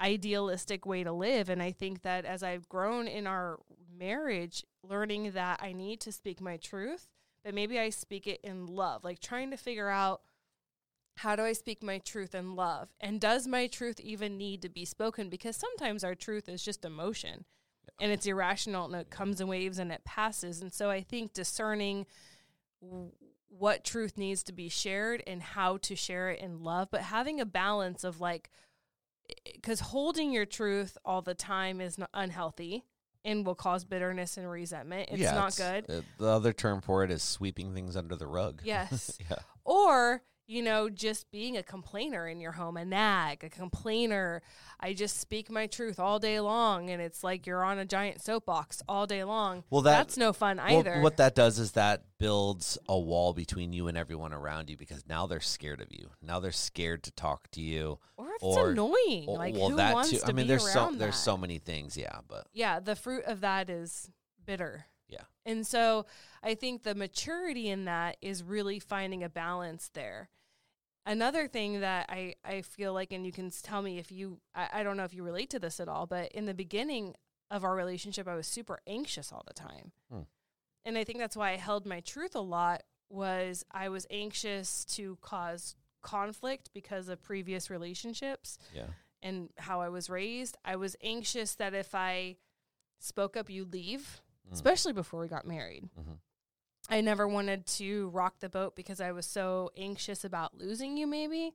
idealistic 0.00 0.84
way 0.84 1.04
to 1.04 1.12
live 1.12 1.48
and 1.48 1.62
I 1.62 1.70
think 1.70 2.02
that 2.02 2.24
as 2.24 2.42
I've 2.42 2.68
grown 2.68 3.06
in 3.06 3.26
our 3.26 3.60
marriage 3.96 4.64
learning 4.82 5.30
that 5.32 5.60
I 5.62 5.72
need 5.72 6.00
to 6.00 6.10
speak 6.10 6.40
my 6.40 6.56
truth, 6.56 7.06
but 7.44 7.54
maybe 7.54 7.78
I 7.78 7.90
speak 7.90 8.26
it 8.26 8.40
in 8.42 8.66
love, 8.66 9.04
like 9.04 9.20
trying 9.20 9.52
to 9.52 9.56
figure 9.56 9.88
out 9.88 10.22
how 11.18 11.36
do 11.36 11.42
I 11.42 11.52
speak 11.52 11.84
my 11.84 11.98
truth 11.98 12.34
in 12.34 12.56
love? 12.56 12.88
And 13.00 13.20
does 13.20 13.46
my 13.46 13.68
truth 13.68 14.00
even 14.00 14.38
need 14.38 14.62
to 14.62 14.68
be 14.68 14.84
spoken? 14.84 15.28
Because 15.28 15.56
sometimes 15.56 16.02
our 16.02 16.16
truth 16.16 16.48
is 16.48 16.64
just 16.64 16.84
emotion 16.84 17.44
and 18.00 18.10
it's 18.10 18.26
irrational 18.26 18.86
and 18.86 18.94
it 18.94 19.10
comes 19.10 19.40
in 19.40 19.46
waves 19.46 19.78
and 19.78 19.92
it 19.92 20.04
passes. 20.04 20.62
And 20.62 20.72
so 20.72 20.90
I 20.90 21.02
think 21.02 21.32
discerning 21.32 22.06
what 23.58 23.84
truth 23.84 24.16
needs 24.16 24.42
to 24.44 24.52
be 24.52 24.68
shared 24.68 25.22
and 25.26 25.42
how 25.42 25.76
to 25.78 25.94
share 25.94 26.30
it 26.30 26.40
in 26.40 26.62
love, 26.62 26.88
but 26.90 27.02
having 27.02 27.40
a 27.40 27.46
balance 27.46 28.04
of 28.04 28.20
like, 28.20 28.50
because 29.54 29.80
holding 29.80 30.32
your 30.32 30.46
truth 30.46 30.96
all 31.04 31.22
the 31.22 31.34
time 31.34 31.80
is 31.80 31.98
unhealthy 32.14 32.84
and 33.24 33.46
will 33.46 33.54
cause 33.54 33.84
bitterness 33.84 34.36
and 34.36 34.50
resentment. 34.50 35.08
It's 35.12 35.20
yeah, 35.20 35.34
not 35.34 35.48
it's, 35.48 35.58
good. 35.58 35.84
Uh, 35.88 36.00
the 36.18 36.28
other 36.28 36.52
term 36.52 36.80
for 36.80 37.04
it 37.04 37.10
is 37.10 37.22
sweeping 37.22 37.74
things 37.74 37.96
under 37.96 38.16
the 38.16 38.26
rug. 38.26 38.62
Yes. 38.64 39.18
yeah. 39.30 39.36
Or 39.64 40.22
you 40.52 40.62
know, 40.62 40.90
just 40.90 41.30
being 41.30 41.56
a 41.56 41.62
complainer 41.62 42.28
in 42.28 42.38
your 42.38 42.52
home, 42.52 42.76
a 42.76 42.84
nag, 42.84 43.42
a 43.42 43.48
complainer. 43.48 44.42
I 44.78 44.92
just 44.92 45.18
speak 45.18 45.50
my 45.50 45.66
truth 45.66 45.98
all 45.98 46.18
day 46.18 46.40
long, 46.40 46.90
and 46.90 47.00
it's 47.00 47.24
like 47.24 47.46
you're 47.46 47.64
on 47.64 47.78
a 47.78 47.86
giant 47.86 48.20
soapbox 48.20 48.82
all 48.86 49.06
day 49.06 49.24
long. 49.24 49.64
Well, 49.70 49.80
that, 49.82 49.96
that's 49.96 50.18
no 50.18 50.34
fun 50.34 50.58
well, 50.58 50.78
either. 50.78 51.00
What 51.00 51.16
that 51.16 51.34
does 51.34 51.58
is 51.58 51.72
that 51.72 52.02
builds 52.18 52.76
a 52.86 52.98
wall 52.98 53.32
between 53.32 53.72
you 53.72 53.88
and 53.88 53.96
everyone 53.96 54.34
around 54.34 54.68
you 54.68 54.76
because 54.76 55.04
now 55.08 55.26
they're 55.26 55.40
scared 55.40 55.80
of 55.80 55.88
you. 55.90 56.10
Now 56.20 56.38
they're 56.38 56.52
scared 56.52 57.02
to 57.04 57.12
talk 57.12 57.50
to 57.52 57.62
you. 57.62 57.98
Or 58.18 58.26
if 58.34 58.42
or, 58.42 58.70
it's 58.70 58.72
annoying. 58.72 59.24
Or, 59.28 59.38
like 59.38 59.54
well, 59.54 59.70
who 59.70 59.76
that 59.76 59.94
wants 59.94 60.10
too. 60.10 60.18
to 60.18 60.28
I 60.28 60.32
mean, 60.32 60.46
there's 60.46 60.70
so 60.70 60.90
that? 60.90 60.98
there's 60.98 61.16
so 61.16 61.38
many 61.38 61.58
things. 61.58 61.96
Yeah, 61.96 62.18
but 62.28 62.46
yeah, 62.52 62.78
the 62.78 62.94
fruit 62.94 63.24
of 63.24 63.40
that 63.40 63.70
is 63.70 64.10
bitter. 64.44 64.84
Yeah. 65.08 65.22
And 65.46 65.66
so 65.66 66.04
I 66.42 66.54
think 66.54 66.82
the 66.82 66.94
maturity 66.94 67.70
in 67.70 67.86
that 67.86 68.18
is 68.20 68.42
really 68.42 68.78
finding 68.78 69.24
a 69.24 69.30
balance 69.30 69.90
there 69.94 70.28
another 71.06 71.46
thing 71.48 71.80
that 71.80 72.06
I, 72.08 72.34
I 72.44 72.62
feel 72.62 72.92
like, 72.92 73.12
and 73.12 73.24
you 73.26 73.32
can 73.32 73.50
tell 73.50 73.82
me 73.82 73.98
if 73.98 74.10
you, 74.12 74.38
I, 74.54 74.68
I 74.74 74.82
don't 74.82 74.96
know 74.96 75.04
if 75.04 75.14
you 75.14 75.22
relate 75.22 75.50
to 75.50 75.58
this 75.58 75.80
at 75.80 75.88
all, 75.88 76.06
but 76.06 76.32
in 76.32 76.46
the 76.46 76.54
beginning 76.54 77.14
of 77.50 77.64
our 77.64 77.74
relationship, 77.74 78.26
I 78.28 78.34
was 78.34 78.46
super 78.46 78.78
anxious 78.86 79.32
all 79.32 79.44
the 79.46 79.54
time. 79.54 79.92
Hmm. 80.10 80.20
And 80.84 80.98
I 80.98 81.04
think 81.04 81.18
that's 81.18 81.36
why 81.36 81.52
I 81.52 81.56
held 81.56 81.86
my 81.86 82.00
truth 82.00 82.34
a 82.34 82.40
lot 82.40 82.82
was 83.08 83.64
I 83.70 83.88
was 83.88 84.06
anxious 84.10 84.84
to 84.86 85.18
cause 85.20 85.76
conflict 86.02 86.70
because 86.74 87.08
of 87.08 87.22
previous 87.22 87.70
relationships 87.70 88.58
Yeah. 88.74 88.86
and 89.22 89.50
how 89.58 89.80
I 89.80 89.88
was 89.90 90.08
raised. 90.10 90.56
I 90.64 90.76
was 90.76 90.96
anxious 91.02 91.54
that 91.56 91.74
if 91.74 91.94
I 91.94 92.36
spoke 92.98 93.36
up, 93.36 93.48
you'd 93.50 93.72
leave, 93.72 94.20
Mm. 94.48 94.52
especially 94.54 94.92
before 94.92 95.20
we 95.20 95.28
got 95.28 95.46
married. 95.46 95.88
Mhm. 95.96 96.18
I 96.88 97.00
never 97.00 97.26
wanted 97.28 97.66
to 97.78 98.08
rock 98.10 98.40
the 98.40 98.48
boat 98.48 98.74
because 98.76 99.00
I 99.00 99.12
was 99.12 99.24
so 99.26 99.70
anxious 99.76 100.24
about 100.24 100.56
losing 100.56 100.96
you, 100.96 101.06
maybe. 101.06 101.54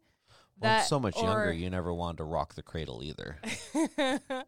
Well, 0.59 0.77
that- 0.77 0.87
so 0.87 0.99
much 0.99 1.15
younger, 1.17 1.51
you 1.53 1.69
never 1.69 1.93
wanted 1.93 2.17
to 2.17 2.23
rock 2.23 2.55
the 2.55 2.63
cradle 2.63 3.03
either. 3.03 3.37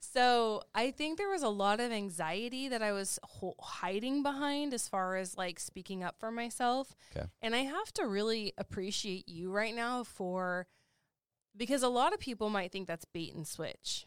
so 0.00 0.62
I 0.74 0.90
think 0.90 1.18
there 1.18 1.28
was 1.28 1.42
a 1.42 1.48
lot 1.48 1.80
of 1.80 1.90
anxiety 1.92 2.68
that 2.68 2.82
I 2.82 2.92
was 2.92 3.18
ho- 3.22 3.54
hiding 3.60 4.22
behind 4.22 4.72
as 4.74 4.88
far 4.88 5.16
as 5.16 5.36
like 5.36 5.58
speaking 5.58 6.02
up 6.04 6.16
for 6.18 6.30
myself. 6.30 6.94
Okay. 7.14 7.26
And 7.42 7.54
I 7.54 7.60
have 7.64 7.92
to 7.94 8.06
really 8.06 8.52
appreciate 8.58 9.28
you 9.28 9.50
right 9.50 9.74
now 9.74 10.04
for 10.04 10.66
because 11.56 11.82
a 11.82 11.88
lot 11.88 12.12
of 12.12 12.20
people 12.20 12.50
might 12.50 12.72
think 12.72 12.86
that's 12.86 13.04
bait 13.06 13.34
and 13.34 13.46
switch. 13.46 14.06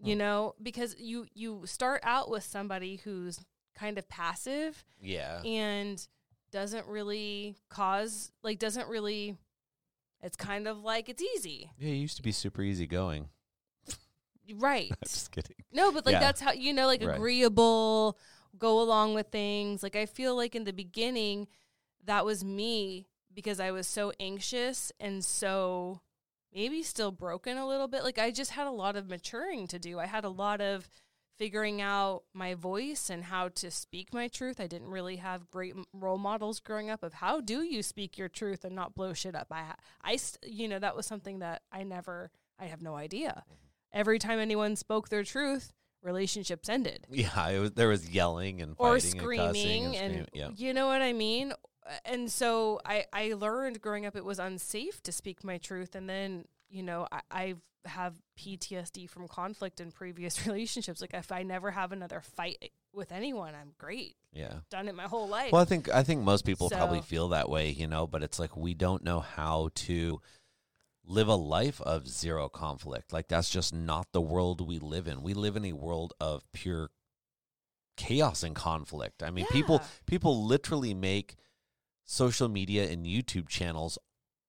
You 0.00 0.14
Hmm. 0.14 0.18
know, 0.18 0.54
because 0.62 0.96
you 0.98 1.26
you 1.34 1.62
start 1.66 2.00
out 2.04 2.30
with 2.30 2.44
somebody 2.44 2.96
who's 2.96 3.40
kind 3.78 3.98
of 3.98 4.08
passive 4.08 4.84
Yeah. 5.00 5.40
and 5.44 6.06
doesn't 6.50 6.86
really 6.86 7.56
cause 7.68 8.32
like 8.42 8.58
doesn't 8.58 8.88
really 8.88 9.36
it's 10.22 10.36
kind 10.36 10.66
of 10.66 10.82
like 10.82 11.08
it's 11.08 11.22
easy. 11.22 11.70
Yeah, 11.78 11.90
it 11.90 11.96
used 11.96 12.16
to 12.16 12.22
be 12.22 12.32
super 12.32 12.62
easygoing. 12.62 13.28
Right. 14.54 14.90
I'm 14.90 14.96
just 15.04 15.30
kidding. 15.30 15.56
No, 15.72 15.92
but 15.92 16.06
like 16.06 16.14
Yeah. 16.14 16.20
that's 16.20 16.40
how 16.40 16.52
you 16.52 16.72
know, 16.72 16.86
like 16.86 17.02
Right. 17.04 17.14
agreeable, 17.16 18.18
go 18.58 18.80
along 18.80 19.14
with 19.14 19.28
things. 19.28 19.82
Like 19.82 19.94
I 19.96 20.06
feel 20.06 20.34
like 20.34 20.54
in 20.54 20.64
the 20.64 20.72
beginning, 20.72 21.48
that 22.04 22.24
was 22.24 22.42
me 22.44 23.06
because 23.34 23.60
I 23.60 23.70
was 23.70 23.86
so 23.86 24.12
anxious 24.18 24.90
and 24.98 25.22
so 25.24 26.00
maybe 26.54 26.82
still 26.82 27.12
broken 27.12 27.58
a 27.58 27.68
little 27.68 27.88
bit. 27.88 28.02
Like 28.04 28.18
I 28.18 28.30
just 28.30 28.52
had 28.52 28.66
a 28.66 28.70
lot 28.70 28.96
of 28.96 29.08
maturing 29.08 29.66
to 29.68 29.78
do. 29.78 29.98
I 29.98 30.06
had 30.06 30.24
a 30.24 30.30
lot 30.30 30.60
of 30.62 30.88
figuring 31.38 31.80
out 31.80 32.24
my 32.34 32.54
voice 32.54 33.08
and 33.08 33.24
how 33.24 33.48
to 33.48 33.70
speak 33.70 34.12
my 34.12 34.28
truth. 34.28 34.60
I 34.60 34.66
didn't 34.66 34.90
really 34.90 35.16
have 35.16 35.50
great 35.50 35.74
role 35.92 36.18
models 36.18 36.58
growing 36.58 36.90
up 36.90 37.02
of 37.02 37.14
how 37.14 37.40
do 37.40 37.62
you 37.62 37.82
speak 37.82 38.18
your 38.18 38.28
truth 38.28 38.64
and 38.64 38.74
not 38.74 38.94
blow 38.94 39.12
shit 39.12 39.34
up. 39.34 39.46
I, 39.50 39.74
I, 40.02 40.16
st- 40.16 40.52
you 40.52 40.66
know, 40.68 40.78
that 40.80 40.96
was 40.96 41.06
something 41.06 41.38
that 41.38 41.62
I 41.70 41.84
never, 41.84 42.30
I 42.58 42.66
have 42.66 42.82
no 42.82 42.96
idea. 42.96 43.44
Mm-hmm. 43.46 43.54
Every 43.92 44.18
time 44.18 44.38
anyone 44.38 44.76
spoke 44.76 45.08
their 45.08 45.24
truth, 45.24 45.72
relationships 46.02 46.68
ended 46.68 47.06
Yeah, 47.10 47.48
it 47.48 47.58
was, 47.58 47.72
there 47.72 47.88
was 47.88 48.08
yelling 48.08 48.60
and 48.60 48.74
or 48.78 48.94
and 48.94 49.02
screaming 49.02 49.84
and, 49.84 49.94
and, 49.96 50.12
screaming. 50.12 50.26
yeah. 50.32 50.48
you 50.54 50.74
know 50.74 50.86
what 50.86 51.02
I 51.02 51.12
mean? 51.12 51.52
And 52.04 52.30
so 52.30 52.80
I, 52.84 53.06
I 53.12 53.32
learned 53.32 53.80
growing 53.80 54.04
up 54.06 54.14
it 54.14 54.24
was 54.24 54.38
unsafe 54.38 55.02
to 55.04 55.12
speak 55.12 55.42
my 55.42 55.58
truth 55.58 55.94
and 55.94 56.08
then, 56.08 56.44
you 56.68 56.82
know, 56.82 57.06
I, 57.10 57.20
I 57.30 57.54
have 57.84 58.14
PTSD 58.38 59.08
from 59.08 59.28
conflict 59.28 59.80
in 59.80 59.90
previous 59.90 60.46
relationships. 60.46 61.00
Like 61.00 61.14
if 61.14 61.32
I 61.32 61.42
never 61.42 61.70
have 61.70 61.92
another 61.92 62.20
fight 62.20 62.72
with 62.92 63.12
anyone, 63.12 63.54
I'm 63.54 63.72
great. 63.78 64.16
Yeah. 64.32 64.54
Done 64.70 64.88
it 64.88 64.94
my 64.94 65.04
whole 65.04 65.28
life. 65.28 65.52
Well, 65.52 65.62
I 65.62 65.64
think 65.64 65.88
I 65.88 66.02
think 66.02 66.22
most 66.22 66.44
people 66.44 66.70
probably 66.70 67.00
feel 67.00 67.28
that 67.28 67.48
way, 67.48 67.70
you 67.70 67.86
know, 67.86 68.06
but 68.06 68.22
it's 68.22 68.38
like 68.38 68.56
we 68.56 68.74
don't 68.74 69.04
know 69.04 69.20
how 69.20 69.70
to 69.74 70.20
live 71.04 71.28
a 71.28 71.34
life 71.34 71.80
of 71.80 72.06
zero 72.06 72.48
conflict. 72.48 73.12
Like 73.12 73.28
that's 73.28 73.50
just 73.50 73.74
not 73.74 74.08
the 74.12 74.20
world 74.20 74.66
we 74.66 74.78
live 74.78 75.08
in. 75.08 75.22
We 75.22 75.34
live 75.34 75.56
in 75.56 75.64
a 75.64 75.72
world 75.72 76.12
of 76.20 76.44
pure 76.52 76.90
chaos 77.96 78.42
and 78.42 78.54
conflict. 78.54 79.22
I 79.22 79.30
mean, 79.30 79.46
people 79.46 79.82
people 80.06 80.44
literally 80.44 80.94
make 80.94 81.36
social 82.04 82.48
media 82.48 82.88
and 82.90 83.04
YouTube 83.04 83.48
channels 83.48 83.98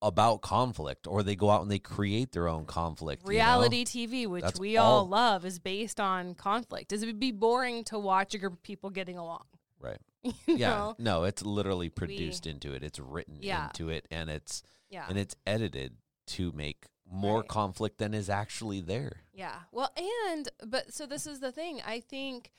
about 0.02 0.41
conflict 0.41 1.08
or 1.08 1.24
they 1.24 1.36
go 1.36 1.50
out 1.50 1.62
and 1.62 1.70
they 1.70 1.80
create 1.80 2.32
their 2.32 2.47
own 2.47 2.66
conflict. 2.66 3.24
you 3.24 3.28
know? 3.28 3.30
Reality 3.32 3.84
TV, 3.86 4.28
which 4.28 4.43
That's 4.43 4.60
we 4.60 4.78
all 4.78 5.00
all- 5.00 5.08
love, 5.08 5.43
is 5.45 5.60
based 5.60 6.00
on 6.00 6.36
conflict. 6.36 6.93
It 6.93 7.02
would 7.02 7.20
be 7.20 7.32
boring 7.32 7.84
to 7.86 8.00
watch 8.00 8.34
a 8.34 8.38
group 8.38 8.54
of 8.54 8.64
people 8.64 8.89
getting 8.89 9.18
along. 9.18 9.43
Right. 9.80 10.00
You 10.24 10.34
Yeah. 10.47 10.70
know? 10.70 10.95
No, 11.00 11.24
it's 11.24 11.41
literally 11.43 11.89
produced 11.89 12.45
into 12.47 12.74
it. 12.74 12.84
It's 12.84 13.00
written 13.00 13.39
Yeah. 13.41 13.68
into 13.68 13.89
it 13.89 14.06
and 14.12 14.30
it's 14.30 14.64
Yeah. 14.89 15.06
and 15.10 15.18
it's 15.18 15.36
edited 15.45 15.97
to 16.28 16.52
make 16.54 16.86
more 17.12 17.39
Right. 17.39 17.47
conflict 17.50 17.97
than 17.97 18.14
is 18.14 18.30
actually 18.30 18.82
there. 18.82 19.24
Yeah. 19.34 19.62
Well, 19.72 19.91
and 19.97 20.47
but 20.66 20.93
so 20.93 21.06
this 21.06 21.26
is 21.28 21.39
the 21.39 21.52
thing. 21.52 21.82
I 21.86 22.00
think 22.00 22.52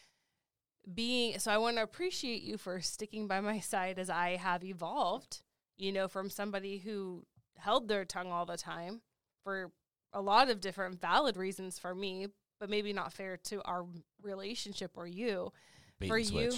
being 0.93 1.38
so 1.38 1.51
I 1.53 1.59
want 1.59 1.76
to 1.76 1.82
appreciate 1.82 2.43
you 2.43 2.57
for 2.59 2.80
sticking 2.80 3.28
by 3.28 3.41
my 3.41 3.61
side 3.61 3.99
as 3.99 4.11
I 4.11 4.36
have 4.36 4.64
evolved, 4.64 5.43
you 5.76 5.93
know, 5.93 6.09
from 6.09 6.30
somebody 6.30 6.78
who 6.78 7.26
held 7.61 7.89
their 7.89 8.05
tongue 8.05 8.33
all 8.33 8.47
the 8.47 8.57
time 8.57 9.01
for 9.45 9.71
a 10.13 10.21
lot 10.21 10.51
of 10.51 10.61
different 10.61 11.01
valid 11.01 11.37
reasons 11.37 11.79
for 11.79 11.95
me, 11.95 12.29
but 12.59 12.71
maybe 12.71 12.93
not 12.93 13.13
fair 13.13 13.37
to 13.37 13.63
our 13.65 13.87
relationship 14.23 14.93
or 14.97 15.07
you. 15.07 15.53
Bait 15.99 16.09
For 16.09 16.19
you. 16.19 16.53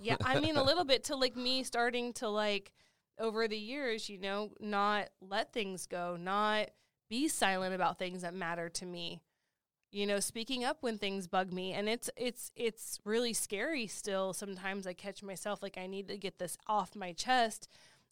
Yeah, 0.00 0.16
I 0.24 0.40
mean 0.40 0.56
a 0.56 0.62
little 0.64 0.84
bit 0.84 1.04
to 1.04 1.16
like 1.16 1.36
me 1.36 1.62
starting 1.62 2.12
to 2.14 2.28
like 2.28 2.72
over 3.18 3.48
the 3.48 3.58
years, 3.58 4.08
you 4.08 4.18
know, 4.18 4.50
not 4.60 5.08
let 5.20 5.52
things 5.52 5.86
go, 5.86 6.16
not 6.18 6.70
be 7.08 7.28
silent 7.28 7.74
about 7.74 7.98
things 7.98 8.22
that 8.22 8.34
matter 8.34 8.68
to 8.68 8.86
me. 8.86 9.20
You 9.90 10.06
know, 10.06 10.20
speaking 10.20 10.64
up 10.64 10.78
when 10.82 10.98
things 10.98 11.26
bug 11.26 11.52
me 11.52 11.72
and 11.72 11.88
it's 11.88 12.10
it's 12.16 12.50
it's 12.54 12.98
really 13.04 13.32
scary 13.32 13.86
still. 13.86 14.32
Sometimes 14.32 14.86
I 14.86 14.92
catch 14.92 15.22
myself 15.22 15.62
like 15.62 15.78
I 15.78 15.86
need 15.86 16.08
to 16.08 16.18
get 16.18 16.38
this 16.38 16.58
off 16.66 16.94
my 16.94 17.12
chest 17.12 17.68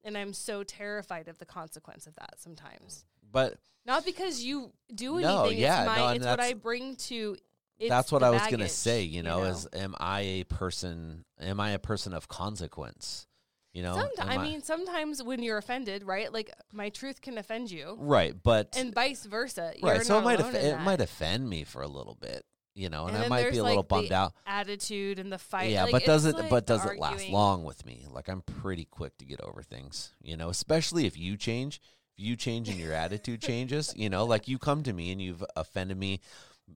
and 0.07 0.16
I'm 0.16 0.32
so 0.32 0.62
terrified 0.62 1.28
of 1.28 1.38
the 1.38 1.44
consequence 1.44 2.07
of 2.07 2.14
that 2.14 2.36
sometimes. 2.38 3.04
But 3.30 3.57
Not 3.84 4.07
because 4.07 4.42
you 4.42 4.72
do 4.94 5.18
anything. 5.18 5.34
No, 5.34 5.48
yeah, 5.50 5.80
it's 5.80 5.86
my 5.86 5.96
no, 5.96 6.09
it's 6.12 6.24
what 6.24 6.40
I 6.40 6.54
bring 6.54 6.96
to 6.96 7.36
it's 7.78 7.90
that's 7.90 8.11
what 8.11 8.22
I 8.22 8.30
was 8.30 8.42
gonna 8.48 8.68
say, 8.68 9.02
you 9.02 9.22
know, 9.22 9.42
know? 9.42 9.50
is 9.50 9.68
am 9.74 9.94
I 10.00 10.20
a 10.20 10.44
person 10.44 11.24
am 11.38 11.61
I 11.61 11.70
a 11.70 11.78
person 11.78 12.14
of 12.14 12.28
consequence? 12.28 13.26
You 13.72 13.82
know? 13.82 13.94
Sometimes, 13.94 14.30
Am 14.30 14.38
I 14.40 14.42
mean, 14.42 14.62
sometimes 14.62 15.22
when 15.22 15.42
you're 15.42 15.59
offended, 15.59 16.02
right? 16.02 16.32
Like 16.32 16.50
my 16.72 16.88
truth 16.88 17.20
can 17.20 17.36
offend 17.36 17.70
you, 17.70 17.96
Right, 17.98 18.34
but 18.42 18.74
and 18.74 18.94
vice 18.94 19.26
versa. 19.26 19.74
Right, 19.82 20.00
so 20.02 20.18
it 20.18 20.22
might 20.22 20.40
in 20.40 20.54
it 20.54 20.80
might 20.80 21.02
offend 21.02 21.50
me 21.50 21.64
for 21.64 21.82
a 21.82 21.88
little 21.88 22.14
bit, 22.14 22.46
you 22.76 22.90
know, 22.90 23.06
and, 23.06 23.16
And 23.16 23.24
I 23.24 23.28
might 23.28 23.50
be 23.50 23.56
a 23.56 23.64
little 23.64 23.78
like, 23.78 23.88
bummed 23.88 24.12
out. 24.12 24.34
attitude 24.46 25.18
and 25.18 25.32
the 25.32 25.38
fight. 25.38 25.70
Yeah, 25.70 25.84
like, 25.84 25.92
but 25.92 26.04
does 26.04 26.26
it 26.26 26.36
like 26.36 26.50
but 26.50 26.66
does 26.66 26.84
it 26.84 26.98
last 26.98 27.28
long 27.30 27.64
with 27.64 27.86
me? 27.86 28.06
Like 28.10 28.28
I'm 28.28 28.42
pretty 28.42 28.84
quick 28.84 29.16
to 29.18 29.24
get 29.24 29.40
over 29.40 29.62
things, 29.62 30.12
you 30.22 30.36
know, 30.36 30.50
especially 30.50 31.06
if 31.06 31.16
you 31.16 31.38
change, 31.38 31.80
if 32.16 32.24
you 32.24 32.36
change 32.36 32.68
and 32.68 32.78
your 32.78 32.92
attitude 32.92 33.40
changes, 33.40 33.94
you 33.96 34.10
know, 34.10 34.26
like 34.26 34.46
you 34.46 34.58
come 34.58 34.82
to 34.82 34.92
me 34.92 35.10
and 35.10 35.22
you've 35.22 35.42
offended 35.56 35.96
me 35.96 36.20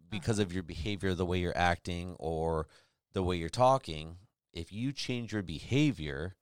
because 0.08 0.38
of 0.38 0.54
your 0.54 0.62
behavior, 0.62 1.14
the 1.14 1.26
way 1.26 1.38
you're 1.38 1.56
acting 1.56 2.16
or 2.18 2.66
the 3.12 3.22
way 3.22 3.36
you're 3.36 3.50
talking. 3.50 4.16
If 4.54 4.72
you 4.72 4.92
change 4.92 5.34
your 5.34 5.42
behavior, 5.42 6.34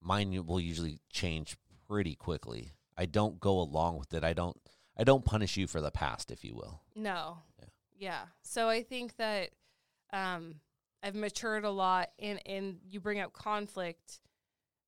mine 0.00 0.46
will 0.46 0.60
usually 0.60 1.00
change 1.10 1.56
pretty 1.88 2.14
quickly. 2.14 2.74
I 2.96 3.06
don't 3.06 3.40
go 3.40 3.58
along 3.58 3.98
with 3.98 4.14
it. 4.14 4.22
I 4.22 4.32
don't 4.32 4.56
I 4.96 5.02
don't 5.02 5.24
punish 5.24 5.56
you 5.56 5.66
for 5.66 5.80
the 5.80 5.90
past, 5.90 6.30
if 6.30 6.44
you 6.44 6.54
will. 6.54 6.80
No. 6.94 7.38
Yeah. 7.96 8.22
So 8.42 8.68
I 8.68 8.82
think 8.82 9.16
that 9.16 9.50
um, 10.12 10.56
I've 11.02 11.14
matured 11.14 11.64
a 11.64 11.70
lot, 11.70 12.10
and 12.18 12.40
and 12.46 12.78
you 12.88 13.00
bring 13.00 13.20
up 13.20 13.32
conflict. 13.32 14.20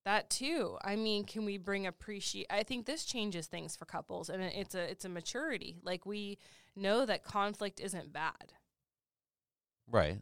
That 0.04 0.30
too. 0.30 0.78
I 0.84 0.94
mean, 0.94 1.24
can 1.24 1.44
we 1.44 1.58
bring 1.58 1.84
appreciate? 1.86 2.46
I 2.48 2.62
think 2.62 2.86
this 2.86 3.04
changes 3.04 3.48
things 3.48 3.74
for 3.74 3.86
couples, 3.86 4.28
and 4.30 4.40
it's 4.42 4.74
a 4.74 4.88
it's 4.90 5.04
a 5.04 5.08
maturity. 5.08 5.78
Like 5.82 6.06
we 6.06 6.38
know 6.76 7.04
that 7.06 7.24
conflict 7.24 7.80
isn't 7.80 8.12
bad. 8.12 8.52
Right. 9.88 10.18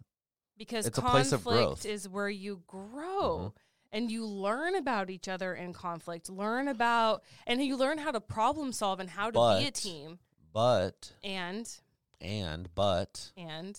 because 0.57 0.87
It's 0.87 0.99
a 0.99 1.01
conflict 1.03 1.25
place 1.25 1.33
of 1.33 1.45
growth. 1.45 1.85
is 1.87 2.09
where 2.09 2.29
you 2.29 2.63
grow 2.67 3.53
Mhm. 3.55 3.57
and 3.93 4.11
you 4.11 4.25
learn 4.25 4.75
about 4.77 5.11
each 5.11 5.27
other 5.27 5.53
in 5.55 5.73
conflict 5.73 6.29
learn 6.31 6.69
about 6.69 7.25
and 7.47 7.61
you 7.65 7.77
learn 7.77 7.99
how 7.99 8.13
to 8.13 8.21
problem 8.21 8.71
solve 8.73 9.01
and 9.01 9.11
how 9.11 9.31
to 9.33 9.59
be 9.59 9.67
a 9.67 9.71
team 9.73 10.21
But 10.53 11.13
and 11.25 11.69
and 12.25 12.69
but 12.75 13.33
and 13.37 13.79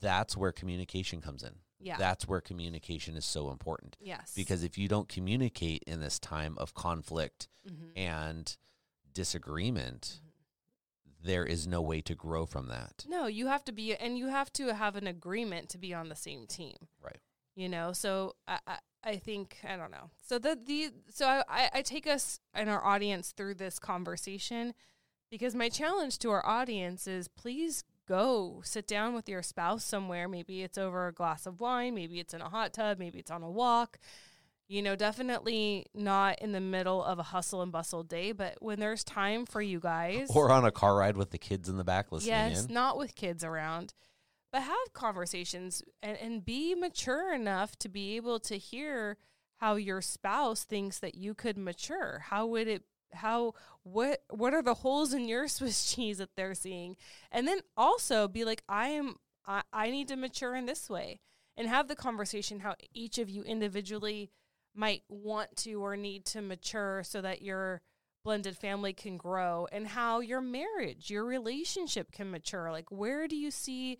that's 0.00 0.36
where 0.36 0.52
communication 0.52 1.20
comes 1.20 1.42
in. 1.42 1.54
yeah 1.80 1.96
That's 1.98 2.26
where 2.28 2.40
communication 2.40 3.16
is 3.16 3.24
so 3.24 3.50
important. 3.50 3.96
yes 4.00 4.32
Because 4.36 4.62
if 4.62 4.76
you 4.76 4.88
don't 4.88 5.08
communicate 5.08 5.82
in 5.86 6.00
this 6.00 6.18
time 6.18 6.56
of 6.58 6.74
conflict 6.74 7.48
Mhm. 7.66 7.92
and 7.96 8.56
disagreement, 9.12 10.20
there 11.22 11.44
is 11.44 11.66
no 11.66 11.80
way 11.82 12.00
to 12.02 12.14
grow 12.14 12.46
from 12.46 12.68
that. 12.68 13.04
no 13.08 13.26
you 13.26 13.46
have 13.48 13.64
to 13.64 13.72
be 13.72 13.94
and 13.96 14.16
you 14.18 14.28
have 14.28 14.52
to 14.52 14.74
have 14.74 14.94
an 14.96 15.06
agreement 15.06 15.68
to 15.70 15.78
be 15.78 15.92
on 15.94 16.08
the 16.08 16.14
same 16.16 16.46
team 16.46 16.76
Right. 17.02 17.18
you 17.54 17.68
know 17.68 17.92
so 17.92 18.36
i 18.46 18.58
i, 18.66 18.78
I 19.02 19.16
think 19.16 19.56
i 19.68 19.76
don't 19.76 19.90
know 19.90 20.10
so 20.28 20.38
the 20.38 20.56
the 20.62 20.90
so 21.10 21.42
I 21.48 21.70
i 21.72 21.82
take 21.82 22.06
us 22.06 22.38
and 22.54 22.68
our 22.70 22.84
audience 22.84 23.32
through 23.32 23.54
this 23.54 23.78
conversation 23.78 24.74
because 25.30 25.54
my 25.54 25.68
challenge 25.68 26.18
to 26.18 26.30
our 26.30 26.44
audience 26.46 27.06
is 27.06 27.28
please 27.28 27.84
go 28.08 28.60
sit 28.64 28.86
down 28.86 29.14
with 29.14 29.28
your 29.28 29.42
spouse 29.42 29.84
somewhere 29.84 30.28
maybe 30.28 30.62
it's 30.62 30.78
over 30.78 31.08
a 31.08 31.12
glass 31.12 31.46
of 31.46 31.60
wine 31.60 31.94
maybe 31.94 32.20
it's 32.20 32.34
in 32.34 32.40
a 32.40 32.48
hot 32.48 32.72
tub 32.72 32.98
maybe 32.98 33.18
it's 33.18 33.30
on 33.30 33.42
a 33.42 33.50
walk 33.50 33.98
You 34.68 34.82
know, 34.82 34.96
definitely 34.96 35.86
not 35.94 36.40
in 36.40 36.50
the 36.50 36.60
middle 36.60 37.04
of 37.04 37.20
a 37.20 37.22
hustle 37.22 37.62
and 37.62 37.70
bustle 37.70 38.02
day, 38.02 38.32
but 38.32 38.56
when 38.60 38.80
there's 38.80 39.04
time 39.04 39.46
for 39.46 39.62
you 39.62 39.78
guys. 39.78 40.26
Or 40.28 40.50
on 40.50 40.64
a 40.64 40.72
car 40.72 40.96
ride 40.96 41.16
with 41.16 41.30
the 41.30 41.38
kids 41.38 41.68
in 41.68 41.76
the 41.76 41.84
back 41.84 42.10
listening 42.10 42.30
yes, 42.34 42.66
in. 42.66 42.74
not 42.74 42.98
with 42.98 43.14
kids 43.14 43.44
around, 43.44 43.94
but 44.50 44.62
have 44.62 44.92
conversations 44.92 45.84
and, 46.02 46.18
and 46.18 46.44
be 46.44 46.74
mature 46.74 47.32
enough 47.32 47.76
to 47.78 47.88
be 47.88 48.16
able 48.16 48.40
to 48.40 48.58
hear 48.58 49.18
how 49.58 49.76
your 49.76 50.02
spouse 50.02 50.64
thinks 50.64 50.98
that 50.98 51.14
you 51.14 51.32
could 51.32 51.56
mature. 51.56 52.24
How 52.30 52.44
would 52.46 52.66
it 52.66 52.82
how 53.12 53.54
what 53.82 54.22
what 54.30 54.54
are 54.54 54.62
the 54.62 54.74
holes 54.74 55.12
in 55.12 55.28
your 55.28 55.48
Swiss 55.48 55.94
cheese 55.94 56.18
that 56.18 56.36
they're 56.36 56.54
seeing? 56.54 56.96
And 57.30 57.46
then 57.46 57.60
also 57.76 58.28
be 58.28 58.44
like, 58.44 58.62
I 58.68 58.88
am 58.88 59.16
I, 59.46 59.62
I 59.72 59.90
need 59.90 60.08
to 60.08 60.16
mature 60.16 60.54
in 60.56 60.66
this 60.66 60.90
way 60.90 61.20
and 61.56 61.68
have 61.68 61.88
the 61.88 61.96
conversation 61.96 62.60
how 62.60 62.74
each 62.92 63.18
of 63.18 63.30
you 63.30 63.42
individually 63.42 64.30
might 64.74 65.02
want 65.08 65.56
to 65.56 65.74
or 65.74 65.96
need 65.96 66.24
to 66.26 66.42
mature 66.42 67.02
so 67.02 67.20
that 67.22 67.42
your 67.42 67.80
blended 68.26 68.56
family 68.56 68.92
can 68.92 69.16
grow 69.16 69.66
and 69.72 69.86
how 69.86 70.20
your 70.20 70.40
marriage, 70.40 71.10
your 71.10 71.24
relationship 71.24 72.10
can 72.12 72.30
mature. 72.30 72.70
Like, 72.70 72.90
where 72.90 73.28
do 73.28 73.36
you 73.36 73.50
see 73.50 73.98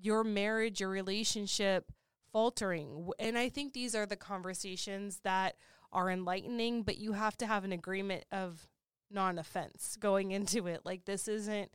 your 0.00 0.24
marriage, 0.24 0.80
your 0.80 0.88
relationship 0.88 1.92
faltering? 2.32 3.10
And 3.18 3.36
I 3.36 3.48
think 3.48 3.72
these 3.72 3.94
are 3.94 4.06
the 4.06 4.16
conversations 4.16 5.20
that 5.24 5.56
are 5.96 6.10
enlightening, 6.10 6.82
but 6.82 6.98
you 6.98 7.12
have 7.12 7.36
to 7.38 7.46
have 7.46 7.64
an 7.64 7.72
agreement 7.72 8.24
of 8.30 8.68
non 9.10 9.38
offense 9.38 9.96
going 9.98 10.30
into 10.30 10.66
it. 10.66 10.82
Like, 10.84 11.06
this 11.06 11.26
isn't 11.26 11.70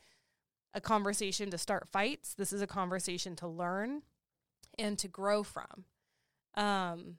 a 0.74 0.80
conversation 0.80 1.50
to 1.52 1.58
start 1.58 1.90
fights, 1.90 2.34
this 2.36 2.54
is 2.54 2.62
a 2.62 2.68
conversation 2.68 3.36
to 3.38 3.48
learn 3.48 4.04
and 4.78 4.98
to 5.00 5.08
grow 5.08 5.44
from. 5.44 5.86
Um, 6.56 7.18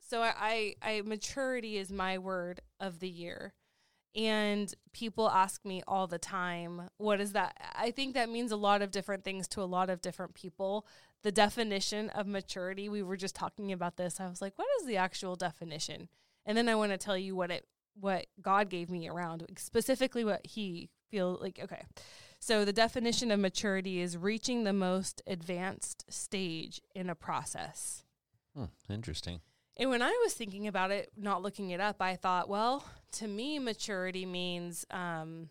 so 0.00 0.20
I, 0.20 0.34
I, 0.38 0.74
I 0.82 1.02
maturity 1.02 1.78
is 1.78 1.90
my 1.90 2.18
word 2.18 2.60
of 2.80 3.00
the 3.00 3.08
year. 3.08 3.54
And 4.14 4.72
people 4.92 5.28
ask 5.28 5.64
me 5.64 5.82
all 5.86 6.06
the 6.06 6.18
time, 6.18 6.88
what 6.96 7.20
is 7.20 7.32
that? 7.32 7.54
I 7.74 7.90
think 7.90 8.14
that 8.14 8.30
means 8.30 8.50
a 8.50 8.56
lot 8.56 8.80
of 8.80 8.90
different 8.90 9.24
things 9.24 9.46
to 9.48 9.62
a 9.62 9.64
lot 9.64 9.90
of 9.90 10.00
different 10.00 10.34
people. 10.34 10.86
The 11.26 11.32
definition 11.32 12.08
of 12.10 12.28
maturity, 12.28 12.88
we 12.88 13.02
were 13.02 13.16
just 13.16 13.34
talking 13.34 13.72
about 13.72 13.96
this. 13.96 14.20
I 14.20 14.28
was 14.28 14.40
like, 14.40 14.56
what 14.56 14.68
is 14.78 14.86
the 14.86 14.96
actual 14.96 15.34
definition? 15.34 16.08
And 16.44 16.56
then 16.56 16.68
I 16.68 16.76
want 16.76 16.92
to 16.92 16.98
tell 16.98 17.18
you 17.18 17.34
what 17.34 17.50
it 17.50 17.66
what 17.98 18.26
God 18.40 18.68
gave 18.68 18.90
me 18.90 19.08
around 19.08 19.44
specifically 19.58 20.24
what 20.24 20.46
he 20.46 20.88
feel 21.10 21.36
like 21.42 21.58
okay. 21.60 21.82
So 22.38 22.64
the 22.64 22.72
definition 22.72 23.32
of 23.32 23.40
maturity 23.40 24.00
is 24.00 24.16
reaching 24.16 24.62
the 24.62 24.72
most 24.72 25.20
advanced 25.26 26.04
stage 26.08 26.80
in 26.94 27.10
a 27.10 27.16
process. 27.16 28.04
Hmm, 28.56 28.66
interesting. 28.88 29.40
And 29.76 29.90
when 29.90 30.02
I 30.02 30.16
was 30.22 30.32
thinking 30.32 30.68
about 30.68 30.92
it, 30.92 31.10
not 31.16 31.42
looking 31.42 31.70
it 31.70 31.80
up, 31.80 32.00
I 32.00 32.14
thought, 32.14 32.48
well, 32.48 32.84
to 33.14 33.26
me, 33.26 33.58
maturity 33.58 34.26
means 34.26 34.86
um, 34.92 35.50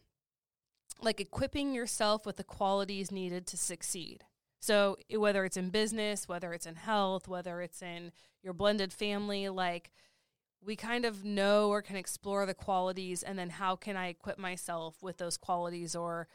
like 1.01 1.19
equipping 1.19 1.73
yourself 1.73 2.25
with 2.25 2.37
the 2.37 2.45
qualities 2.45 3.11
needed 3.11 3.45
to 3.47 3.57
succeed. 3.57 4.23
So 4.59 4.97
whether 5.15 5.45
it's 5.45 5.57
in 5.57 5.69
business, 5.69 6.27
whether 6.27 6.53
it's 6.53 6.65
in 6.65 6.75
health, 6.75 7.27
whether 7.27 7.61
it's 7.61 7.81
in 7.81 8.11
your 8.41 8.53
blended 8.53 8.91
family, 8.91 9.49
like 9.49 9.91
we 10.63 10.75
kind 10.75 11.05
of 11.05 11.23
know 11.23 11.69
or 11.69 11.81
can 11.81 11.95
explore 11.95 12.45
the 12.45 12.55
qualities, 12.55 13.21
and 13.21 13.37
then 13.37 13.51
how 13.51 13.75
can 13.75 13.95
I 13.95 14.07
equip 14.07 14.39
myself 14.39 15.03
with 15.03 15.17
those 15.17 15.37
qualities 15.37 15.95
or 15.95 16.27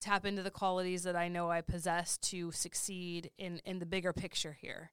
tap 0.00 0.24
into 0.24 0.42
the 0.42 0.50
qualities 0.50 1.02
that 1.04 1.16
I 1.16 1.28
know 1.28 1.50
I 1.50 1.60
possess 1.60 2.16
to 2.18 2.52
succeed 2.52 3.30
in 3.38 3.60
in 3.64 3.78
the 3.78 3.86
bigger 3.86 4.12
picture 4.12 4.56
here 4.58 4.90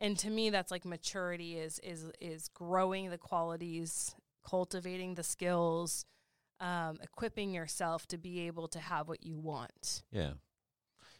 and 0.00 0.18
to 0.18 0.30
me 0.30 0.50
that's 0.50 0.70
like 0.70 0.84
maturity 0.84 1.58
is 1.58 1.78
is 1.80 2.10
is 2.20 2.48
growing 2.48 3.10
the 3.10 3.18
qualities 3.18 4.14
cultivating 4.44 5.14
the 5.14 5.22
skills 5.22 6.06
um, 6.58 6.98
equipping 7.02 7.52
yourself 7.52 8.06
to 8.08 8.16
be 8.16 8.46
able 8.46 8.66
to 8.68 8.78
have 8.78 9.08
what 9.08 9.24
you 9.24 9.38
want 9.38 10.02
Yeah. 10.10 10.32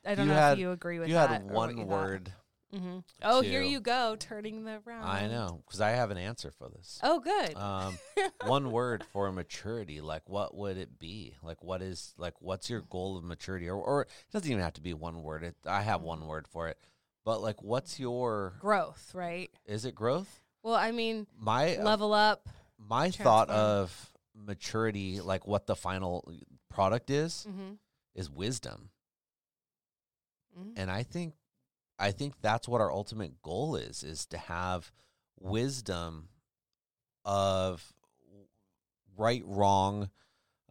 I 0.06 0.14
don't 0.14 0.26
You 0.26 0.32
know 0.34 0.38
had- 0.40 0.52
if 0.54 0.58
you 0.58 0.70
agree 0.72 0.98
with 0.98 1.08
You 1.08 1.14
that 1.14 1.30
had 1.30 1.50
one 1.50 1.70
you 1.76 1.84
thought. 1.84 1.86
word. 1.88 2.32
Mhm. 2.74 3.04
oh 3.22 3.40
here 3.42 3.62
you 3.62 3.78
go 3.80 4.16
turning 4.18 4.64
the 4.64 4.80
round 4.84 5.04
I 5.08 5.28
know, 5.28 5.62
because 5.64 5.80
I 5.80 5.90
have 5.90 6.10
an 6.10 6.18
answer 6.18 6.50
for 6.50 6.68
this. 6.68 6.98
oh 7.02 7.20
good 7.20 7.54
Um, 7.56 7.96
one 8.46 8.70
word 8.72 9.04
for 9.12 9.30
maturity, 9.30 10.00
like 10.00 10.28
what 10.28 10.54
would 10.54 10.76
it 10.76 10.98
be? 10.98 11.36
Like 11.42 11.62
what 11.62 11.80
is 11.80 12.12
like 12.18 12.34
what's 12.40 12.68
your 12.68 12.80
goal 12.82 13.16
of 13.16 13.24
maturity? 13.24 13.68
Or, 13.70 13.76
or 13.76 14.02
it 14.02 14.10
doesn't 14.32 14.50
even 14.50 14.62
have 14.64 14.74
to 14.74 14.80
be 14.80 14.94
one 14.94 15.22
word. 15.22 15.44
It, 15.44 15.54
I 15.64 15.82
have 15.82 16.02
one 16.02 16.26
word 16.26 16.48
for 16.48 16.66
it, 16.68 16.76
but 17.24 17.40
like 17.40 17.62
what's 17.62 18.00
your? 18.00 18.54
growth 18.58 19.12
right 19.14 19.50
Is 19.64 19.84
it 19.84 19.94
growth? 19.94 20.42
well 20.64 20.74
i 20.74 20.90
mean 20.90 21.28
My 21.38 21.76
uh, 21.76 21.84
level 21.84 22.12
up 22.12 22.48
my 22.78 23.10
thought 23.12 23.48
of 23.48 24.10
maturity, 24.34 25.20
like 25.20 25.46
what 25.46 25.66
the 25.66 25.76
final 25.76 26.30
product 26.68 27.10
is, 27.10 27.46
mm-hmm. 27.48 27.74
is 28.14 28.28
wisdom, 28.28 28.90
Mm-hmm. 30.58 30.70
and 30.76 30.90
I 30.90 31.02
think, 31.02 31.34
I 31.98 32.12
think 32.12 32.34
that's 32.40 32.68
what 32.68 32.80
our 32.80 32.92
ultimate 32.92 33.42
goal 33.42 33.76
is: 33.76 34.02
is 34.02 34.26
to 34.26 34.38
have 34.38 34.92
wisdom 35.38 36.28
of 37.24 37.92
right, 39.16 39.42
wrong, 39.44 40.10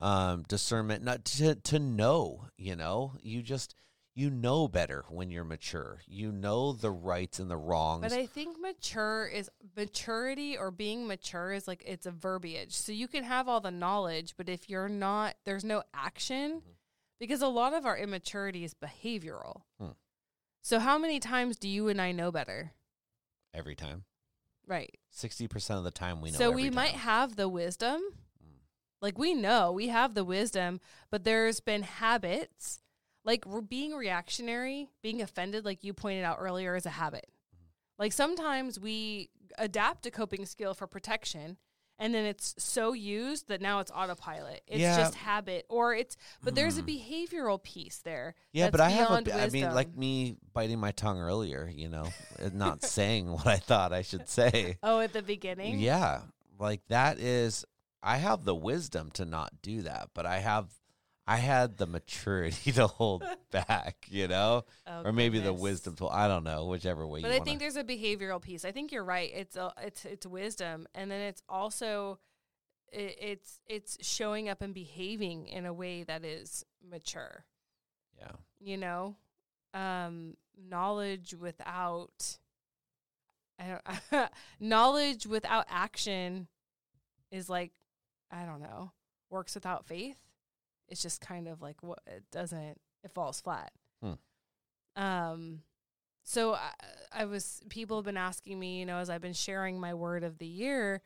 um, 0.02 0.44
discernment, 0.48 1.04
not 1.04 1.26
to 1.26 1.56
to 1.56 1.80
know. 1.80 2.48
You 2.58 2.76
know, 2.76 3.14
you 3.22 3.42
just 3.42 3.76
you 4.14 4.30
know 4.30 4.68
better 4.68 5.04
when 5.10 5.30
you're 5.30 5.44
mature. 5.44 6.00
You 6.08 6.32
know 6.32 6.72
the 6.72 6.92
rights 6.92 7.40
and 7.40 7.52
the 7.52 7.58
wrongs. 7.58 8.02
But 8.02 8.14
I 8.14 8.26
think 8.26 8.60
mature 8.60 9.28
is 9.28 9.50
maturity 9.76 10.58
or 10.58 10.72
being 10.72 11.06
mature 11.06 11.52
is 11.52 11.68
like 11.68 11.84
it's 11.86 12.06
a 12.06 12.12
verbiage. 12.12 12.74
So 12.74 12.92
you 12.92 13.08
can 13.08 13.24
have 13.24 13.48
all 13.48 13.60
the 13.60 13.72
knowledge, 13.72 14.36
but 14.38 14.48
if 14.48 14.70
you're 14.70 14.90
not, 14.90 15.36
there's 15.44 15.66
no 15.66 15.84
action 15.94 16.62
Mhm. 16.62 16.75
Because 17.20 17.42
a 17.42 17.48
lot 17.48 17.74
of 17.74 17.86
our 17.86 17.98
immaturity 17.98 18.64
is 18.64 18.74
behavioral. 18.74 19.62
Hmm. 19.80 19.90
So 20.62 20.80
how 20.80 20.98
many 20.98 21.20
times 21.20 21.58
do 21.58 21.68
you 21.70 21.88
and 21.88 22.02
I 22.02 22.12
know 22.12 22.32
better? 22.32 22.72
every 23.54 23.76
time, 23.76 24.04
Right. 24.68 24.98
sixty 25.10 25.48
percent 25.48 25.78
of 25.78 25.84
the 25.86 25.92
time 25.92 26.20
we 26.22 26.32
know. 26.32 26.38
so 26.38 26.52
we 26.52 26.70
might 26.70 26.90
have 26.96 27.38
the 27.38 27.48
wisdom. 27.48 28.02
Mm. 28.44 28.58
Like 29.02 29.18
we 29.18 29.34
know 29.34 29.72
we 29.72 29.88
have 29.88 30.14
the 30.14 30.26
wisdom, 30.26 30.82
but 31.10 31.24
there's 31.24 31.62
been 31.62 31.84
habits 31.84 32.82
like 33.24 33.46
being 33.70 33.94
reactionary, 33.94 34.90
being 35.02 35.22
offended, 35.22 35.64
like 35.66 35.84
you 35.84 35.94
pointed 35.94 36.24
out 36.26 36.38
earlier, 36.40 36.76
is 36.76 36.86
a 36.86 36.92
habit. 36.92 37.26
Mm-hmm. 37.56 37.66
Like 37.98 38.12
sometimes 38.14 38.80
we 38.80 39.30
adapt 39.58 40.06
a 40.06 40.12
coping 40.12 40.46
skill 40.46 40.74
for 40.74 40.86
protection. 40.86 41.58
And 41.98 42.14
then 42.14 42.26
it's 42.26 42.54
so 42.58 42.92
used 42.94 43.48
that 43.48 43.62
now 43.62 43.80
it's 43.80 43.92
autopilot. 43.92 44.62
It's 44.68 44.80
Yeah. 44.82 44.98
just 44.98 45.16
habit, 45.16 45.66
or 45.70 45.96
it's. 45.96 46.18
But 46.44 46.56
there's 46.56 46.78
a 46.78 46.84
Mm. 46.84 47.00
behavioral 47.00 47.62
piece 47.64 48.00
there. 48.00 48.36
Yeah, 48.52 48.66
that's 48.66 48.72
but 48.74 48.82
I 48.82 48.90
have 48.90 49.12
a 49.12 49.34
I 49.42 49.50
mean, 49.50 49.74
like 49.74 49.96
me 49.96 50.36
biting 50.54 50.80
my 50.80 50.92
tongue 50.92 51.20
earlier, 51.20 51.70
you 51.74 51.88
know, 51.88 52.12
and 52.38 52.56
not 52.56 52.84
saying 52.98 53.32
what 53.32 53.48
I 53.48 53.58
thought 53.58 53.94
I 53.94 54.02
should 54.02 54.28
say. 54.28 54.78
Oh, 54.84 55.00
at 55.00 55.14
the 55.14 55.22
beginning. 55.22 55.80
Yeah, 55.80 56.22
like 56.60 56.82
that 56.90 57.18
is 57.20 57.64
I 58.04 58.18
have 58.18 58.44
the 58.44 58.56
wisdom 58.56 59.10
to 59.12 59.26
not 59.26 59.62
do 59.62 59.82
that, 59.84 60.10
but 60.14 60.26
I 60.26 60.40
have 60.40 60.68
I 61.28 61.38
had 61.38 61.78
the 61.78 61.88
maturity 61.88 62.72
to 62.74 62.86
hold 62.88 63.24
back, 63.52 64.06
you 64.10 64.28
know, 64.28 64.66
Oh, 64.86 65.04
or 65.06 65.12
maybe 65.12 65.40
the 65.40 65.54
wisdom 65.54 65.96
to 65.96 66.08
I 66.08 66.28
don't 66.28 66.44
know, 66.44 66.66
whichever 66.66 67.06
way 67.08 67.22
But 67.22 67.28
you 67.30 67.34
I 67.34 67.38
wanna- 67.40 67.46
think 67.46 67.60
there's 67.60 67.76
a 67.78 67.84
behavioral 67.84 68.42
piece. 68.42 68.64
I 68.66 68.72
think 68.72 68.92
you're 68.92 69.04
right. 69.04 69.32
It's 69.34 69.56
a, 69.56 69.74
it's 69.82 70.06
it's 70.06 70.26
wisdom, 70.28 70.88
and 70.94 71.10
then 71.10 71.22
it's 71.22 71.42
also 71.50 72.20
it, 72.92 73.18
it's 73.20 73.60
it's 73.68 73.98
showing 74.08 74.50
up 74.50 74.62
and 74.62 74.74
behaving 74.74 75.48
in 75.48 75.66
a 75.66 75.74
way 75.74 76.04
that 76.04 76.24
is 76.24 76.64
mature. 76.88 77.46
yeah. 78.18 78.32
You 78.60 78.78
know, 78.78 79.16
um, 79.74 80.38
knowledge 80.58 81.34
without 81.34 82.38
I 83.60 83.80
don't 84.12 84.30
knowledge 84.60 85.26
without 85.26 85.66
action 85.70 86.48
is 87.32 87.50
like 87.50 87.72
I 88.32 88.46
don't 88.46 88.62
know 88.62 88.92
works 89.30 89.56
without 89.56 89.86
faith. 89.88 90.18
It's 90.88 91.02
just 91.02 91.22
kind 91.22 91.48
of 91.48 91.62
like 91.62 91.82
what 91.84 92.00
it 92.08 92.24
doesn't 92.32 92.80
it 93.04 93.12
falls 93.14 93.42
flat. 93.42 93.72
Hmm. 94.02 94.14
Um, 94.96 95.62
so 96.24 96.54
I, 96.56 96.72
I 97.12 97.26
was 97.26 97.62
people 97.70 97.98
have 97.98 98.06
been 98.06 98.18
asking 98.18 98.60
me, 98.60 98.80
you 98.80 98.86
know, 98.86 98.98
as 98.98 99.10
I've 99.10 99.22
been 99.22 99.34
sharing 99.34 99.80
my 99.80 99.94
word 99.94 100.24
of 100.24 100.38
the 100.40 100.48
year, 100.48 101.02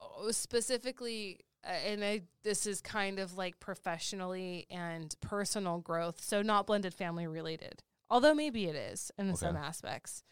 oh, 0.00 0.30
specifically, 0.30 1.40
uh, 1.64 1.72
and 1.86 2.04
I 2.04 2.22
this 2.42 2.66
is 2.66 2.80
kind 2.80 3.18
of 3.18 3.36
like 3.36 3.60
professionally 3.60 4.66
and 4.70 5.14
personal 5.20 5.78
growth, 5.78 6.20
so 6.22 6.42
not 6.42 6.66
blended 6.66 6.94
family 6.94 7.26
related. 7.26 7.82
Although 8.08 8.34
maybe 8.34 8.66
it 8.66 8.76
is 8.76 9.10
in 9.18 9.28
Okay. 9.30 9.36
some 9.36 9.56
aspects. 9.56 10.22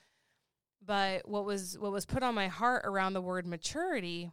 But 0.87 1.29
what 1.29 1.45
was 1.45 1.79
what 1.79 1.93
was 1.93 2.07
put 2.07 2.23
on 2.23 2.35
my 2.35 2.49
heart 2.49 2.83
around 2.85 3.15
the 3.15 3.21
word 3.23 3.47
maturity, 3.47 4.31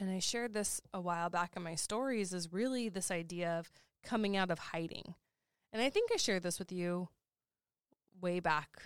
and 0.00 0.10
I 0.10 0.18
shared 0.18 0.54
this 0.54 0.80
a 0.92 1.00
while 1.00 1.30
back 1.30 1.52
in 1.56 1.62
my 1.62 1.74
stories, 1.74 2.32
is 2.32 2.52
really 2.52 2.88
this 2.88 3.10
idea 3.10 3.58
of 3.58 3.70
coming 4.02 4.36
out 4.36 4.50
of 4.50 4.58
hiding. 4.58 5.14
And 5.72 5.82
I 5.82 5.90
think 5.90 6.10
I 6.12 6.16
shared 6.16 6.42
this 6.42 6.58
with 6.58 6.70
you 6.72 7.08
way 8.20 8.40
back 8.40 8.82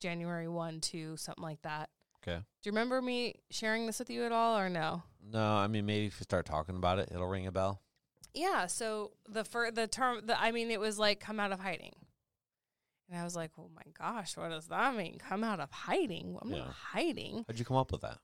January 0.00 0.48
1, 0.48 0.80
2, 0.80 1.16
something 1.16 1.42
like 1.42 1.62
that. 1.62 1.90
Okay. 2.22 2.36
Do 2.38 2.68
you 2.68 2.72
remember 2.72 3.00
me 3.00 3.36
sharing 3.50 3.86
this 3.86 3.98
with 3.98 4.10
you 4.10 4.24
at 4.24 4.32
all 4.32 4.56
or 4.58 4.68
no? 4.68 5.02
No, 5.32 5.42
I 5.56 5.66
mean 5.68 5.86
maybe 5.86 6.06
if 6.06 6.20
you 6.20 6.24
start 6.24 6.46
talking 6.46 6.76
about 6.76 6.98
it, 6.98 7.08
it'll 7.12 7.26
ring 7.26 7.46
a 7.46 7.52
bell. 7.52 7.80
Yeah, 8.34 8.66
so 8.66 9.12
the 9.28 9.44
fir- 9.44 9.70
the 9.70 9.86
term 9.86 10.20
the 10.26 10.40
I 10.40 10.52
mean 10.52 10.70
it 10.70 10.78
was 10.80 10.98
like 10.98 11.18
come 11.20 11.40
out 11.40 11.50
of 11.52 11.60
hiding. 11.60 11.94
And 13.08 13.18
I 13.18 13.24
was 13.24 13.34
like, 13.34 13.50
"Oh 13.58 13.68
my 13.74 13.82
gosh, 13.98 14.36
what 14.36 14.50
does 14.50 14.68
that 14.68 14.94
mean? 14.94 15.18
Come 15.18 15.42
out 15.42 15.58
of 15.60 15.70
hiding? 15.72 16.38
I'm 16.40 16.50
Yeah. 16.50 16.58
not 16.58 16.68
hiding." 16.72 17.44
How'd 17.48 17.58
you 17.58 17.64
come 17.64 17.76
up 17.76 17.90
with 17.90 18.02
that? 18.02 18.18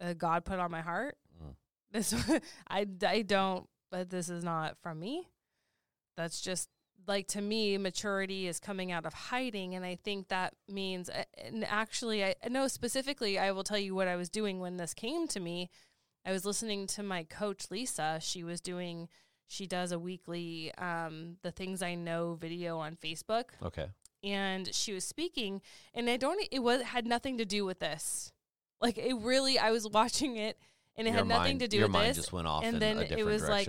Uh, 0.00 0.14
God 0.14 0.44
put 0.44 0.58
on 0.58 0.70
my 0.70 0.80
heart. 0.80 1.16
This 1.92 2.14
I 2.68 2.86
I 3.06 3.22
don't 3.22 3.68
but 3.90 4.10
this 4.10 4.28
is 4.28 4.42
not 4.42 4.76
from 4.82 4.98
me. 5.00 5.28
That's 6.16 6.40
just 6.40 6.68
like 7.06 7.26
to 7.28 7.40
me 7.40 7.76
maturity 7.78 8.46
is 8.46 8.60
coming 8.60 8.92
out 8.92 9.04
of 9.06 9.12
hiding 9.12 9.74
and 9.74 9.84
I 9.84 9.96
think 9.96 10.28
that 10.28 10.54
means 10.68 11.10
and 11.36 11.64
actually 11.64 12.24
I 12.24 12.34
know 12.48 12.68
specifically 12.68 13.38
I 13.38 13.50
will 13.52 13.64
tell 13.64 13.78
you 13.78 13.94
what 13.94 14.08
I 14.08 14.16
was 14.16 14.28
doing 14.30 14.60
when 14.60 14.76
this 14.76 14.94
came 14.94 15.26
to 15.28 15.40
me. 15.40 15.68
I 16.24 16.30
was 16.32 16.44
listening 16.44 16.86
to 16.88 17.02
my 17.02 17.24
coach 17.24 17.70
Lisa. 17.70 18.18
She 18.22 18.44
was 18.44 18.60
doing 18.60 19.08
she 19.48 19.66
does 19.66 19.90
a 19.92 19.98
weekly 19.98 20.72
um 20.78 21.36
the 21.42 21.50
things 21.50 21.82
I 21.82 21.94
know 21.94 22.34
video 22.40 22.78
on 22.78 22.96
Facebook 22.96 23.46
Okay. 23.62 23.86
and 24.22 24.72
she 24.72 24.92
was 24.92 25.04
speaking 25.04 25.60
and 25.92 26.08
I 26.08 26.16
don't 26.16 26.40
it 26.52 26.60
was 26.60 26.82
had 26.82 27.06
nothing 27.06 27.36
to 27.38 27.44
do 27.44 27.64
with 27.64 27.80
this. 27.80 28.32
Like 28.80 28.96
it 28.96 29.14
really 29.14 29.58
I 29.58 29.72
was 29.72 29.88
watching 29.88 30.36
it 30.36 30.56
and 30.96 31.06
it 31.06 31.10
Your 31.10 31.18
had 31.18 31.26
nothing 31.28 31.42
mind- 31.44 31.60
to 31.60 31.68
do 31.68 31.82
with 31.82 31.92
this. 31.92 32.16
just 32.16 32.32
went 32.32 32.46
off 32.46 32.64
and 32.64 32.80
then 32.80 32.98
it 32.98 33.24
was 33.24 33.48
like- 33.48 33.68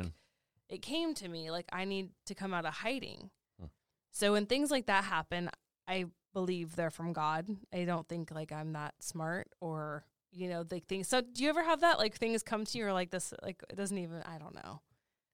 It 0.70 0.82
came 0.82 1.14
to 1.16 1.28
me 1.28 1.52
like 1.52 1.70
I 1.72 1.86
need 1.86 2.10
to 2.26 2.36
come 2.36 2.54
out 2.54 2.66
of 2.66 2.74
hiding. 2.74 3.30
Hmm. 3.60 3.68
So 4.12 4.32
when 4.34 4.46
things 4.46 4.72
like 4.72 4.88
that 4.88 5.04
happen, 5.04 5.50
I 5.88 6.06
believe 6.34 6.76
they're 6.76 6.90
from 6.90 7.14
God. 7.14 7.48
I 7.72 7.86
don't 7.86 8.08
think 8.08 8.32
like 8.32 8.52
I'm 8.52 8.74
that 8.74 8.96
smart 9.00 9.50
or 9.60 10.06
you 10.32 10.50
know, 10.50 10.66
like 10.72 10.88
things. 10.88 11.08
So 11.08 11.22
do 11.22 11.44
you 11.44 11.50
ever 11.50 11.64
have 11.64 11.82
that 11.82 12.00
like 12.00 12.16
things 12.16 12.42
come 12.42 12.66
to 12.66 12.78
you 12.78 12.88
or 12.88 12.94
like 12.94 13.12
this 13.12 13.34
like 13.44 13.62
it 13.70 13.76
doesn't 13.76 13.98
even 13.98 14.24
I 14.24 14.40
don't 14.40 14.56
know. 14.56 14.82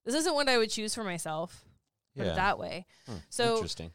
This 0.03 0.15
isn't 0.15 0.33
what 0.33 0.49
I 0.49 0.57
would 0.57 0.69
choose 0.69 0.93
for 0.93 1.03
myself. 1.05 1.63
Put 2.17 2.25
yeah. 2.25 2.31
it 2.33 2.35
that 2.35 2.59
way. 2.59 2.85
Hmm, 3.07 3.13
So 3.29 3.55
interesting. 3.55 3.91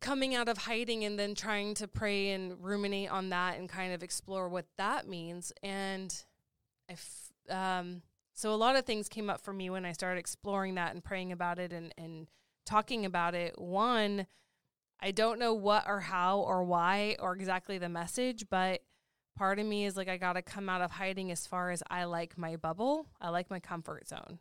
coming 0.00 0.36
out 0.36 0.48
of 0.48 0.58
hiding 0.58 1.04
and 1.04 1.18
then 1.18 1.34
trying 1.34 1.74
to 1.76 1.88
pray 1.88 2.30
and 2.30 2.62
ruminate 2.62 3.10
on 3.10 3.30
that 3.30 3.58
and 3.58 3.68
kind 3.68 3.92
of 3.92 4.04
explore 4.04 4.48
what 4.48 4.66
that 4.76 5.08
means. 5.08 5.52
And 5.64 6.14
if 6.88 7.25
um, 7.50 8.02
so, 8.34 8.52
a 8.52 8.56
lot 8.56 8.76
of 8.76 8.84
things 8.84 9.08
came 9.08 9.30
up 9.30 9.40
for 9.40 9.52
me 9.52 9.70
when 9.70 9.84
I 9.84 9.92
started 9.92 10.20
exploring 10.20 10.74
that 10.74 10.92
and 10.92 11.02
praying 11.02 11.32
about 11.32 11.58
it 11.58 11.72
and 11.72 11.94
and 11.96 12.26
talking 12.66 13.04
about 13.06 13.34
it. 13.34 13.58
One, 13.58 14.26
I 15.00 15.10
don't 15.10 15.38
know 15.38 15.54
what 15.54 15.84
or 15.86 16.00
how 16.00 16.40
or 16.40 16.64
why 16.64 17.16
or 17.18 17.34
exactly 17.34 17.78
the 17.78 17.88
message, 17.88 18.46
but 18.50 18.82
part 19.36 19.58
of 19.58 19.66
me 19.66 19.86
is 19.86 19.96
like 19.96 20.08
I 20.08 20.16
got 20.16 20.34
to 20.34 20.42
come 20.42 20.68
out 20.68 20.82
of 20.82 20.90
hiding 20.90 21.30
as 21.30 21.46
far 21.46 21.70
as 21.70 21.82
I 21.90 22.04
like 22.04 22.36
my 22.36 22.56
bubble. 22.56 23.06
I 23.20 23.30
like 23.30 23.50
my 23.50 23.60
comfort 23.60 24.08
zone. 24.08 24.38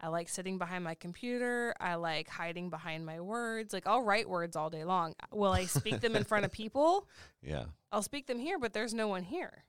I 0.00 0.08
like 0.08 0.30
sitting 0.30 0.56
behind 0.56 0.82
my 0.82 0.94
computer. 0.94 1.74
I 1.78 1.96
like 1.96 2.28
hiding 2.28 2.70
behind 2.70 3.04
my 3.04 3.20
words. 3.20 3.74
Like 3.74 3.86
I'll 3.86 4.02
write 4.02 4.28
words 4.28 4.56
all 4.56 4.70
day 4.70 4.84
long. 4.84 5.14
Will 5.30 5.52
I 5.52 5.66
speak 5.66 6.00
them 6.00 6.16
in 6.16 6.24
front 6.24 6.46
of 6.46 6.52
people? 6.52 7.06
Yeah. 7.42 7.64
I'll 7.92 8.02
speak 8.02 8.26
them 8.26 8.38
here, 8.38 8.58
but 8.58 8.72
there's 8.72 8.94
no 8.94 9.08
one 9.08 9.24
here. 9.24 9.64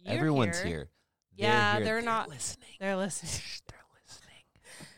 You're 0.00 0.16
Everyone's 0.16 0.60
here. 0.60 0.88
Yeah, 1.36 1.76
here. 1.76 1.84
they're 1.84 2.02
not- 2.02 2.28
listening. 2.28 2.68
They're 2.80 2.96
listening. 2.96 3.32
They're 3.68 3.78
listening. 4.06 4.88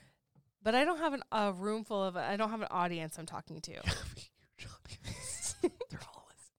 But 0.63 0.75
I 0.75 0.85
don't 0.85 0.99
have 0.99 1.13
an, 1.13 1.23
a 1.31 1.53
room 1.53 1.85
full 1.85 2.03
of. 2.03 2.17
I 2.17 2.37
don't 2.37 2.51
have 2.51 2.63
an 2.63 2.69
audience 2.71 3.19
I'm 3.19 3.27
talking 3.27 3.61
to 3.63 3.73
they're 5.63 6.01
all 6.15 6.27
listening 6.31 6.53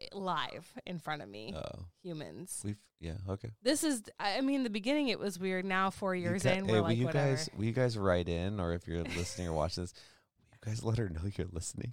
eh, 0.00 0.06
live 0.12 0.66
in 0.86 0.98
front 0.98 1.22
of 1.22 1.28
me. 1.28 1.54
Oh, 1.56 1.84
Humans. 2.02 2.62
we've 2.64 2.76
yeah 3.00 3.14
okay. 3.28 3.50
This 3.62 3.84
is. 3.84 4.02
I 4.18 4.40
mean, 4.40 4.62
the 4.62 4.70
beginning 4.70 5.08
it 5.08 5.18
was 5.18 5.38
weird. 5.38 5.64
Now 5.64 5.90
four 5.90 6.14
years 6.14 6.44
in, 6.44 6.64
hey, 6.66 6.72
we're 6.72 6.76
will 6.78 6.82
like 6.88 6.96
you 6.98 7.06
whatever. 7.06 7.30
guys 7.30 7.48
will 7.56 7.64
you 7.64 7.72
guys 7.72 7.96
write 7.98 8.28
in 8.28 8.60
or 8.60 8.72
if 8.74 8.86
you're 8.86 9.02
listening 9.04 9.48
or 9.48 9.52
watching 9.52 9.84
this, 9.84 9.94
will 10.38 10.46
you 10.52 10.72
guys 10.72 10.84
let 10.84 10.98
her 10.98 11.08
know 11.08 11.20
you're 11.36 11.46
listening? 11.52 11.92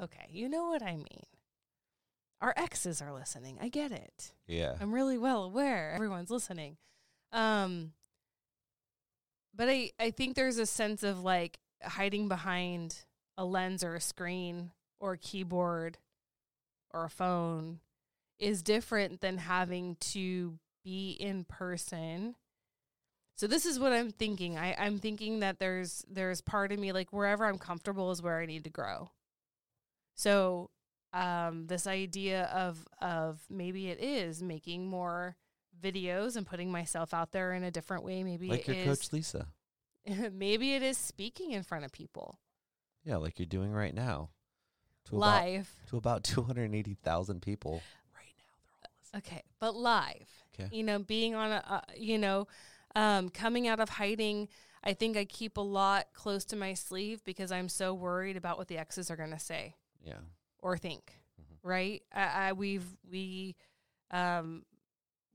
Okay, 0.00 0.26
you 0.30 0.48
know 0.48 0.68
what 0.68 0.82
I 0.82 0.96
mean. 0.96 1.26
Our 2.42 2.52
exes 2.56 3.00
are 3.00 3.12
listening. 3.12 3.56
I 3.60 3.68
get 3.68 3.92
it. 3.92 4.32
yeah. 4.46 4.74
I'm 4.80 4.92
really 4.92 5.16
well 5.16 5.44
aware 5.44 5.92
everyone's 5.94 6.30
listening. 6.30 6.76
Um 7.32 7.92
but 9.54 9.68
I 9.68 9.92
I 9.98 10.10
think 10.10 10.34
there's 10.34 10.58
a 10.58 10.66
sense 10.66 11.02
of 11.02 11.22
like 11.22 11.58
hiding 11.82 12.28
behind 12.28 13.04
a 13.38 13.44
lens 13.44 13.82
or 13.82 13.94
a 13.94 14.00
screen 14.00 14.72
or 15.00 15.12
a 15.12 15.18
keyboard 15.18 15.98
or 16.92 17.04
a 17.04 17.10
phone 17.10 17.80
is 18.38 18.62
different 18.62 19.20
than 19.20 19.38
having 19.38 19.96
to 20.00 20.58
be 20.84 21.12
in 21.12 21.44
person. 21.44 22.34
So 23.36 23.46
this 23.46 23.66
is 23.66 23.78
what 23.78 23.92
I'm 23.92 24.10
thinking. 24.10 24.58
I, 24.58 24.74
I'm 24.78 24.98
thinking 24.98 25.40
that 25.40 25.58
there's 25.58 26.04
there's 26.10 26.40
part 26.40 26.72
of 26.72 26.78
me 26.78 26.92
like 26.92 27.12
wherever 27.12 27.44
I'm 27.46 27.58
comfortable 27.58 28.10
is 28.10 28.20
where 28.20 28.40
I 28.40 28.46
need 28.46 28.64
to 28.64 28.70
grow. 28.70 29.10
So 30.14 30.70
um, 31.12 31.66
this 31.66 31.86
idea 31.86 32.44
of 32.46 32.86
of 33.00 33.40
maybe 33.50 33.88
it 33.88 34.00
is 34.02 34.42
making 34.42 34.88
more 34.88 35.36
videos 35.82 36.36
and 36.36 36.46
putting 36.46 36.70
myself 36.70 37.12
out 37.12 37.32
there 37.32 37.52
in 37.52 37.64
a 37.64 37.70
different 37.70 38.04
way. 38.04 38.22
Maybe 38.22 38.48
Like 38.48 38.68
it 38.68 38.76
your 38.76 38.76
is 38.76 38.98
coach 38.98 39.12
Lisa. 39.12 39.48
maybe 40.32 40.74
it 40.74 40.82
is 40.82 40.98
speaking 40.98 41.52
in 41.52 41.62
front 41.62 41.84
of 41.84 41.92
people 41.92 42.38
Yeah, 43.04 43.16
like 43.16 43.38
you're 43.38 43.46
doing 43.46 43.70
right 43.72 43.94
now. 43.94 44.30
To 45.06 45.16
about 45.16 45.26
live. 45.42 45.70
to 45.88 45.96
about 45.96 46.22
280,000 46.24 47.40
people 47.42 47.82
right 48.14 48.34
now. 48.38 48.54
They're 48.62 48.80
all 48.84 48.90
listening. 49.00 49.22
Okay, 49.26 49.42
but 49.60 49.74
live. 49.76 50.28
Okay. 50.54 50.68
You 50.76 50.84
know, 50.84 50.98
being 51.00 51.34
on 51.34 51.50
a, 51.52 51.64
uh, 51.68 51.80
you 51.96 52.18
know, 52.18 52.46
um, 52.94 53.28
coming 53.28 53.66
out 53.68 53.80
of 53.80 53.88
hiding. 53.88 54.48
I 54.84 54.94
think 54.94 55.16
I 55.16 55.24
keep 55.24 55.56
a 55.56 55.60
lot 55.62 56.06
close 56.12 56.44
to 56.46 56.56
my 56.56 56.74
sleeve 56.74 57.22
because 57.24 57.52
I'm 57.52 57.68
so 57.68 57.94
worried 57.94 58.36
about 58.36 58.58
what 58.58 58.66
the 58.68 58.78
exes 58.78 59.10
are 59.12 59.16
going 59.16 59.30
to 59.30 59.38
say 59.38 59.74
Yeah. 60.04 60.18
Or 60.62 60.78
think. 60.78 61.12
Mhm. 61.40 61.56
Right? 61.62 62.02
I, 62.14 62.48
I 62.48 62.52
we've 62.52 62.86
we 63.10 63.56
um 64.10 64.64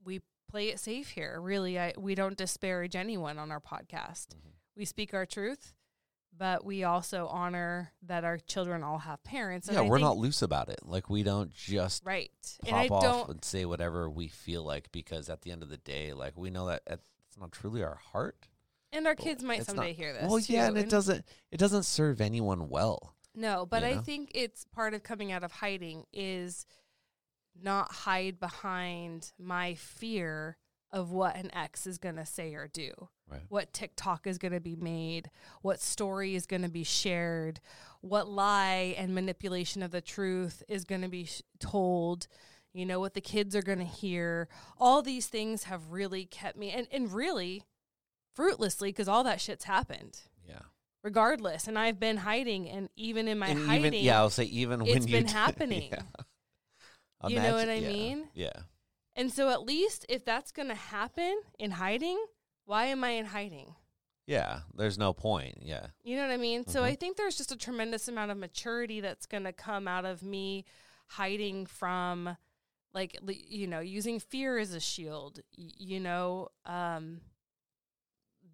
we 0.04 0.22
play 0.50 0.70
it 0.70 0.80
safe 0.80 1.10
here. 1.10 1.40
Really, 1.42 1.78
I 1.80 1.94
we 1.98 2.16
don't 2.16 2.38
disparage 2.38 2.96
anyone 2.96 3.38
on 3.38 3.52
our 3.52 3.60
podcast. 3.62 4.30
Mhm. 4.36 4.52
We 4.76 4.86
speak 4.86 5.14
our 5.14 5.26
truth, 5.26 5.74
but 6.38 6.64
we 6.64 6.84
also 6.84 7.28
honor 7.28 7.92
that 8.04 8.24
our 8.24 8.38
children 8.38 8.84
all 8.84 9.00
have 9.00 9.24
parents. 9.24 9.70
Yeah, 9.72 9.80
I 9.80 9.82
we're 9.82 9.98
not 9.98 10.18
loose 10.18 10.42
about 10.42 10.70
it. 10.70 10.80
Like 10.84 11.10
we 11.10 11.24
don't 11.24 11.52
just 11.54 12.06
right. 12.06 12.32
pop 12.62 12.68
and 12.70 12.76
I 12.78 12.88
off 12.88 13.02
don't 13.04 13.30
and 13.30 13.44
say 13.46 13.66
whatever 13.66 14.10
we 14.10 14.28
feel 14.28 14.64
like 14.64 14.92
because 14.92 15.30
at 15.30 15.42
the 15.42 15.52
end 15.52 15.64
of 15.64 15.70
the 15.70 15.78
day, 15.78 16.14
like 16.14 16.38
we 16.38 16.50
know 16.52 16.68
that 16.68 16.84
it's 16.88 17.10
not 17.40 17.52
truly 17.52 17.84
our 17.84 17.96
heart. 18.14 18.48
and 18.94 19.06
our 19.08 19.16
kids 19.16 19.44
might 19.44 19.60
it's 19.60 19.68
not- 19.68 19.76
someday 19.78 19.94
hear 19.94 20.14
this. 20.14 20.30
Well, 20.30 20.40
yeah, 20.40 20.70
too, 20.70 20.76
and 20.76 20.78
it 20.78 20.90
doesn't 20.90 21.26
it 21.52 21.58
doesn't 21.58 21.84
serve 21.84 22.22
anyone 22.22 22.70
well. 22.70 23.16
No, 23.38 23.68
but 23.68 23.84
you 23.84 23.90
I 23.90 23.98
think 24.00 24.32
it's 24.34 24.66
part 24.66 24.96
of 24.96 25.04
coming 25.04 25.32
out 25.32 25.44
of 25.44 25.52
hiding 25.52 26.06
is 26.12 26.66
not 27.62 27.92
hide 27.92 28.40
behind 28.40 29.32
my 29.38 29.76
fear 29.76 30.58
of 30.92 31.12
what 31.12 31.36
an 31.36 31.54
ex 31.54 31.86
is 31.86 32.00
going 32.00 32.16
to 32.16 32.26
say 32.26 32.56
or 32.56 32.68
do. 32.68 33.10
Right. 33.30 33.44
What 33.50 33.74
TikTok 33.74 34.26
is 34.26 34.38
going 34.38 34.54
to 34.54 34.60
be 34.60 34.76
made, 34.76 35.30
what 35.62 35.82
story 35.82 36.34
is 36.34 36.48
going 36.48 36.64
to 36.64 36.70
be 36.70 36.84
shared, 36.84 37.60
what 38.02 38.28
lie 38.28 38.96
and 38.98 39.14
manipulation 39.14 39.84
of 39.84 39.92
the 39.92 40.02
truth 40.02 40.64
is 40.68 40.84
going 40.84 41.02
to 41.02 41.10
be 41.10 41.26
sh- 41.26 41.44
told, 41.60 42.28
you 42.74 42.86
know, 42.86 43.00
what 43.00 43.14
the 43.14 43.22
kids 43.22 43.56
are 43.56 43.62
going 43.62 43.80
to 43.80 43.86
hear. 43.86 44.48
All 44.80 45.02
these 45.02 45.28
things 45.28 45.64
have 45.66 45.92
really 45.92 46.26
kept 46.26 46.58
me, 46.58 46.72
and, 46.72 46.88
and 46.90 47.12
really 47.12 47.64
fruitlessly, 48.34 48.90
because 48.90 49.08
all 49.10 49.24
that 49.26 49.42
shit's 49.42 49.66
happened 49.66 50.22
Yeah. 50.48 50.62
Regardless. 51.04 51.68
And 51.68 51.78
I've 51.78 52.00
been 52.00 52.18
hiding, 52.18 52.70
and 52.70 52.90
even 52.96 53.28
in 53.28 53.40
my 53.40 53.48
and 53.50 53.66
hiding, 53.68 53.94
even 53.94 54.06
yeah, 54.06 54.18
I'll 54.20 54.30
say 54.30 54.44
even 54.46 54.82
when 54.82 54.98
it's 54.98 55.06
been 55.06 55.28
happening. 55.44 55.90
yeah. 55.92 56.02
You 57.28 57.40
know 57.40 57.56
what 57.56 57.70
I 57.70 57.76
yeah, 57.76 57.88
mean? 57.88 58.28
Yeah. 58.36 58.54
and 59.16 59.32
so 59.32 59.50
at 59.50 59.64
least 59.64 60.06
if 60.08 60.24
that's 60.24 60.52
going 60.52 60.68
to 60.68 60.76
happen 60.76 61.42
in 61.58 61.72
hiding, 61.72 62.24
why 62.66 62.86
am 62.86 63.04
I 63.04 63.12
in 63.12 63.26
hiding? 63.26 63.74
Yeah. 64.28 64.60
There's 64.76 64.98
no 65.00 65.14
point. 65.14 65.60
Yeah. 65.62 65.88
You 66.04 66.16
know 66.18 66.24
what 66.28 66.32
I 66.34 66.38
mean? 66.38 66.68
So 66.68 66.82
Mhm. 66.82 66.86
I 66.86 66.96
think 66.96 67.18
there's 67.18 67.38
just 67.38 67.52
a 67.52 67.56
tremendous 67.58 68.08
amount 68.08 68.30
of 68.30 68.38
maturity 68.38 69.00
that's 69.02 69.26
going 69.26 69.46
to 69.46 69.54
come 69.54 69.88
out 69.88 70.06
of 70.06 70.22
me 70.22 70.66
hiding 71.08 71.66
from 71.66 72.38
like 72.94 73.18
you 73.26 73.68
know, 73.68 73.80
using 73.80 74.20
fear 74.20 74.58
as 74.58 74.74
a 74.74 74.80
shield, 74.80 75.40
you 75.56 76.00
know, 76.00 76.50
um 76.66 77.22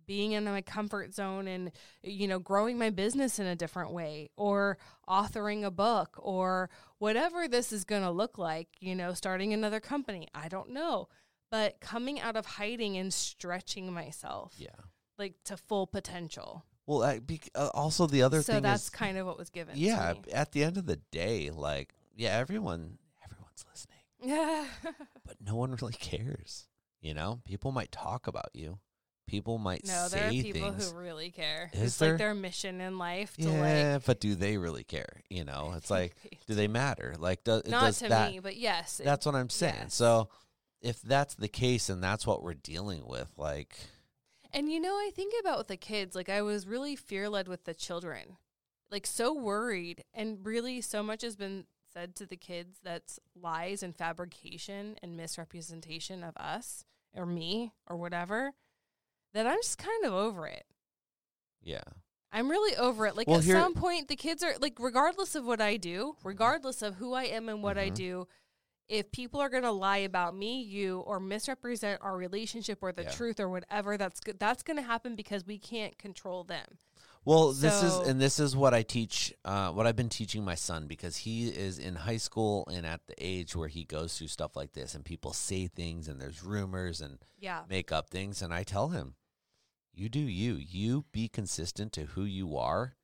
being 0.05 0.33
in 0.33 0.43
my 0.45 0.61
comfort 0.61 1.13
zone 1.13 1.47
and 1.47 1.71
you 2.01 2.27
know 2.27 2.39
growing 2.39 2.77
my 2.77 2.89
business 2.89 3.39
in 3.39 3.45
a 3.45 3.55
different 3.55 3.91
way 3.91 4.29
or 4.37 4.77
authoring 5.07 5.63
a 5.63 5.71
book 5.71 6.15
or 6.17 6.69
whatever 6.99 7.47
this 7.47 7.71
is 7.71 7.83
going 7.83 8.01
to 8.03 8.11
look 8.11 8.37
like 8.37 8.67
you 8.79 8.95
know 8.95 9.13
starting 9.13 9.53
another 9.53 9.79
company 9.79 10.27
i 10.33 10.47
don't 10.47 10.69
know 10.69 11.07
but 11.51 11.79
coming 11.79 12.19
out 12.19 12.35
of 12.35 12.45
hiding 12.45 12.97
and 12.97 13.13
stretching 13.13 13.91
myself 13.93 14.55
Yeah. 14.57 14.69
like 15.17 15.35
to 15.45 15.57
full 15.57 15.85
potential 15.87 16.65
Well, 16.85 17.03
I, 17.03 17.19
bec 17.19 17.49
uh, 17.55 17.69
also 17.73 18.07
the 18.07 18.23
other 18.23 18.37
thing. 18.37 18.43
so 18.43 18.53
thing 18.55 18.63
that's 18.63 18.83
is 18.85 18.89
kind 18.89 19.17
of 19.17 19.25
what 19.27 19.37
was 19.37 19.49
given 19.49 19.75
yeah, 19.77 20.13
to 20.13 20.21
me. 20.27 20.33
at 20.33 20.51
the 20.51 20.63
end 20.63 20.77
of 20.77 20.85
the 20.85 20.97
day, 21.11 21.49
like 21.51 21.93
yeah, 22.15 22.37
everyone 22.37 22.97
everyone's 23.23 23.65
listening. 23.69 23.97
Yeah. 24.21 24.65
but 25.25 25.37
no 25.45 25.55
one 25.55 25.71
really 25.81 25.93
cares. 25.93 26.67
You 27.01 27.13
know, 27.13 27.39
people 27.45 27.71
might 27.71 27.91
talk 27.91 28.27
about 28.27 28.49
you. 28.53 28.79
People 29.27 29.57
might 29.57 29.85
no, 29.85 30.07
say 30.07 30.17
there 30.19 30.27
are 30.27 30.31
people 30.31 30.71
things. 30.71 30.91
who 30.91 30.97
really 30.97 31.31
care. 31.31 31.69
Is 31.73 31.81
it's 31.81 31.97
there? 31.97 32.11
like 32.11 32.17
their 32.17 32.33
mission 32.33 32.81
in 32.81 32.97
life 32.97 33.35
to 33.37 33.43
yeah, 33.43 33.99
but 34.05 34.19
do 34.19 34.35
they 34.35 34.57
really 34.57 34.83
care? 34.83 35.21
You 35.29 35.45
know, 35.45 35.73
it's 35.77 35.89
like, 35.89 36.15
like 36.23 36.39
do 36.47 36.55
they 36.55 36.67
matter? 36.67 37.15
Like, 37.17 37.43
does, 37.43 37.63
not 37.67 37.85
does 37.85 37.99
to 37.99 38.09
that? 38.09 38.31
me, 38.31 38.39
but 38.39 38.57
yes. 38.57 38.99
it- 38.99 39.05
That's 39.05 39.25
what 39.25 39.35
I'm 39.35 39.49
saying. 39.49 39.75
yes. 39.83 39.93
So, 39.95 40.29
if 40.81 41.01
that's 41.01 41.35
the 41.35 41.47
case, 41.47 41.89
and 41.89 42.03
that's 42.03 42.27
what 42.27 42.43
we're 42.43 42.53
dealing 42.53 43.07
with, 43.07 43.29
like, 43.37 43.77
And 44.51 44.69
you 44.69 44.79
know, 44.81 44.93
I 44.93 45.09
think 45.15 45.33
about 45.39 45.57
with 45.57 45.67
the 45.69 45.77
kids, 45.77 46.15
like 46.15 46.27
I 46.29 46.41
was 46.41 46.67
really 46.67 46.95
fear 46.97 47.29
led 47.29 47.47
with 47.47 47.63
the 47.63 47.73
children, 47.73 48.37
like 48.91 49.07
so 49.07 49.33
worried, 49.33 50.03
and 50.13 50.45
really 50.45 50.81
so 50.81 51.01
much 51.01 51.21
has 51.21 51.37
been 51.37 51.65
said 51.93 52.15
to 52.17 52.25
the 52.25 52.35
kids 52.35 52.79
that's 52.83 53.19
lies 53.39 53.81
and 53.83 53.95
fabrication 53.95 54.95
and 55.01 55.15
misrepresentation 55.15 56.23
of 56.23 56.35
us 56.35 56.85
or 57.15 57.25
me 57.25 57.71
or 57.87 57.95
whatever 57.95 58.51
that 59.33 59.47
I'm 59.47 59.57
just 59.61 59.77
kind 59.77 60.05
of 60.05 60.13
over 60.13 60.47
it. 60.47 60.65
yeah, 61.61 61.81
I'm 62.31 62.49
really 62.49 62.75
over 62.77 63.05
it. 63.07 63.15
Like 63.15 63.27
Well, 63.27 63.37
at 63.39 63.43
here- 63.43 63.59
some 63.59 63.73
point, 63.73 64.07
the 64.07 64.15
kids 64.15 64.43
are 64.43 64.57
like, 64.59 64.79
regardless 64.79 65.35
of 65.35 65.45
what 65.45 65.61
I 65.61 65.77
do, 65.77 66.15
regardless 66.23 66.81
of 66.81 66.95
who 66.95 67.13
I 67.13 67.23
am 67.25 67.47
and 67.49 67.61
what 67.63 67.77
I 67.77 67.89
Mhm. 67.91 67.95
do, 67.95 68.27
if 68.89 69.11
people 69.11 69.39
are 69.39 69.49
going 69.49 69.63
to 69.63 69.71
lie 69.71 69.97
about 69.99 70.35
me, 70.35 70.61
you, 70.61 70.99
or 71.01 71.19
misrepresent 71.19 72.01
our 72.01 72.17
relationship 72.17 72.79
or 72.81 72.91
the 72.91 73.03
Yeah. 73.03 73.11
truth 73.11 73.39
or 73.39 73.47
whatever, 73.49 73.97
that's 73.97 74.19
good. 74.19 74.39
That's 74.39 74.61
going 74.61 74.75
to 74.77 74.83
happen 74.83 75.15
because 75.15 75.45
we 75.45 75.57
can't 75.57 75.97
control 75.97 76.43
them. 76.43 76.77
Well, 77.25 77.53
this 77.53 77.81
is 77.81 77.95
and 77.99 78.19
this 78.19 78.37
is 78.37 78.53
what 78.53 78.73
I 78.73 78.83
teach. 78.83 79.33
Uh, 79.45 79.71
what 79.71 79.87
I've 79.87 79.95
been 79.95 80.09
teaching 80.09 80.43
my 80.43 80.55
son 80.55 80.87
because 80.87 81.15
he 81.17 81.47
is 81.47 81.79
in 81.79 81.95
high 81.95 82.17
school 82.17 82.67
and 82.69 82.85
at 82.85 83.07
the 83.07 83.15
age 83.17 83.55
where 83.55 83.69
he 83.69 83.85
goes 83.85 84.17
through 84.17 84.27
stuff 84.27 84.57
like 84.57 84.73
this, 84.73 84.93
and 84.93 85.05
people 85.05 85.31
say 85.31 85.67
things, 85.67 86.09
and 86.09 86.19
there's 86.19 86.43
rumors 86.43 86.99
and 86.99 87.19
Yeah. 87.39 87.63
make 87.69 87.93
up 87.93 88.09
things, 88.09 88.41
and 88.41 88.53
I 88.53 88.63
tell 88.63 88.89
him, 88.89 89.15
"You 89.93 90.09
do 90.09 90.19
you. 90.19 90.55
You 90.55 91.05
be 91.11 91.27
consistent 91.27 91.93
to 91.93 92.05
who 92.05 92.23
you 92.23 92.57
are, 92.57 92.95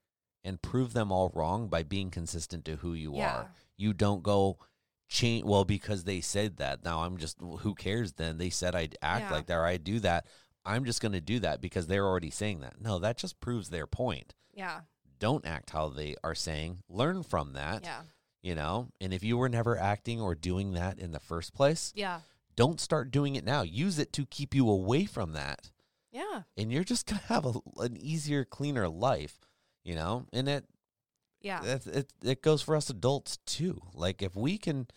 and 0.44 0.62
prove 0.62 0.94
them 0.94 1.12
all 1.12 1.30
wrong 1.34 1.68
by 1.70 1.84
being 1.84 2.10
consistent 2.12 2.66
to 2.66 2.78
who 2.78 2.94
you 2.94 3.16
Yeah. 3.16 3.36
are. 3.36 3.52
You 3.78 3.94
don't 3.94 4.24
go." 4.24 4.58
Change 5.08 5.44
well 5.44 5.66
because 5.66 6.04
they 6.04 6.22
said 6.22 6.58
that. 6.58 6.84
Now 6.84 7.04
I'm 7.04 7.18
just 7.18 7.40
who 7.42 7.74
cares? 7.74 8.14
Then 8.14 8.38
they 8.38 8.52
said 8.52 8.76
I'd 8.76 8.96
act 9.02 9.24
Yeah. 9.26 9.32
like 9.32 9.48
that 9.48 9.56
or 9.58 9.66
I'd 9.66 9.84
do 9.84 10.00
that. 10.02 10.28
I'm 10.64 10.86
just 10.86 11.02
going 11.02 11.14
to 11.14 11.22
do 11.22 11.40
that 11.40 11.62
because 11.62 11.88
they're 11.88 12.06
already 12.06 12.30
saying 12.30 12.60
that. 12.60 12.80
No, 12.80 13.00
that 13.00 13.18
just 13.18 13.40
proves 13.40 13.70
their 13.70 13.88
point. 13.88 14.36
Yeah. 14.54 14.82
Don't 15.18 15.48
act 15.48 15.72
how 15.72 15.90
they 15.90 16.16
are 16.24 16.36
saying. 16.36 16.84
Learn 16.88 17.24
from 17.24 17.54
that, 17.54 17.84
Yeah. 17.86 18.04
you 18.44 18.54
know? 18.54 18.90
And 19.02 19.12
if 19.12 19.24
you 19.24 19.36
were 19.36 19.50
never 19.50 19.80
acting 19.80 20.22
or 20.22 20.36
doing 20.36 20.74
that 20.74 21.00
in 21.00 21.12
the 21.12 21.20
first 21.20 21.54
place, 21.56 21.92
Yeah. 21.96 22.22
don't 22.56 22.80
start 22.80 23.10
doing 23.10 23.36
it 23.36 23.44
now. 23.44 23.64
Use 23.64 23.98
it 23.98 24.14
to 24.14 24.28
keep 24.28 24.54
you 24.54 24.70
away 24.70 25.06
from 25.06 25.32
that. 25.34 25.72
Yeah. 26.12 26.42
And 26.58 26.72
you're 26.72 26.84
just 26.84 27.06
going 27.06 27.20
to 27.22 27.28
have 27.28 27.46
a, 27.46 27.54
an 27.78 27.98
easier, 27.98 28.44
cleaner 28.46 28.88
life, 28.90 29.40
you 29.84 29.96
know? 29.96 30.26
And 30.34 30.48
it, 30.50 30.66
Yeah. 31.42 31.64
it, 31.64 31.88
it, 31.88 32.14
it 32.24 32.42
goes 32.42 32.62
for 32.62 32.76
us 32.76 32.90
adults 32.90 33.38
too. 33.46 33.82
Like 33.94 34.22
if 34.22 34.36
we 34.36 34.58
can 34.58 34.88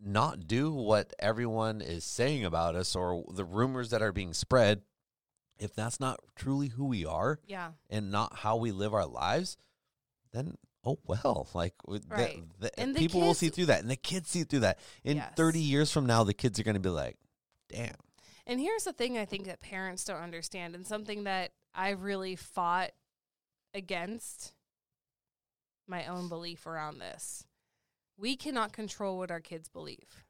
not 0.00 0.46
do 0.46 0.72
what 0.72 1.12
everyone 1.18 1.80
is 1.80 2.04
saying 2.04 2.44
about 2.44 2.76
us 2.76 2.94
or 2.94 3.24
the 3.34 3.44
rumors 3.44 3.90
that 3.90 4.00
are 4.02 4.12
being 4.12 4.32
spread, 4.32 4.82
if 5.58 5.74
that's 5.74 5.98
not 5.98 6.20
truly 6.36 6.68
who 6.68 6.84
we 6.86 7.04
are, 7.04 7.40
Yeah. 7.46 7.72
and 7.90 8.12
not 8.12 8.36
how 8.36 8.56
we 8.56 8.70
live 8.70 8.94
our 8.94 9.06
lives, 9.06 9.56
then 10.32 10.54
oh 10.84 11.00
well, 11.04 11.48
like 11.52 11.74
w- 11.84 12.00
the- 12.00 12.14
Right. 12.14 12.44
the- 12.60 12.78
And 12.80 12.94
people 12.94 13.20
will 13.20 13.34
see 13.34 13.48
through 13.48 13.66
that, 13.66 13.80
and 13.80 13.90
the 13.90 13.96
kids 13.96 14.30
see 14.30 14.44
through 14.44 14.60
that. 14.60 14.78
In 15.02 15.16
Yes. 15.16 15.32
thirty 15.36 15.58
years 15.60 15.90
from 15.90 16.06
now, 16.06 16.22
the 16.22 16.32
kids 16.32 16.60
are 16.60 16.62
going 16.62 16.74
to 16.74 16.80
be 16.80 16.88
like, 16.90 17.16
"Damn, 17.68 17.96
And 18.48 18.58
here's 18.58 18.84
the 18.84 18.92
thing 18.94 19.18
I 19.18 19.26
think 19.26 19.44
that 19.44 19.60
parents 19.60 20.04
don't 20.04 20.22
understand, 20.22 20.74
and 20.74 20.86
something 20.86 21.24
that 21.24 21.52
I 21.74 21.90
really 21.90 22.34
fought 22.34 22.90
against 23.74 24.54
my 25.86 26.06
own 26.06 26.28
belief 26.28 26.66
around 26.66 26.98
this. 26.98 27.44
We 28.16 28.36
cannot 28.36 28.72
control 28.72 29.18
what 29.18 29.30
our 29.30 29.40
kids 29.40 29.68
believe. 29.68 30.24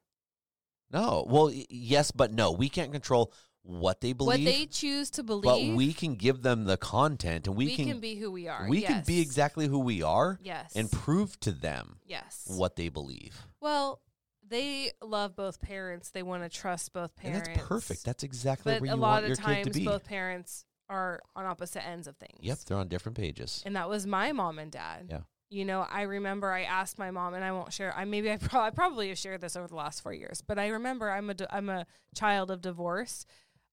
no." 0.91 1.25
Well, 1.29 1.47
y- 1.47 1.65
yes, 1.71 2.11
but 2.11 2.33
no, 2.33 2.51
we 2.51 2.69
can't 2.69 2.93
control 2.93 3.33
what 3.63 4.01
they 4.01 4.13
believe, 4.15 4.45
what 4.45 4.45
they 4.53 4.67
choose 4.67 5.11
to 5.11 5.23
believe, 5.23 5.45
but 5.45 5.77
we 5.77 5.93
can 5.93 6.15
give 6.15 6.43
them 6.43 6.65
the 6.65 6.77
content, 6.77 7.47
and 7.47 7.55
we, 7.57 7.67
we 7.67 7.77
can, 7.77 8.01
be 8.01 8.15
who 8.17 8.31
we 8.33 8.49
are. 8.49 8.67
we 8.69 8.83
can 8.83 9.05
be 9.07 9.21
exactly 9.21 9.67
who 9.67 9.79
we 9.79 10.03
are, 10.03 10.39
Yes. 10.43 10.75
and 10.75 10.91
prove 10.91 11.39
to 11.41 11.53
them 11.53 12.01
yes. 12.07 12.45
what 12.47 12.77
they 12.77 12.89
believe. 12.89 13.47
Well, 13.61 14.01
they 14.49 14.93
love 15.03 15.37
both 15.37 15.61
parents. 15.61 16.11
They 16.11 16.23
want 16.23 16.43
to 16.43 16.49
trust 16.49 16.93
both 16.93 17.15
parents. 17.17 17.49
And 17.49 17.57
that's 17.57 17.67
perfect. 17.69 18.05
That's 18.05 18.23
exactly 18.23 18.73
but 18.75 18.83
where 18.83 18.91
a 18.93 18.95
you 18.95 19.01
lot 19.01 19.23
want 19.23 19.25
of 19.25 19.29
your 19.29 19.37
kid 19.37 19.43
times, 19.43 19.67
to 19.69 19.73
be. 19.73 19.85
both 19.85 20.05
parents 20.05 20.65
are 20.89 21.21
on 21.37 21.45
opposite 21.45 21.87
ends 21.87 22.07
of 22.07 22.17
things. 22.17 22.39
Yep, 22.41 22.59
they're 22.67 22.77
on 22.79 22.89
different 22.89 23.17
pages. 23.17 23.63
and 23.67 23.77
that 23.77 23.89
was 23.89 24.07
my 24.07 24.33
mom 24.33 24.59
and 24.59 24.73
dad. 24.73 25.07
Yeah. 25.11 25.21
You 25.51 25.65
know, 25.65 25.87
I 25.91 26.03
remember 26.03 26.51
I 26.53 26.63
asked 26.65 26.99
my 26.99 27.11
mom, 27.11 27.33
and 27.33 27.43
I 27.43 27.53
won't 27.53 27.73
share. 27.73 27.95
I 27.97 28.05
maybe 28.05 28.31
I, 28.31 28.37
pro- 28.41 28.61
I 28.61 28.71
probably 28.71 29.09
have 29.09 29.19
shared 29.19 29.41
this 29.41 29.57
over 29.57 29.67
the 29.67 29.75
last 29.77 30.03
four 30.03 30.13
years, 30.13 30.43
but 30.47 30.59
I 30.59 30.69
remember 30.69 31.11
I'm 31.11 31.31
a 31.31 31.35
di- 31.35 31.47
I'm 31.51 31.69
a 31.71 31.87
child 32.15 32.51
of 32.51 32.61
divorce. 32.61 33.25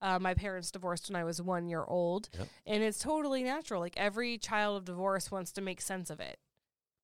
Uh, 0.02 0.20
my 0.20 0.34
parents 0.34 0.72
divorced 0.72 1.10
when 1.10 1.16
I 1.16 1.24
was 1.24 1.42
one 1.42 1.68
year 1.68 1.84
old, 1.86 2.30
Yep. 2.38 2.48
and 2.66 2.84
it's 2.84 3.00
totally 3.00 3.44
natural. 3.44 3.82
Like 3.82 3.96
every 3.98 4.38
child 4.38 4.78
of 4.78 4.86
divorce 4.86 5.32
wants 5.32 5.52
to 5.54 5.62
make 5.62 5.82
sense 5.82 6.10
of 6.10 6.20
it, 6.20 6.38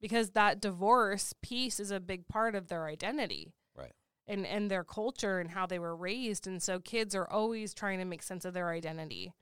because 0.02 0.32
that 0.32 0.62
divorce 0.62 1.34
piece 1.42 1.80
is 1.80 1.92
a 1.92 2.00
big 2.00 2.28
part 2.28 2.54
of 2.56 2.68
their 2.68 2.86
identity. 2.88 3.54
And 4.32 4.46
and 4.48 4.72
their 4.72 4.84
culture 4.86 5.40
and 5.40 5.52
how 5.52 5.66
they 5.66 5.80
were 5.80 5.96
raised, 5.96 6.48
and 6.48 6.62
so 6.64 6.80
kids 6.80 7.14
are 7.16 7.30
always 7.30 7.74
trying 7.74 8.00
to 8.00 8.06
make 8.06 8.24
sense 8.24 8.46
of 8.46 8.54
their 8.54 8.70
identity 8.70 9.34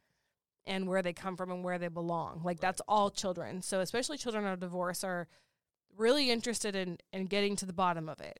and 0.65 0.87
where 0.87 1.01
they 1.01 1.13
come 1.13 1.35
from 1.37 1.51
and 1.51 1.63
where 1.63 1.77
they 1.77 1.87
belong. 1.89 2.41
Like 2.43 2.59
that's 2.59 2.81
all 2.87 3.09
children. 3.11 3.61
So 3.61 3.81
especially 3.81 4.17
children 4.17 4.45
of 4.45 4.59
divorce 4.59 5.03
are 5.03 5.27
really 5.95 6.31
interested 6.31 6.75
in 6.75 6.97
in 7.13 7.25
getting 7.27 7.55
to 7.57 7.65
the 7.65 7.73
bottom 7.73 8.09
of 8.09 8.19
it. 8.19 8.39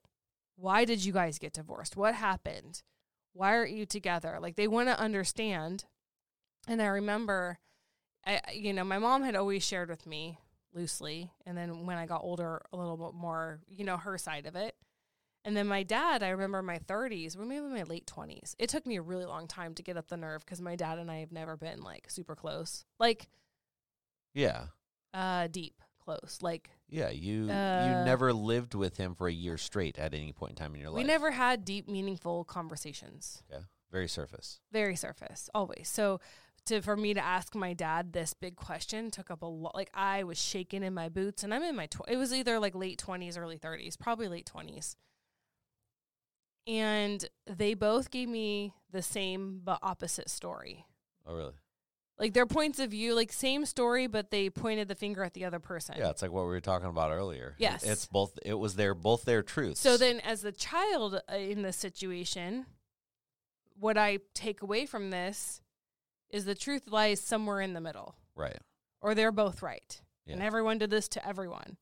Why 0.56 0.86
did 0.86 1.06
you 1.06 1.14
guys 1.14 1.39
get 1.39 1.54
divorced? 1.54 1.95
What 1.95 2.16
happened? 2.16 2.82
Why 3.34 3.54
aren't 3.56 3.72
you 3.72 3.86
together? 3.86 4.39
Like 4.41 4.56
they 4.56 4.68
want 4.68 4.88
to 4.89 5.00
understand. 5.00 5.86
And 6.68 6.82
I 6.82 6.88
remember 6.88 7.60
I 8.26 8.41
I- 8.47 8.52
you 8.54 8.74
know, 8.74 8.84
my 8.84 8.97
mom 9.00 9.24
had 9.24 9.36
always 9.36 9.64
shared 9.64 9.89
with 9.89 10.06
me 10.08 10.39
loosely 10.74 11.32
and 11.45 11.58
then 11.58 11.86
when 11.86 11.97
I 11.97 12.06
got 12.08 12.24
older 12.24 12.62
a 12.74 12.78
little 12.78 12.97
bit 12.97 13.14
more, 13.14 13.60
you 13.68 13.86
know, 13.86 13.97
her 13.97 14.18
side 14.18 14.45
of 14.47 14.56
it. 14.56 14.76
And 15.50 15.58
then 15.58 15.66
my 15.66 15.82
dad, 15.82 16.22
I 16.22 16.30
remember 16.30 16.62
my 16.62 16.78
30s, 16.78 17.36
or 17.36 17.43
maybe 17.43 17.66
my 17.66 17.82
late 17.82 18.06
20s. 18.06 18.54
It 18.60 18.70
took 18.70 18.86
me 18.86 18.97
a 18.97 19.02
really 19.02 19.26
long 19.26 19.47
time 19.47 19.74
to 19.74 19.82
get 19.82 19.97
up 19.97 20.08
the 20.08 20.16
nerve 20.16 20.45
because 20.45 20.62
my 20.62 20.76
dad 20.76 21.00
and 21.00 21.10
I 21.10 21.22
have 21.22 21.32
never 21.32 21.58
been 21.58 21.82
like 21.82 22.08
super 22.08 22.36
close, 22.36 22.86
like 23.00 23.30
Yeah. 24.36 24.68
uh 25.12 25.47
deep 25.47 25.82
close. 26.04 26.38
Like 26.41 26.70
Yeah, 26.88 27.10
you 27.10 27.45
you 27.45 27.50
Uh, 27.52 28.04
never 28.04 28.32
lived 28.32 28.76
with 28.76 28.97
him 28.97 29.16
for 29.16 29.28
a 29.28 29.32
year 29.34 29.58
straight 29.58 29.97
at 29.97 30.14
any 30.14 30.32
point 30.34 30.52
in 30.52 30.56
time 30.58 30.76
in 30.76 30.82
your 30.82 30.91
life. 30.91 30.97
we 30.97 31.04
never 31.04 31.32
had 31.32 31.66
deep, 31.66 31.88
meaningful 31.89 32.43
conversations. 32.45 33.41
Yeah, 33.50 33.62
very 33.91 34.08
surface. 34.08 34.60
Very 34.72 34.95
surface, 34.95 35.50
always. 35.56 35.89
So 35.89 36.20
to 36.66 36.82
for 36.84 36.95
me 36.95 37.16
to 37.16 37.22
ask 37.22 37.56
my 37.56 37.74
dad 37.74 38.14
this 38.14 38.36
big 38.36 38.56
question 38.56 39.10
took 39.10 39.32
up 39.32 39.41
a 39.41 39.47
lot. 39.47 39.74
Like 39.74 39.89
I 39.95 40.24
was 40.26 40.38
shaking 40.39 40.84
in 40.84 40.93
my 40.93 41.10
boots, 41.10 41.41
and 41.43 41.56
I'm 41.56 41.64
in 41.64 41.76
my 41.76 41.88
tw- 41.88 42.08
it 42.08 42.18
was 42.18 42.32
either 42.36 42.60
like 42.60 42.76
late 42.76 43.00
20s, 43.04 43.36
early 43.36 43.58
30s, 43.58 43.97
probably 43.97 44.28
late 44.28 44.45
20s. 44.45 44.95
And 46.70 47.28
they 47.47 47.74
both 47.74 48.11
gave 48.11 48.30
me 48.30 48.74
the 48.91 49.01
same 49.01 49.61
but 49.63 49.80
opposite 49.82 50.30
story. 50.30 50.86
Oh, 51.26 51.36
really? 51.36 51.53
like 52.20 52.34
their 52.34 52.45
points 52.45 52.80
of 52.80 52.91
view, 52.91 53.15
like 53.15 53.32
same 53.32 53.65
story, 53.65 54.05
but 54.05 54.30
they 54.30 54.49
pointed 54.49 54.88
the 54.88 54.95
finger 54.95 55.24
at 55.24 55.34
the 55.34 55.45
other 55.45 55.59
person. 55.59 55.95
Yeah, 55.97 56.09
it's 56.09 56.22
like 56.22 56.32
what 56.32 56.43
we 56.43 56.49
were 56.49 56.59
talking 56.59 56.89
about 56.89 57.11
earlier. 57.11 57.55
Yes. 57.57 57.84
it's 57.84 58.05
both. 58.05 58.38
It 58.45 58.55
was 58.55 58.76
their 58.76 58.93
both 58.93 59.24
their 59.24 59.41
truths. 59.41 59.80
So 59.80 59.97
then, 59.97 60.20
as 60.20 60.41
the 60.41 60.51
child 60.51 61.22
uh, 61.32 61.36
in 61.36 61.61
this 61.61 61.78
situation, 61.78 62.65
what 63.80 63.97
I 63.97 64.20
take 64.34 64.61
away 64.61 64.86
from 64.86 65.09
this 65.09 65.61
is 66.30 66.45
the 66.45 66.55
truth 66.55 66.88
lies 66.88 67.22
somewhere 67.22 67.61
in 67.61 67.74
the 67.74 67.82
middle, 67.82 68.15
right? 68.36 68.59
or 69.01 69.15
they're 69.15 69.32
both 69.32 69.61
right, 69.61 70.01
and 70.28 70.43
everyone 70.43 70.78
did 70.78 70.89
this 70.89 71.07
to 71.09 71.28
everyone. 71.28 71.78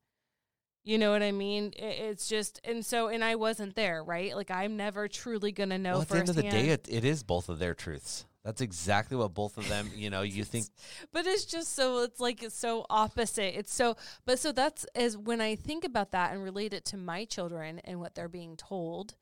You 0.87 0.97
know 0.97 1.11
what 1.11 1.21
I 1.21 1.33
mean? 1.33 1.73
It's 1.75 2.29
just, 2.29 2.61
and 2.63 2.85
so, 2.85 3.09
and 3.09 3.21
I 3.21 3.35
wasn't 3.35 3.75
there, 3.75 4.01
right? 4.01 4.33
Like 4.33 4.49
I'm 4.49 4.77
never 4.77 5.09
truly 5.09 5.51
gonna 5.51 5.77
know 5.77 5.93
well, 5.93 6.03
at 6.03 6.07
the 6.07 6.17
end 6.17 6.29
of 6.29 6.35
the 6.37 6.43
day, 6.43 6.69
it, 6.69 6.87
it 6.89 7.03
is 7.03 7.23
both 7.23 7.49
of 7.49 7.59
their 7.59 7.73
truths. 7.73 8.25
That's 8.45 8.61
exactly 8.61 9.17
what 9.17 9.33
both 9.33 9.57
of 9.57 9.67
them. 9.67 9.91
You 9.93 10.09
know, 10.09 10.21
you 10.21 10.43
think 10.45 10.67
but 11.11 11.27
it's 11.27 11.43
just 11.43 11.75
so 11.75 12.03
it's 12.03 12.21
like 12.21 12.41
it's 12.41 12.57
so 12.57 12.85
opposite 12.89 13.59
it's 13.59 13.73
so 13.73 13.97
but 14.25 14.39
so 14.39 14.53
that's 14.53 14.85
as 14.95 15.17
when 15.17 15.41
i 15.41 15.55
think 15.55 15.83
about 15.83 16.11
that 16.11 16.31
and 16.31 16.41
relate 16.41 16.73
it 16.73 16.85
to 16.85 16.95
my 16.95 17.25
children 17.25 17.79
and 17.83 17.99
what 17.99 18.15
they're 18.15 18.29
being 18.29 18.55
told 18.55 19.15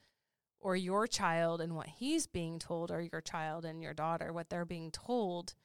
or 0.60 0.76
your 0.76 1.08
child 1.08 1.62
and 1.62 1.76
what 1.76 1.88
he's 1.88 2.28
being 2.28 2.60
told 2.60 2.92
or 2.92 3.02
your 3.02 3.22
child 3.22 3.66
and 3.66 3.82
your 3.82 3.94
daughter 3.94 4.32
what 4.32 4.50
they're 4.52 4.66
being 4.66 4.92
told 4.92 5.56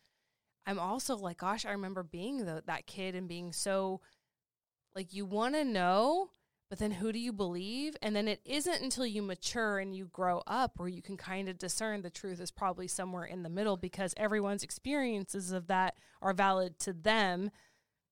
i'm 0.66 0.78
also 0.78 1.14
like 1.16 1.36
gosh 1.36 1.66
i 1.66 1.70
remember 1.70 2.02
being 2.02 2.46
the, 2.46 2.62
that 2.66 2.86
kid 2.86 3.14
and 3.14 3.28
being 3.28 3.52
so 3.52 4.00
like 4.94 5.12
you 5.12 5.24
want 5.24 5.54
to 5.54 5.64
know 5.64 6.30
But 6.70 6.78
then 6.78 6.92
who 6.92 7.10
do 7.12 7.18
you 7.18 7.32
believe? 7.32 7.96
And 8.00 8.14
then 8.14 8.28
it 8.28 8.40
isn't 8.44 8.80
until 8.80 9.04
you 9.04 9.22
mature 9.22 9.80
and 9.80 9.94
you 9.94 10.06
grow 10.06 10.40
up 10.46 10.78
where 10.78 10.88
you 10.88 11.02
can 11.02 11.16
kind 11.16 11.48
of 11.48 11.58
discern 11.58 12.02
the 12.02 12.10
truth 12.10 12.40
is 12.40 12.52
probably 12.52 12.86
somewhere 12.86 13.24
in 13.24 13.42
the 13.42 13.48
middle 13.48 13.76
because 13.76 14.14
everyone's 14.16 14.62
experiences 14.62 15.50
of 15.50 15.66
that 15.66 15.96
are 16.22 16.32
valid 16.32 16.78
to 16.80 16.92
them 16.92 17.50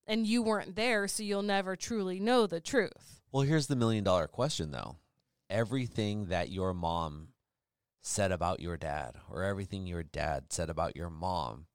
and 0.08 0.26
you 0.26 0.42
weren't 0.42 0.74
there, 0.74 1.06
so 1.06 1.22
you'll 1.22 1.42
never 1.42 1.76
truly 1.76 2.18
know 2.18 2.46
the 2.46 2.60
truth. 2.60 3.20
Well, 3.30 3.42
here's 3.42 3.66
the 3.68 3.76
million 3.76 4.02
dollar 4.02 4.26
question 4.26 4.72
though. 4.72 4.96
Everything 5.48 6.26
that 6.26 6.50
your 6.50 6.74
mom 6.74 7.28
said 8.02 8.32
about 8.32 8.58
your 8.58 8.76
dad 8.76 9.16
or 9.30 9.42
everything 9.44 9.86
your 9.86 10.02
dad 10.02 10.46
said 10.50 10.68
about 10.68 10.96
your 10.96 11.10
mom, 11.10 11.66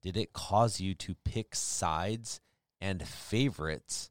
did 0.00 0.16
it 0.16 0.32
cause 0.32 0.80
you 0.80 0.94
to 0.94 1.14
pick 1.24 1.54
sides 1.54 2.40
and 2.82 3.06
favorites? 3.06 4.10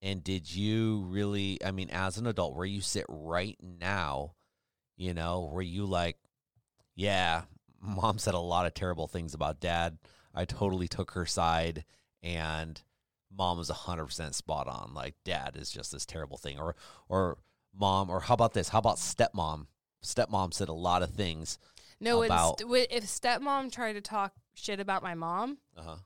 And 0.00 0.24
did 0.24 0.52
you 0.54 1.04
really, 1.08 1.58
I 1.64 1.72
mean, 1.72 1.90
as 1.90 2.16
an 2.16 2.26
adult, 2.26 2.56
where 2.56 2.66
you 2.66 2.80
sit 2.80 3.04
right 3.08 3.58
now, 3.60 4.34
you 4.96 5.12
know, 5.12 5.50
where 5.52 5.62
you 5.62 5.84
like, 5.84 6.16
yeah, 6.94 7.42
mom 7.80 8.18
said 8.18 8.34
a 8.34 8.38
lot 8.38 8.66
of 8.66 8.74
terrible 8.74 9.08
things 9.08 9.34
about 9.34 9.60
dad. 9.60 9.98
I 10.34 10.44
totally 10.44 10.88
took 10.88 11.10
her 11.12 11.26
side 11.26 11.84
and 12.22 12.80
mom 13.30 13.58
was 13.58 13.70
100% 13.70 14.34
spot 14.34 14.66
on. 14.68 14.92
Like 14.94 15.14
dad 15.24 15.56
is 15.56 15.70
just 15.70 15.92
this 15.92 16.06
terrible 16.06 16.38
thing. 16.38 16.58
Or 16.58 16.74
or 17.08 17.38
mom 17.74 18.08
or 18.10 18.20
how 18.20 18.34
about 18.34 18.54
this? 18.54 18.70
How 18.70 18.78
about 18.78 18.96
stepmom? 18.96 19.66
Stepmom 20.04 20.52
said 20.52 20.68
a 20.68 20.72
lot 20.74 21.02
of 21.02 21.10
things 21.10 21.58
No, 22.00 22.24
About- 22.24 22.60
if 22.60 23.04
stepmom 23.04 23.70
tried 23.70 23.92
to 23.92 24.00
talk 24.00 24.32
shit 24.54 24.80
about 24.80 25.02
my 25.02 25.14
mom, 25.14 25.58
uh-huh 25.76 25.96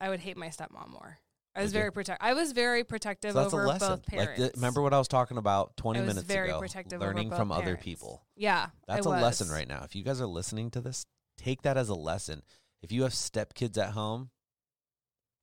I 0.00 0.08
would 0.08 0.20
hate 0.20 0.36
my 0.36 0.48
stepmom 0.48 0.90
more. 0.90 1.18
I 1.54 1.62
was 1.62 1.72
very 1.72 1.90
protect. 1.90 2.22
I 2.22 2.32
was 2.34 2.52
very 2.52 2.84
protective 2.84 3.32
so 3.32 3.42
that's 3.42 3.52
a 3.52 3.56
over 3.56 3.66
lesson 3.66 3.88
both 3.88 4.12
like 4.12 4.36
parents. 4.36 4.56
remember 4.56 4.82
what 4.82 4.94
i 4.94 4.98
was 4.98 5.08
talking 5.08 5.36
about 5.36 5.76
20 5.76 5.98
I 5.98 6.02
was 6.02 6.08
minutes 6.08 6.26
very 6.32 6.48
ago 6.50 6.60
protective 6.60 7.02
over 7.02 7.10
learning 7.10 7.30
both 7.30 7.38
from 7.38 7.50
other 7.52 7.64
parents. 7.64 7.84
people 7.84 8.22
Yeah, 8.36 8.68
that's 8.86 9.04
a 9.04 9.10
lesson 9.10 9.48
right 9.50 9.68
now 9.68 9.82
if 9.84 9.96
you 9.96 10.04
guys 10.04 10.20
are 10.20 10.26
listening 10.26 10.70
to 10.72 10.80
this 10.80 11.06
take 11.36 11.62
that 11.62 11.76
as 11.76 11.88
a 11.88 11.94
lesson 11.94 12.42
if 12.82 12.92
you 12.92 13.02
have 13.02 13.12
stepkids 13.12 13.76
at 13.78 13.90
home 13.90 14.30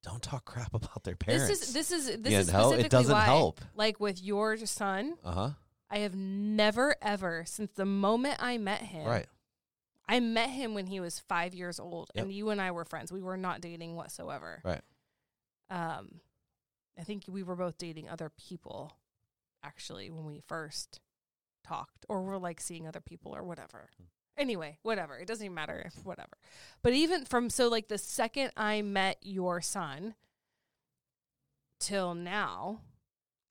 don't 0.04 0.22
talk 0.24 0.46
crap 0.46 0.74
about 0.74 1.04
their 1.04 1.16
parents 1.18 1.50
This 1.50 1.62
is 1.68 1.74
this 1.74 1.92
is 1.92 2.22
this 2.22 2.32
You 2.32 2.40
is 2.40 2.54
know, 2.54 2.60
it 2.60 2.64
specifically 2.64 2.90
doesn't 2.90 3.14
why, 3.14 3.26
help. 3.26 3.62
Like 3.76 4.00
with 4.00 4.24
your 4.24 4.56
son, 4.58 5.16
uh-huh 5.24 5.50
I 5.90 6.00
have 6.00 6.16
never 6.16 6.96
ever 7.02 7.44
since 7.46 7.72
the 7.76 7.86
moment 7.86 8.38
I 8.40 8.58
met 8.58 8.82
him. 8.82 9.06
right 9.06 9.28
I 10.08 10.20
met 10.20 10.50
him 10.50 10.74
when 10.74 10.88
he 10.88 11.00
was 11.00 11.20
five 11.20 11.54
years 11.54 11.80
old, 11.80 12.12
Yep. 12.16 12.24
and 12.26 12.34
you 12.34 12.50
and 12.50 12.62
I 12.62 12.72
were 12.72 12.86
friends. 12.86 13.12
We 13.12 13.22
were 13.22 13.38
not 13.38 13.62
dating 13.62 13.96
whatsoever. 13.96 14.62
Right. 14.64 14.82
Um, 15.70 16.22
I 16.98 17.04
think 17.04 17.26
we 17.28 17.44
were 17.44 17.56
both 17.56 17.78
dating 17.78 18.10
other 18.10 18.30
people, 18.30 18.94
actually, 19.64 20.10
when 20.10 20.26
we 20.26 20.40
first 20.48 21.02
talked, 21.64 22.06
or 22.08 22.24
we're 22.24 22.38
like 22.38 22.62
seeing 22.62 22.88
other 22.88 23.02
people 23.02 23.36
or 23.36 23.44
whatever. 23.44 23.90
Hmm. 23.98 24.04
Anyway, 24.38 24.78
whatever. 24.84 25.18
It 25.18 25.28
doesn't 25.28 25.44
even 25.46 25.56
matter 25.56 25.82
if 25.86 26.06
whatever. 26.06 26.38
But 26.84 26.94
even 26.94 27.26
from 27.26 27.50
so 27.50 27.68
like 27.68 27.88
the 27.88 27.98
second 27.98 28.52
I 28.56 28.82
met 28.84 29.18
your 29.22 29.62
son 29.62 30.14
till 31.80 32.14
now, 32.16 32.82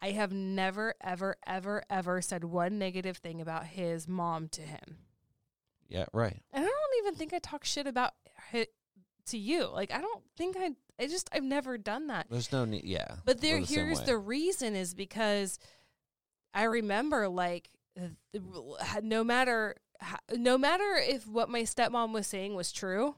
I 0.00 0.12
have 0.12 0.32
never, 0.32 0.94
ever, 1.00 1.36
ever, 1.46 1.82
ever 1.90 2.22
said 2.22 2.44
one 2.44 2.78
negative 2.78 3.16
thing 3.16 3.40
about 3.40 3.66
his 3.66 4.06
mom 4.06 4.48
to 4.50 4.62
him. 4.62 4.98
Yeah 5.88 6.06
right 6.12 6.42
And 6.52 6.64
I 6.64 6.68
don't 6.68 7.04
even 7.04 7.14
think 7.14 7.32
I 7.32 7.38
talk 7.38 7.64
shit 7.64 7.86
about 7.86 8.12
it 8.52 8.72
to 9.26 9.38
you. 9.38 9.66
Like 9.66 9.92
I 9.92 10.00
don't 10.00 10.22
think 10.36 10.56
I 10.58 10.70
I 10.98 11.06
just 11.08 11.28
I've 11.32 11.42
never 11.42 11.78
done 11.78 12.06
that. 12.08 12.26
there's 12.30 12.52
no 12.52 12.64
need 12.64 12.84
yeah 12.84 13.16
But 13.24 13.40
there 13.40 13.60
the 13.60 13.66
here's 13.66 14.00
the 14.02 14.18
reason 14.18 14.74
is 14.74 14.94
because 14.94 15.58
I 16.54 16.64
remember 16.64 17.28
like 17.28 17.68
uh, 18.00 19.00
no 19.02 19.24
matter 19.24 19.76
no 20.34 20.58
matter 20.58 20.96
if 20.96 21.26
what 21.26 21.48
my 21.48 21.62
stepmom 21.62 22.12
was 22.12 22.26
saying 22.26 22.54
was 22.54 22.72
true, 22.72 23.16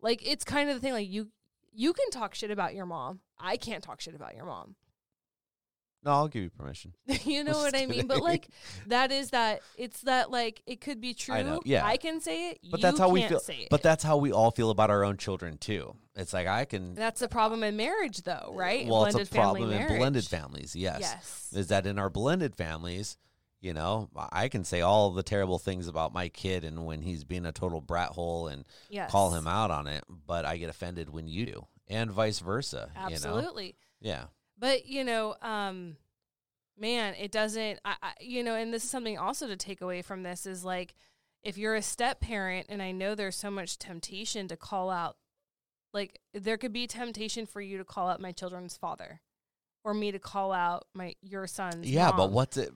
like 0.00 0.26
it's 0.26 0.44
kind 0.44 0.68
of 0.70 0.76
the 0.76 0.80
thing 0.80 0.92
like 0.92 1.08
you 1.08 1.28
you 1.72 1.92
can 1.92 2.10
talk 2.10 2.34
shit 2.34 2.50
about 2.50 2.74
your 2.74 2.86
mom. 2.86 3.20
I 3.38 3.56
can't 3.56 3.82
talk 3.82 4.00
shit 4.00 4.14
about 4.14 4.34
your 4.36 4.44
mom. 4.44 4.76
No 6.04 6.10
i'll 6.12 6.28
give 6.28 6.42
you 6.42 6.50
permission 6.50 6.92
you 7.24 7.44
know 7.44 7.58
what 7.58 7.76
I 7.76 7.86
mean? 7.86 8.06
But 8.06 8.22
like 8.22 8.48
that 8.86 9.12
is 9.12 9.30
that 9.30 9.60
it's 9.76 10.00
that 10.02 10.30
like 10.30 10.62
it 10.66 10.80
could 10.80 11.00
be 11.00 11.14
true. 11.14 11.34
I 11.34 11.42
know, 11.42 11.60
yeah. 11.64 11.84
I 11.84 11.96
can 11.96 12.20
say 12.20 12.50
it. 12.50 12.58
But 12.70 12.80
you 12.80 12.82
that's 12.82 12.98
how 12.98 13.08
we 13.08 13.22
feel. 13.22 13.40
Say 13.40 13.56
it. 13.58 13.68
But 13.70 13.82
that's 13.82 14.02
how 14.04 14.16
we 14.16 14.32
all 14.32 14.50
feel 14.50 14.70
about 14.70 14.90
our 14.90 15.04
own 15.04 15.16
children 15.16 15.58
too. 15.58 15.94
It's 16.14 16.32
like 16.32 16.46
I 16.46 16.64
can. 16.64 16.94
That's 16.94 17.20
the 17.20 17.28
problem 17.28 17.62
in 17.62 17.76
marriage, 17.76 18.22
though, 18.22 18.52
right? 18.54 18.86
Well, 18.86 19.00
blended 19.02 19.22
it's 19.22 19.30
a 19.30 19.34
problem 19.34 19.64
in 19.64 19.70
marriage. 19.70 19.98
blended 19.98 20.24
families. 20.26 20.76
Yes. 20.76 20.98
Yes. 21.00 21.50
Is 21.54 21.68
that 21.68 21.86
in 21.86 21.98
our 21.98 22.10
blended 22.10 22.54
families? 22.54 23.16
You 23.60 23.72
know, 23.74 24.08
I 24.32 24.48
can 24.48 24.64
say 24.64 24.80
all 24.80 25.12
the 25.12 25.22
terrible 25.22 25.58
things 25.58 25.86
about 25.86 26.12
my 26.12 26.28
kid, 26.28 26.64
and 26.64 26.84
when 26.84 27.00
he's 27.00 27.22
being 27.22 27.46
a 27.46 27.52
total 27.52 27.80
brat 27.80 28.08
hole, 28.10 28.48
and 28.48 28.64
Yes. 28.90 29.10
call 29.10 29.32
him 29.32 29.46
out 29.46 29.70
on 29.70 29.86
it. 29.86 30.04
But 30.26 30.44
I 30.44 30.56
get 30.56 30.68
offended 30.68 31.10
when 31.10 31.28
you 31.28 31.46
do, 31.46 31.66
and 31.88 32.10
vice 32.10 32.40
versa. 32.40 32.90
You 32.94 33.00
know? 33.00 33.14
Absolutely. 33.14 33.76
Yeah. 34.00 34.24
But 34.62 34.86
you 34.86 35.02
know, 35.02 35.34
um, 35.42 35.96
man, 36.78 37.14
it 37.20 37.32
doesn't. 37.32 37.80
I, 37.84 37.96
I, 38.00 38.12
you 38.20 38.44
know, 38.44 38.54
and 38.54 38.72
this 38.72 38.84
is 38.84 38.90
something 38.90 39.18
also 39.18 39.48
to 39.48 39.56
take 39.56 39.80
away 39.80 40.02
from 40.02 40.22
this 40.22 40.46
is 40.46 40.64
like, 40.64 40.94
if 41.42 41.58
you're 41.58 41.74
a 41.74 41.82
step 41.82 42.20
parent, 42.20 42.66
and 42.68 42.80
I 42.80 42.92
know 42.92 43.16
there's 43.16 43.34
so 43.34 43.50
much 43.50 43.76
temptation 43.76 44.46
to 44.46 44.56
call 44.56 44.88
out, 44.88 45.16
like 45.92 46.20
there 46.32 46.56
could 46.56 46.72
be 46.72 46.86
temptation 46.86 47.44
for 47.44 47.60
you 47.60 47.76
to 47.76 47.84
call 47.84 48.08
out 48.08 48.20
my 48.20 48.30
children's 48.30 48.76
father, 48.76 49.20
or 49.82 49.94
me 49.94 50.12
to 50.12 50.20
call 50.20 50.52
out 50.52 50.86
my 50.94 51.16
your 51.22 51.48
son's. 51.48 51.90
Yeah, 51.90 52.12
but 52.12 52.30
what's 52.30 52.56
it? 52.56 52.72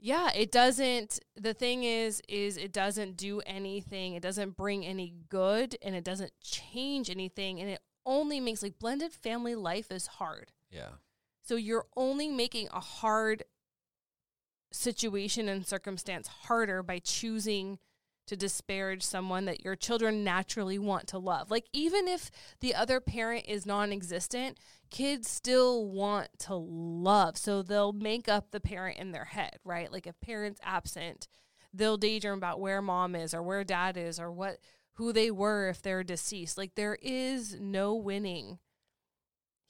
Yeah, 0.00 0.32
it 0.34 0.50
doesn't. 0.50 1.20
The 1.36 1.54
thing 1.54 1.84
is, 1.84 2.20
is 2.28 2.56
it 2.56 2.72
doesn't 2.72 3.16
do 3.16 3.40
anything. 3.46 4.14
It 4.14 4.22
doesn't 4.24 4.56
bring 4.56 4.84
any 4.84 5.14
good, 5.28 5.76
and 5.82 5.94
it 5.94 6.02
doesn't 6.02 6.32
change 6.42 7.10
anything, 7.10 7.60
and 7.60 7.70
it 7.70 7.80
only 8.04 8.40
makes 8.40 8.60
like 8.60 8.80
blended 8.80 9.12
family 9.12 9.54
life 9.54 9.92
is 9.92 10.08
hard. 10.08 10.50
Yeah. 10.68 10.88
So 11.42 11.56
you're 11.56 11.86
only 11.96 12.28
making 12.28 12.68
a 12.72 12.80
hard 12.80 13.44
situation 14.72 15.48
and 15.48 15.66
circumstance 15.66 16.28
harder 16.28 16.82
by 16.82 16.98
choosing 16.98 17.78
to 18.26 18.36
disparage 18.36 19.02
someone 19.02 19.44
that 19.46 19.64
your 19.64 19.74
children 19.74 20.22
naturally 20.22 20.78
want 20.78 21.08
to 21.08 21.18
love. 21.18 21.50
Like 21.50 21.66
even 21.72 22.06
if 22.06 22.30
the 22.60 22.74
other 22.74 23.00
parent 23.00 23.44
is 23.48 23.66
non-existent, 23.66 24.58
kids 24.90 25.28
still 25.28 25.86
want 25.86 26.28
to 26.40 26.54
love. 26.54 27.36
So 27.36 27.62
they'll 27.62 27.92
make 27.92 28.28
up 28.28 28.50
the 28.50 28.60
parent 28.60 28.98
in 28.98 29.10
their 29.10 29.24
head, 29.24 29.58
right? 29.64 29.90
Like 29.90 30.06
if 30.06 30.20
parent's 30.20 30.60
absent, 30.62 31.26
they'll 31.74 31.96
daydream 31.96 32.34
about 32.34 32.60
where 32.60 32.80
mom 32.80 33.16
is 33.16 33.34
or 33.34 33.42
where 33.42 33.64
dad 33.64 33.96
is 33.96 34.20
or 34.20 34.30
what 34.30 34.58
who 34.94 35.12
they 35.12 35.30
were 35.30 35.68
if 35.68 35.82
they're 35.82 36.04
deceased. 36.04 36.56
Like 36.56 36.74
there 36.74 36.98
is 37.02 37.58
no 37.60 37.94
winning 37.94 38.58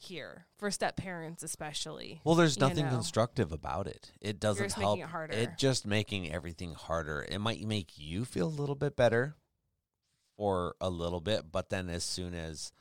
here 0.02 0.46
for 0.58 0.70
step 0.70 0.96
parents 0.96 1.42
especially. 1.42 2.20
Well, 2.24 2.34
there's 2.34 2.58
nothing 2.58 2.86
know. 2.86 2.90
constructive 2.92 3.52
about 3.52 3.86
it. 3.86 4.12
It 4.20 4.40
doesn't 4.40 4.64
just 4.66 4.76
help. 4.78 4.96
making 4.98 5.04
it 5.04 5.10
harder. 5.10 5.32
It 5.34 5.58
just 5.58 5.86
making 5.86 6.30
everything 6.32 6.74
harder. 6.74 7.24
It 7.28 7.38
might 7.38 7.62
make 7.66 7.92
you 7.98 8.24
feel 8.24 8.46
a 8.46 8.48
little 8.48 8.74
bit 8.74 8.96
better 8.96 9.36
for 10.36 10.74
a 10.80 10.90
little 10.90 11.20
bit, 11.20 11.50
but 11.52 11.68
then 11.70 11.88
as 11.88 12.04
soon 12.04 12.34
as 12.34 12.72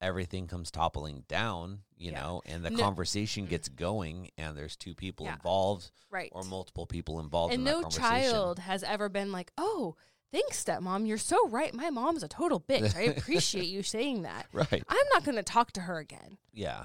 everything 0.00 0.46
comes 0.46 0.70
toppling 0.70 1.24
down, 1.28 1.80
you 1.96 2.12
Yeah. 2.12 2.20
know, 2.20 2.42
and 2.46 2.64
the 2.64 2.70
No- 2.70 2.78
conversation 2.78 3.46
gets 3.46 3.68
going, 3.68 4.30
and 4.38 4.56
there's 4.56 4.76
two 4.76 4.94
people 4.94 5.26
Yeah. 5.26 5.34
involved 5.34 5.90
Right. 6.10 6.30
or 6.32 6.44
multiple 6.44 6.86
people 6.86 7.18
involved, 7.20 7.52
and 7.52 7.60
in 7.60 7.64
no 7.64 7.78
that 7.82 7.90
conversation. 7.94 8.30
child 8.32 8.58
has 8.60 8.82
ever 8.84 9.08
been 9.08 9.32
like, 9.32 9.52
"Oh, 9.58 9.96
thanks, 10.32 10.62
stepmom. 10.64 11.06
You're 11.06 11.18
so 11.18 11.48
right. 11.48 11.72
My 11.74 11.90
mom's 11.90 12.22
a 12.22 12.28
total 12.28 12.60
bitch. 12.68 12.96
I 12.96 13.02
appreciate 13.02 13.66
you 13.66 13.82
saying 13.82 14.22
that. 14.22 14.46
right? 14.52 14.82
I'm 14.88 15.06
not 15.12 15.24
going 15.24 15.36
to 15.36 15.42
talk 15.42 15.72
to 15.72 15.82
her 15.82 15.98
again." 15.98 16.38
Yeah. 16.52 16.84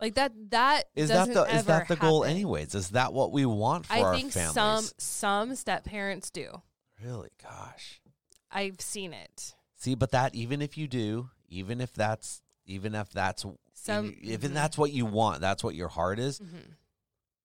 Like 0.00 0.14
that. 0.14 0.32
That 0.50 0.84
Is 0.96 1.10
that 1.10 1.32
the 1.32 1.44
is 1.44 1.64
that 1.66 1.86
the 1.88 1.96
goal 1.96 2.22
happen. 2.22 2.34
anyways? 2.36 2.74
Is 2.74 2.90
that 2.90 3.12
what 3.12 3.30
we 3.32 3.46
want 3.46 3.86
for 3.86 3.92
I 3.94 4.02
our 4.02 4.16
think 4.16 4.32
families? 4.32 4.54
some 4.54 4.84
some 4.98 5.54
step 5.54 5.84
parents 5.84 6.30
do. 6.30 6.62
really, 7.04 7.30
gosh. 7.42 8.00
I've 8.50 8.80
seen 8.80 9.12
it. 9.12 9.54
See, 9.76 9.94
but 9.94 10.10
that 10.10 10.34
even 10.34 10.60
if 10.60 10.76
you 10.76 10.86
do, 10.88 11.30
even 11.48 11.80
if 11.80 11.94
that's 11.94 12.42
even 12.66 12.94
if 12.94 13.10
that's 13.10 13.44
Some 13.74 14.14
even 14.20 14.50
mhm, 14.50 14.54
that's 14.54 14.76
what 14.76 14.92
you 14.92 15.06
want, 15.06 15.40
that's 15.40 15.62
what 15.64 15.74
your 15.74 15.88
heart 15.88 16.18
is, 16.18 16.38
mhm. 16.40 16.74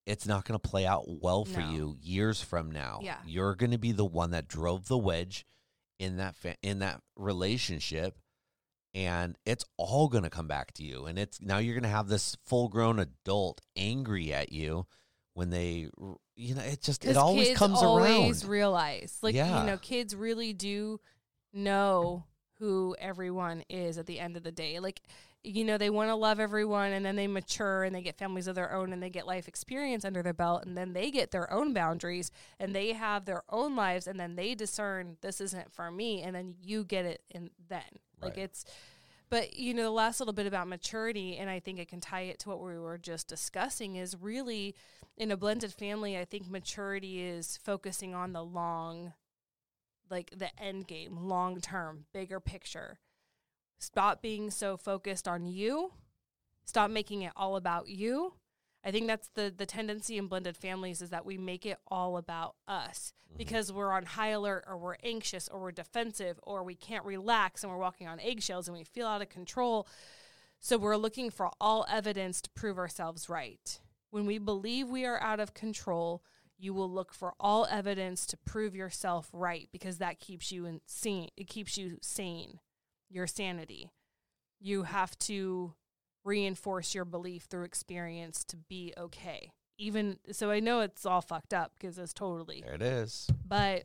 It's 0.08 0.26
not 0.26 0.44
going 0.44 0.58
to 0.58 0.68
play 0.68 0.86
out 0.86 1.04
well 1.06 1.44
for 1.44 1.60
No. 1.60 1.70
you 1.70 1.96
years 2.00 2.40
from 2.42 2.70
now. 2.70 3.00
Yeah. 3.02 3.18
You're 3.26 3.54
going 3.54 3.70
to 3.72 3.78
be 3.78 3.92
the 3.92 4.04
one 4.04 4.30
that 4.32 4.48
drove 4.48 4.88
the 4.88 4.98
wedge 4.98 5.44
in 5.98 6.16
that 6.16 6.34
fa- 6.34 6.56
in 6.62 6.78
that 6.80 7.00
relationship 7.16 8.18
and 8.94 9.36
it's 9.44 9.64
all 9.76 10.08
going 10.08 10.24
to 10.24 10.30
come 10.30 10.48
back 10.48 10.72
to 10.72 10.82
you 10.82 11.06
and 11.06 11.18
it's 11.18 11.40
now 11.40 11.58
you're 11.58 11.74
going 11.74 11.82
to 11.82 11.88
have 11.88 12.08
this 12.08 12.36
full-grown 12.46 12.98
adult 12.98 13.60
angry 13.76 14.32
at 14.32 14.50
you 14.52 14.86
when 15.34 15.50
they 15.50 15.88
you 16.36 16.54
know 16.54 16.62
it 16.62 16.80
just 16.82 17.04
it 17.04 17.16
always 17.16 17.56
comes 17.56 17.78
always 17.78 18.42
around. 18.44 18.50
realize, 18.50 19.18
like 19.22 19.34
Yeah. 19.34 19.60
you 19.60 19.66
know, 19.66 19.76
kids 19.76 20.14
really 20.16 20.52
do 20.52 21.00
know 21.52 22.24
who 22.58 22.96
everyone 22.98 23.62
is 23.68 23.98
at 23.98 24.06
the 24.06 24.18
end 24.18 24.36
of 24.36 24.42
the 24.42 24.52
day. 24.52 24.78
Like 24.80 25.00
you 25.44 25.64
know, 25.64 25.78
they 25.78 25.90
want 25.90 26.10
to 26.10 26.14
love 26.14 26.40
everyone 26.40 26.92
and 26.92 27.04
then 27.04 27.16
they 27.16 27.26
mature 27.26 27.84
and 27.84 27.94
they 27.94 28.02
get 28.02 28.18
families 28.18 28.48
of 28.48 28.54
their 28.54 28.72
own 28.72 28.92
and 28.92 29.02
they 29.02 29.10
get 29.10 29.26
life 29.26 29.48
experience 29.48 30.04
under 30.04 30.22
their 30.22 30.32
belt 30.32 30.64
and 30.66 30.76
then 30.76 30.92
they 30.92 31.10
get 31.10 31.30
their 31.30 31.52
own 31.52 31.72
boundaries 31.72 32.30
and 32.58 32.74
they 32.74 32.92
have 32.92 33.24
their 33.24 33.42
own 33.48 33.76
lives 33.76 34.06
and 34.06 34.18
then 34.18 34.36
they 34.36 34.54
discern 34.54 35.16
this 35.20 35.40
isn't 35.40 35.72
for 35.72 35.90
me 35.90 36.22
and 36.22 36.34
then 36.34 36.54
you 36.62 36.84
get 36.84 37.04
it 37.04 37.22
and 37.32 37.50
then. 37.68 37.82
Like 38.20 38.36
it's 38.36 38.64
but 39.30 39.58
you 39.58 39.74
know, 39.74 39.82
the 39.82 39.90
last 39.90 40.20
little 40.20 40.32
bit 40.32 40.46
about 40.46 40.68
maturity 40.68 41.36
and 41.36 41.48
I 41.50 41.60
think 41.60 41.78
it 41.78 41.88
can 41.88 42.00
tie 42.00 42.22
it 42.22 42.38
to 42.40 42.48
what 42.48 42.60
we 42.60 42.78
were 42.78 42.98
just 42.98 43.28
discussing 43.28 43.96
is 43.96 44.16
really 44.20 44.74
in 45.16 45.30
a 45.30 45.36
blended 45.36 45.72
family, 45.72 46.16
I 46.16 46.24
think 46.24 46.48
maturity 46.48 47.22
is 47.22 47.58
focusing 47.62 48.14
on 48.14 48.32
the 48.32 48.42
long 48.42 49.12
like 50.10 50.32
the 50.36 50.50
end 50.60 50.86
game, 50.86 51.16
long 51.28 51.60
term, 51.60 52.06
bigger 52.12 52.40
picture. 52.40 52.98
Stop 53.78 54.22
being 54.22 54.50
so 54.50 54.76
focused 54.76 55.28
on 55.28 55.46
you. 55.46 55.92
Stop 56.64 56.90
making 56.90 57.22
it 57.22 57.32
all 57.36 57.56
about 57.56 57.88
you. 57.88 58.34
I 58.84 58.90
think 58.90 59.06
that's 59.06 59.28
the 59.34 59.52
the 59.54 59.66
tendency 59.66 60.18
in 60.18 60.28
blended 60.28 60.56
families 60.56 61.02
is 61.02 61.10
that 61.10 61.26
we 61.26 61.36
make 61.36 61.66
it 61.66 61.78
all 61.88 62.16
about 62.16 62.54
us 62.66 63.12
mm-hmm. 63.28 63.38
because 63.38 63.72
we're 63.72 63.92
on 63.92 64.06
high 64.06 64.28
alert 64.28 64.64
or 64.66 64.76
we're 64.76 64.96
anxious 65.02 65.48
or 65.48 65.60
we're 65.60 65.72
defensive 65.72 66.38
or 66.42 66.62
we 66.62 66.74
can't 66.74 67.04
relax 67.04 67.62
and 67.62 67.72
we're 67.72 67.78
walking 67.78 68.06
on 68.06 68.20
eggshells 68.20 68.68
and 68.68 68.76
we 68.76 68.84
feel 68.84 69.06
out 69.06 69.22
of 69.22 69.28
control. 69.28 69.86
So 70.60 70.76
we're 70.76 70.96
looking 70.96 71.30
for 71.30 71.50
all 71.60 71.86
evidence 71.88 72.40
to 72.42 72.50
prove 72.50 72.78
ourselves 72.78 73.28
right. 73.28 73.80
When 74.10 74.26
we 74.26 74.38
believe 74.38 74.88
we 74.88 75.04
are 75.04 75.20
out 75.20 75.38
of 75.38 75.54
control, 75.54 76.22
you 76.58 76.74
will 76.74 76.90
look 76.90 77.14
for 77.14 77.34
all 77.38 77.66
evidence 77.70 78.26
to 78.26 78.36
prove 78.36 78.74
yourself 78.74 79.28
right 79.32 79.68
because 79.70 79.98
that 79.98 80.18
keeps 80.18 80.50
you 80.50 80.66
insane. 80.66 81.28
It 81.36 81.46
keeps 81.46 81.78
you 81.78 81.98
sane, 82.00 82.58
your 83.08 83.26
sanity. 83.26 83.90
You 84.60 84.84
have 84.84 85.18
to 85.20 85.74
reinforce 86.24 86.94
your 86.94 87.04
belief 87.04 87.44
through 87.44 87.64
experience 87.64 88.44
to 88.44 88.56
be 88.56 88.92
okay. 88.98 89.50
Even 89.78 90.18
so, 90.32 90.50
I 90.50 90.60
know 90.60 90.80
it's 90.80 91.06
all 91.06 91.20
fucked 91.20 91.54
up 91.54 91.72
because 91.78 91.98
it's 91.98 92.12
totally, 92.12 92.62
There 92.64 92.74
it 92.74 92.82
is. 92.82 93.30
but 93.46 93.84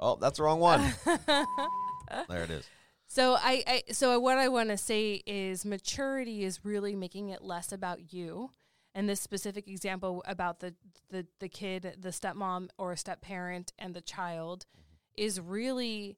Oh, 0.00 0.16
that's 0.16 0.38
the 0.38 0.44
wrong 0.44 0.60
one. 0.60 0.80
there 2.28 2.44
it 2.44 2.50
is. 2.50 2.68
So 3.08 3.34
I, 3.34 3.64
I 3.66 3.82
so 3.92 4.18
what 4.20 4.38
I 4.38 4.48
want 4.48 4.68
to 4.68 4.76
say 4.76 5.22
is 5.26 5.64
maturity 5.64 6.44
is 6.44 6.64
really 6.64 6.94
making 6.94 7.30
it 7.30 7.42
less 7.42 7.72
about 7.72 8.12
you. 8.12 8.52
And 8.94 9.08
this 9.08 9.20
specific 9.20 9.66
example 9.66 10.22
about 10.26 10.60
the 10.60 10.74
the 11.10 11.26
the 11.40 11.48
kid, 11.48 11.96
the 11.98 12.10
stepmom 12.10 12.68
or 12.78 12.94
step 12.96 13.22
parent 13.22 13.72
and 13.78 13.94
the 13.94 14.00
child 14.00 14.66
mm-hmm. 14.76 15.24
is 15.24 15.40
really 15.40 16.16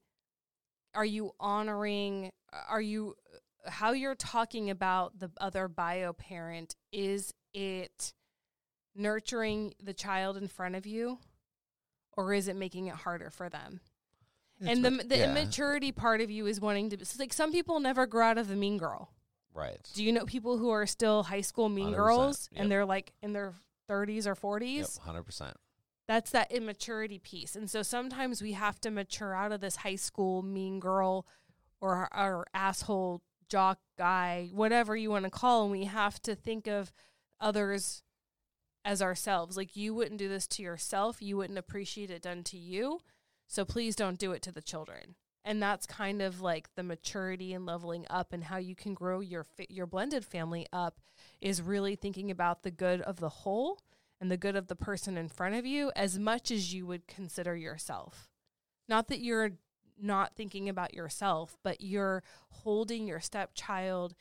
are 0.94 1.04
you 1.04 1.32
honoring 1.38 2.30
are 2.68 2.80
you 2.80 3.14
how 3.66 3.92
you're 3.92 4.14
talking 4.14 4.70
about 4.70 5.18
the 5.18 5.30
other 5.40 5.68
bio 5.68 6.12
parent 6.12 6.74
is 6.92 7.32
it 7.52 8.12
nurturing 8.94 9.74
the 9.82 9.92
child 9.92 10.36
in 10.36 10.48
front 10.48 10.74
of 10.74 10.86
you 10.86 11.18
or 12.16 12.34
is 12.34 12.48
it 12.48 12.56
making 12.56 12.86
it 12.86 12.94
harder 12.94 13.30
for 13.30 13.48
them? 13.48 13.80
and 14.66 14.84
the 14.84 14.90
the 14.90 15.18
yeah, 15.18 15.30
immaturity 15.30 15.92
part 15.92 16.20
of 16.20 16.30
you 16.30 16.46
is 16.46 16.60
wanting 16.60 16.90
to. 16.90 16.96
It's 16.96 17.18
like 17.18 17.32
some 17.32 17.52
people 17.52 17.80
never 17.80 18.06
grow 18.06 18.26
out 18.26 18.38
of 18.38 18.48
the 18.48 18.56
mean 18.56 18.76
girl. 18.76 19.10
right. 19.54 19.78
Do 19.94 20.04
you 20.04 20.12
know 20.12 20.24
people 20.24 20.58
who 20.58 20.70
are 20.70 20.86
still 20.86 21.22
high 21.22 21.40
school 21.40 21.68
mean 21.68 21.92
100%, 21.92 21.96
girls 21.96 22.48
yep. 22.52 22.62
and 22.62 22.70
they're 22.70 22.84
like 22.84 23.12
in 23.22 23.32
their 23.32 23.54
thirties 23.88 24.26
or 24.26 24.34
forties? 24.34 24.98
Yep, 24.98 25.06
hundred 25.06 25.22
percent. 25.22 25.56
That's 26.10 26.32
that 26.32 26.50
immaturity 26.50 27.20
piece. 27.20 27.54
And 27.54 27.70
so 27.70 27.84
sometimes 27.84 28.42
we 28.42 28.50
have 28.54 28.80
to 28.80 28.90
mature 28.90 29.32
out 29.32 29.52
of 29.52 29.60
this 29.60 29.76
high 29.76 29.94
school 29.94 30.42
mean 30.42 30.80
girl 30.80 31.24
or 31.80 32.08
our 32.10 32.48
asshole 32.52 33.22
jock 33.48 33.78
guy, 33.96 34.50
whatever 34.52 34.96
you 34.96 35.08
want 35.08 35.24
to 35.24 35.30
call, 35.30 35.62
and 35.62 35.70
we 35.70 35.84
have 35.84 36.20
to 36.22 36.34
think 36.34 36.66
of 36.66 36.92
others 37.40 38.02
as 38.84 39.00
ourselves. 39.00 39.56
Like 39.56 39.76
you 39.76 39.94
wouldn't 39.94 40.18
do 40.18 40.28
this 40.28 40.48
to 40.48 40.64
yourself, 40.64 41.22
you 41.22 41.36
wouldn't 41.36 41.60
appreciate 41.60 42.10
it 42.10 42.22
done 42.22 42.42
to 42.42 42.58
you. 42.58 42.98
So 43.46 43.64
please 43.64 43.94
don't 43.94 44.18
do 44.18 44.32
it 44.32 44.42
to 44.42 44.50
the 44.50 44.60
children. 44.60 45.14
And 45.44 45.62
that's 45.62 45.86
kind 45.86 46.22
of 46.22 46.40
like 46.40 46.74
the 46.74 46.82
maturity 46.82 47.52
and 47.52 47.64
leveling 47.64 48.04
up 48.10 48.32
and 48.32 48.42
how 48.42 48.56
you 48.56 48.74
can 48.74 48.94
grow 48.94 49.20
your 49.20 49.46
your 49.68 49.86
blended 49.86 50.24
family 50.24 50.66
up 50.72 50.98
is 51.40 51.62
really 51.62 51.94
thinking 51.94 52.32
about 52.32 52.64
the 52.64 52.72
good 52.72 53.00
of 53.02 53.20
the 53.20 53.28
whole 53.28 53.78
and 54.20 54.30
the 54.30 54.36
good 54.36 54.56
of 54.56 54.66
the 54.68 54.76
person 54.76 55.16
in 55.16 55.28
front 55.28 55.54
of 55.54 55.64
you 55.64 55.90
as 55.96 56.18
much 56.18 56.50
as 56.50 56.74
you 56.74 56.86
would 56.86 57.06
consider 57.06 57.56
yourself. 57.56 58.28
Not 58.88 59.08
that 59.08 59.20
you're 59.20 59.52
not 60.00 60.34
thinking 60.34 60.68
about 60.68 60.94
yourself, 60.94 61.56
but 61.62 61.80
you're 61.80 62.22
holding 62.50 63.06
your 63.06 63.20
stepchild 63.20 64.14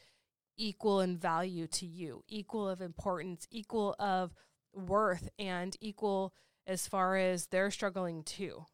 equal 0.58 1.00
in 1.00 1.18
value 1.18 1.68
to 1.68 1.86
you, 1.86 2.24
equal 2.28 2.68
of 2.68 2.82
importance, 2.82 3.48
equal 3.50 3.96
of 4.00 4.34
worth, 4.74 5.30
and 5.40 5.76
equal 5.82 6.34
as 6.68 6.86
far 6.88 7.16
as 7.18 7.48
they're 7.48 7.72
struggling 7.72 8.24
too. 8.24 8.66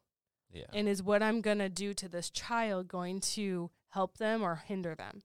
Yeah. 0.52 0.64
And 0.74 0.88
is 0.88 1.02
what 1.02 1.22
I'm 1.22 1.40
going 1.40 1.58
to 1.58 1.68
do 1.68 1.94
to 1.94 2.08
this 2.08 2.30
child 2.30 2.88
going 2.88 3.20
to 3.20 3.70
help 3.90 4.18
them 4.18 4.42
or 4.42 4.56
hinder 4.66 4.94
them? 4.94 5.22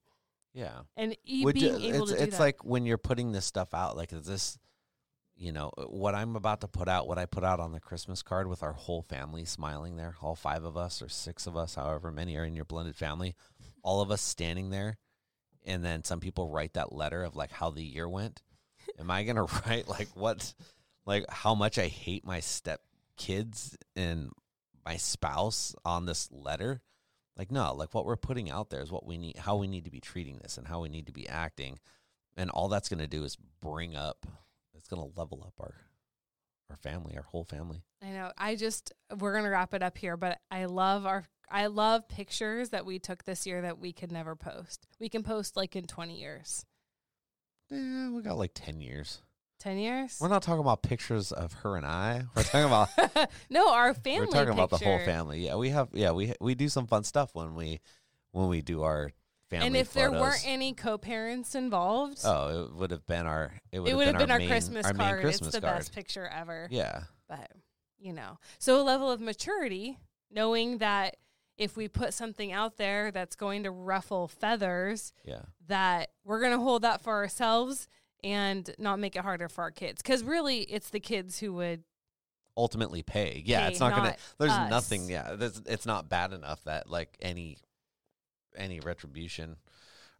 yeah. 0.53 0.81
And 0.97 1.15
e- 1.23 1.45
being 1.51 1.79
you- 1.79 1.93
able 1.93 2.03
it's 2.03 2.11
to 2.11 2.17
do 2.17 2.23
it's 2.23 2.37
that. 2.37 2.43
like 2.43 2.63
when 2.65 2.85
you're 2.85 2.97
putting 2.97 3.31
this 3.31 3.45
stuff 3.45 3.73
out, 3.73 3.95
like 3.97 4.11
is 4.13 4.25
this 4.25 4.57
you 5.41 5.51
know, 5.51 5.71
uh, 5.75 5.85
what 5.85 6.13
I'm 6.13 6.35
about 6.35 6.61
to 6.61 6.67
put 6.67 6.87
out, 6.87 7.07
what 7.07 7.17
I 7.17 7.25
put 7.25 7.43
out 7.43 7.59
on 7.59 7.71
the 7.71 7.79
Christmas 7.79 8.21
card 8.21 8.45
with 8.45 8.61
our 8.61 8.73
whole 8.73 9.01
family 9.01 9.43
smiling 9.43 9.95
there, 9.95 10.15
all 10.21 10.35
five 10.35 10.63
of 10.63 10.77
us 10.77 11.01
or 11.01 11.09
six 11.09 11.47
of 11.47 11.57
us, 11.57 11.73
however 11.73 12.11
many 12.11 12.37
are 12.37 12.45
in 12.45 12.53
your 12.53 12.65
blended 12.65 12.95
family, 12.95 13.35
all 13.81 14.01
of 14.01 14.11
us 14.11 14.21
standing 14.21 14.69
there, 14.69 14.99
and 15.65 15.83
then 15.83 16.03
some 16.03 16.19
people 16.19 16.47
write 16.47 16.73
that 16.73 16.93
letter 16.93 17.23
of 17.23 17.35
like 17.35 17.51
how 17.51 17.71
the 17.71 17.83
year 17.83 18.07
went. 18.07 18.43
Am 18.99 19.09
I 19.09 19.23
gonna 19.23 19.47
write 19.65 19.87
like 19.87 20.09
what 20.13 20.53
like 21.07 21.25
how 21.27 21.55
much 21.55 21.79
I 21.79 21.87
hate 21.87 22.23
my 22.23 22.39
step 22.39 22.81
kids 23.17 23.75
and 23.95 24.29
my 24.85 24.97
spouse 24.97 25.73
on 25.83 26.05
this 26.05 26.29
letter? 26.31 26.81
Like 27.35 27.51
no, 27.51 27.73
like 27.73 27.95
what 27.95 28.05
we're 28.05 28.15
putting 28.15 28.51
out 28.51 28.69
there 28.69 28.83
is 28.83 28.91
what 28.91 29.07
we 29.07 29.17
need 29.17 29.37
how 29.37 29.55
we 29.57 29.67
need 29.67 29.85
to 29.85 29.91
be 29.91 30.01
treating 30.01 30.37
this 30.37 30.59
and 30.59 30.67
how 30.67 30.81
we 30.81 30.89
need 30.89 31.07
to 31.07 31.13
be 31.13 31.27
acting. 31.27 31.79
And 32.37 32.51
all 32.51 32.69
that's 32.69 32.89
gonna 32.89 33.07
do 33.07 33.23
is 33.23 33.37
bring 33.59 33.95
up 33.95 34.27
it's 34.81 34.89
gonna 34.89 35.07
level 35.15 35.43
up 35.45 35.53
our 35.59 35.75
our 36.71 36.77
family, 36.77 37.15
our 37.15 37.23
whole 37.23 37.43
family. 37.43 37.83
I 38.01 38.07
know. 38.09 38.31
I 38.37 38.55
just 38.55 38.91
we're 39.19 39.35
gonna 39.35 39.51
wrap 39.51 39.75
it 39.75 39.83
up 39.83 39.95
here, 39.97 40.17
but 40.17 40.39
I 40.49 40.65
love 40.65 41.05
our 41.05 41.23
I 41.49 41.67
love 41.67 42.07
pictures 42.07 42.69
that 42.69 42.85
we 42.85 42.97
took 42.97 43.23
this 43.25 43.45
year 43.45 43.61
that 43.61 43.77
we 43.77 43.93
could 43.93 44.11
never 44.11 44.35
post. 44.35 44.87
We 44.99 45.07
can 45.07 45.21
post 45.21 45.55
like 45.55 45.75
in 45.75 45.85
twenty 45.85 46.19
years, 46.19 46.65
Yeah, 47.69 48.09
we 48.09 48.21
got 48.23 48.37
like 48.37 48.51
ten 48.55 48.81
years. 48.81 49.21
ten 49.59 49.77
years. 49.77 50.17
We're 50.19 50.29
not 50.29 50.41
talking 50.43 50.61
about 50.61 50.81
pictures 50.81 51.31
of 51.31 51.53
her 51.53 51.75
and 51.75 51.85
I. 51.85 52.23
We're 52.35 52.43
talking 52.43 52.65
about 52.65 52.89
no, 53.49 53.69
our 53.71 53.93
family. 54.03 54.27
we're 54.27 54.33
talking 54.33 54.53
about 54.53 54.69
the 54.71 54.77
whole 54.77 54.99
family. 54.99 55.45
Yeah, 55.45 55.55
we 55.57 55.69
have 55.69 55.89
yeah, 55.93 56.11
we 56.11 56.33
we 56.41 56.55
do 56.55 56.69
some 56.69 56.87
fun 56.87 57.03
stuff 57.03 57.31
when 57.35 57.53
we 57.53 57.81
when 58.31 58.47
we 58.47 58.61
do 58.61 58.81
our 58.83 59.11
family 59.51 59.67
And 59.67 59.77
if 59.77 59.93
there 59.93 60.11
weren't 60.11 60.43
any 60.47 60.73
co-parents 60.73 61.53
involved, 61.53 62.19
Oh, 62.25 62.63
it 62.65 62.73
would 62.73 62.89
have 62.91 63.05
been 63.05 63.27
our 63.27 63.51
it 63.71 63.79
would 63.79 63.91
it 63.91 63.95
would 63.95 64.07
have 64.07 64.17
been 64.17 64.31
our, 64.31 64.39
main, 64.39 64.47
Christmas 64.49 64.85
our 64.87 64.93
card. 64.93 65.21
Christmas 65.21 65.49
it's 65.49 65.55
the 65.57 65.61
card. 65.61 65.77
best 65.77 65.93
picture 65.93 66.25
ever. 66.27 66.67
Yeah. 66.71 67.03
But 67.29 67.51
you 67.99 68.13
know, 68.13 68.39
so 68.57 68.81
a 68.81 68.83
level 68.83 69.11
of 69.11 69.21
maturity, 69.21 69.99
knowing 70.31 70.79
that 70.79 71.17
if 71.57 71.77
we 71.77 71.87
put 71.87 72.13
something 72.15 72.51
out 72.51 72.77
there 72.77 73.11
that's 73.11 73.35
going 73.35 73.61
to 73.63 73.69
ruffle 73.71 74.27
feathers, 74.27 75.13
Yeah. 75.23 75.41
that 75.67 76.09
we're 76.23 76.39
going 76.39 76.53
to 76.53 76.63
hold 76.63 76.81
that 76.81 77.01
for 77.01 77.13
ourselves 77.13 77.87
and 78.23 78.73
not 78.79 78.97
make 78.99 79.15
it 79.15 79.21
harder 79.21 79.47
for 79.47 79.61
our 79.63 79.69
kids. 79.71 80.01
Because 80.01 80.23
really, 80.23 80.61
it's 80.61 80.89
the 80.89 80.99
kids 80.99 81.37
who 81.39 81.53
would. 81.53 81.83
Ultimately 82.57 83.03
pay. 83.03 83.43
Yeah, 83.45 83.61
Pay, 83.65 83.71
it's 83.71 83.79
not, 83.79 83.95
gonna 83.95 84.15
there's 84.39 84.51
us. 84.51 84.69
nothing 84.69 85.07
yeah, 85.09 85.35
there's, 85.35 85.61
it's 85.67 85.85
not 85.85 86.09
bad 86.09 86.33
enough 86.33 86.63
that 86.65 86.89
like 86.89 87.15
any 87.21 87.57
any 88.55 88.79
retribution 88.79 89.57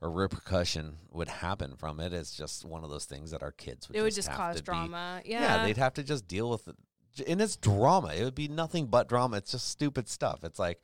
or 0.01 0.09
repercussion 0.11 0.97
would 1.11 1.27
happen 1.27 1.75
from 1.75 1.99
it. 1.99 2.11
It's 2.13 2.36
just 2.36 2.65
one 2.65 2.84
of 2.84 2.89
those 2.89 3.05
things 3.05 3.32
that 3.32 3.43
our 3.43 3.51
kids 3.51 3.88
would 3.88 3.95
It 3.97 4.01
would 4.01 4.07
just 4.13 4.27
just 4.27 4.29
have 4.29 4.38
cause 4.38 4.55
to 4.57 4.61
be- 4.63 4.65
drama. 4.65 5.21
yeah. 5.25 5.41
Yeah. 5.41 5.65
they'd 5.65 5.77
have 5.77 5.93
to 5.95 6.03
just 6.03 6.27
deal 6.27 6.49
with 6.49 6.67
it. 6.67 6.75
And 7.27 7.41
it's 7.41 7.55
drama. 7.57 8.13
It 8.13 8.23
would 8.23 8.36
be 8.36 8.47
nothing 8.47 8.88
but 8.88 9.07
drama. 9.09 9.38
It's 9.38 9.51
just 9.51 9.67
stupid 9.67 10.07
stuff. 10.07 10.43
It's 10.43 10.57
like, 10.57 10.79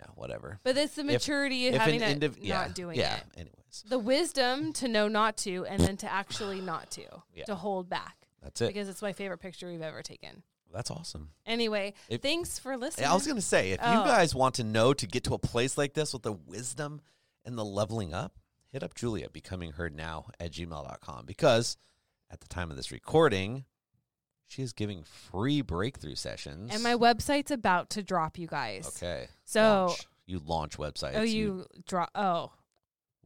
yeah, 0.00 0.06
whatever. 0.16 0.58
but 0.64 0.76
it's 0.76 0.96
the 0.96 1.04
maturity 1.04 1.68
of 1.68 1.74
If 1.76 1.80
having 1.80 2.02
an 2.02 2.18
indiv- 2.20 2.36
not 2.36 2.42
yeah, 2.42 2.68
doing 2.74 2.98
yeah. 2.98 3.16
it. 3.16 3.22
Yeah, 3.36 3.40
anyways, 3.42 3.84
The 3.88 3.98
wisdom 3.98 4.72
to 4.74 4.88
know 4.88 5.06
not 5.08 5.36
to, 5.38 5.64
and 5.66 5.80
then 5.80 5.96
to 5.98 6.12
actually 6.12 6.60
not 6.60 6.90
to, 6.92 7.04
Yeah. 7.34 7.44
to 7.44 7.54
hold 7.54 7.88
back. 7.88 8.16
that's 8.42 8.60
it. 8.60 8.66
Because 8.66 8.88
it's 8.88 9.00
my 9.00 9.12
favorite 9.12 9.38
picture 9.38 9.68
we've 9.68 9.80
ever 9.80 10.02
taken. 10.02 10.42
That's 10.74 10.90
awesome. 10.90 11.30
Anyway, 11.46 11.94
If- 12.08 12.20
thanks 12.20 12.58
for 12.58 12.76
listening. 12.76 13.06
I 13.06 13.14
was 13.14 13.26
gonna 13.26 13.40
say, 13.40 13.70
if 13.70 13.80
you 13.80 13.86
Oh. 13.86 14.04
guys 14.04 14.34
want 14.34 14.56
to 14.56 14.64
know 14.64 14.92
to 14.92 15.06
get 15.06 15.24
to 15.24 15.34
a 15.34 15.38
place 15.38 15.78
like 15.78 15.94
this 15.94 16.12
with 16.12 16.22
the 16.22 16.32
wisdom 16.32 17.00
and 17.44 17.56
the 17.56 17.64
leveling 17.64 18.12
up, 18.12 18.38
hit 18.72 18.82
up 18.82 18.94
Julie, 18.94 19.24
becoming 19.32 19.72
heard 19.72 19.94
now 19.94 20.26
at 20.40 20.50
gmail.com 20.50 21.26
because 21.26 21.76
at 22.28 22.40
the 22.40 22.48
time 22.48 22.70
of 22.72 22.76
this 22.76 22.90
recording, 22.90 23.64
she 24.48 24.62
is 24.62 24.72
giving 24.72 25.04
free 25.04 25.62
breakthrough 25.62 26.16
sessions. 26.16 26.70
and 26.74 26.82
my 26.82 26.94
website's 26.94 27.50
about 27.52 27.88
to 27.90 28.02
drop, 28.02 28.36
you 28.36 28.46
guys. 28.48 28.86
okay. 28.88 29.28
So, 29.44 29.86
launch. 29.86 30.06
you 30.26 30.38
launch 30.40 30.76
websites. 30.76 31.14
oh, 31.14 31.22
you 31.22 31.66
drop. 31.86 32.10
Oh, 32.16 32.52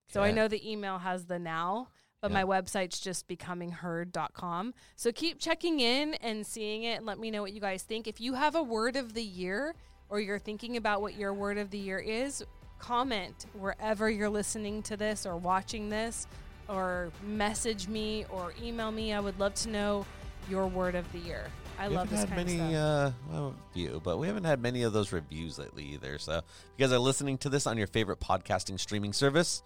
So 0.07 0.21
I 0.21 0.32
know 0.32 0.47
the 0.47 0.71
email 0.71 0.99
has 0.99 1.26
the 1.26 1.39
now, 1.39 1.89
but 2.21 2.32
Yeah. 2.32 2.36
my 2.36 2.43
website's 2.43 2.99
just 2.99 3.28
becomingheard.com. 3.28 4.73
So 4.95 5.11
keep 5.11 5.39
checking 5.39 5.80
in 5.80 6.13
and 6.15 6.45
seeing 6.45 6.84
it 6.84 6.97
and 6.97 7.05
let 7.05 7.19
me 7.19 7.32
know 7.32 7.41
what 7.41 7.53
you 7.53 7.59
guys 7.59 7.84
think. 7.84 8.07
If 8.07 8.21
you 8.21 8.36
have 8.36 8.55
a 8.55 8.63
word 8.63 8.95
of 8.95 9.13
the 9.13 9.23
year 9.23 9.76
or 10.09 10.19
you're 10.19 10.39
thinking 10.39 10.78
about 10.78 11.01
what 11.01 11.15
your 11.15 11.34
word 11.34 11.57
of 11.57 11.71
the 11.71 11.80
year 11.80 11.99
is, 11.99 12.43
comment 12.78 13.45
wherever 13.53 14.09
you're 14.09 14.30
listening 14.30 14.84
to 14.84 14.95
this 14.95 15.26
or 15.26 15.38
watching 15.38 15.89
this 15.89 16.28
or 16.69 17.11
message 17.23 17.88
me 17.88 18.26
or 18.30 18.53
email 18.61 18.91
me. 18.91 19.11
I 19.13 19.19
would 19.19 19.39
love 19.39 19.55
to 19.55 19.69
know 19.69 20.05
your 20.49 20.67
word 20.67 20.95
of 20.95 21.09
the 21.11 21.19
year. 21.19 21.45
I 21.77 21.89
we 21.89 21.95
love 21.95 22.09
haven't 22.09 22.29
this 22.29 22.29
had 22.29 22.47
kind 22.47 22.59
many, 22.59 22.75
of 22.75 23.13
stuff. 23.13 23.13
uh, 23.29 23.31
well, 23.31 23.55
few, 23.73 24.01
but 24.03 24.17
we 24.17 24.27
haven't 24.27 24.45
had 24.45 24.61
many 24.61 24.83
of 24.83 24.93
those 24.93 25.11
reviews 25.11 25.59
lately 25.59 25.83
either. 25.93 26.17
So, 26.17 26.37
if 26.37 26.43
you 26.77 26.85
guys 26.85 26.93
are 26.93 26.99
listening 26.99 27.37
to 27.39 27.49
this 27.49 27.67
on 27.67 27.77
your 27.77 27.87
favorite 27.87 28.19
podcasting 28.19 28.79
streaming 28.79 29.11
service, 29.13 29.61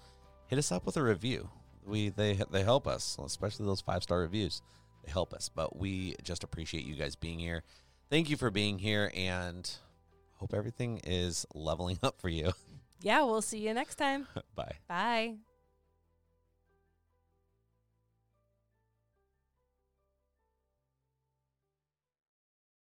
hit 0.48 0.58
us 0.58 0.72
up 0.72 0.86
with 0.86 0.98
a 0.98 1.04
review. 1.04 1.50
We 1.86 2.10
they 2.10 2.40
they 2.52 2.64
help 2.64 2.88
us, 2.88 3.18
especially 3.24 3.66
those 3.66 3.82
five 3.82 4.04
star 4.04 4.20
reviews. 4.20 4.62
They 5.06 5.12
help 5.12 5.34
us, 5.34 5.50
but 5.54 5.78
we 5.78 6.16
just 6.24 6.44
appreciate 6.44 6.84
you 6.86 6.96
guys 6.96 7.16
being 7.16 7.40
here. 7.40 7.64
Thank 8.10 8.30
you 8.30 8.38
for 8.38 8.50
being 8.50 8.80
here, 8.80 9.12
and 9.16 9.70
hope 10.36 10.54
everything 10.54 11.00
is 11.04 11.46
leveling 11.54 12.00
up 12.04 12.20
for 12.20 12.30
you. 12.30 12.54
Yeah, 13.02 13.24
we'll 13.24 13.42
see 13.42 13.60
you 13.60 13.74
next 13.74 13.96
time. 13.96 14.28
Bye. 14.56 14.74
Bye. 14.88 15.49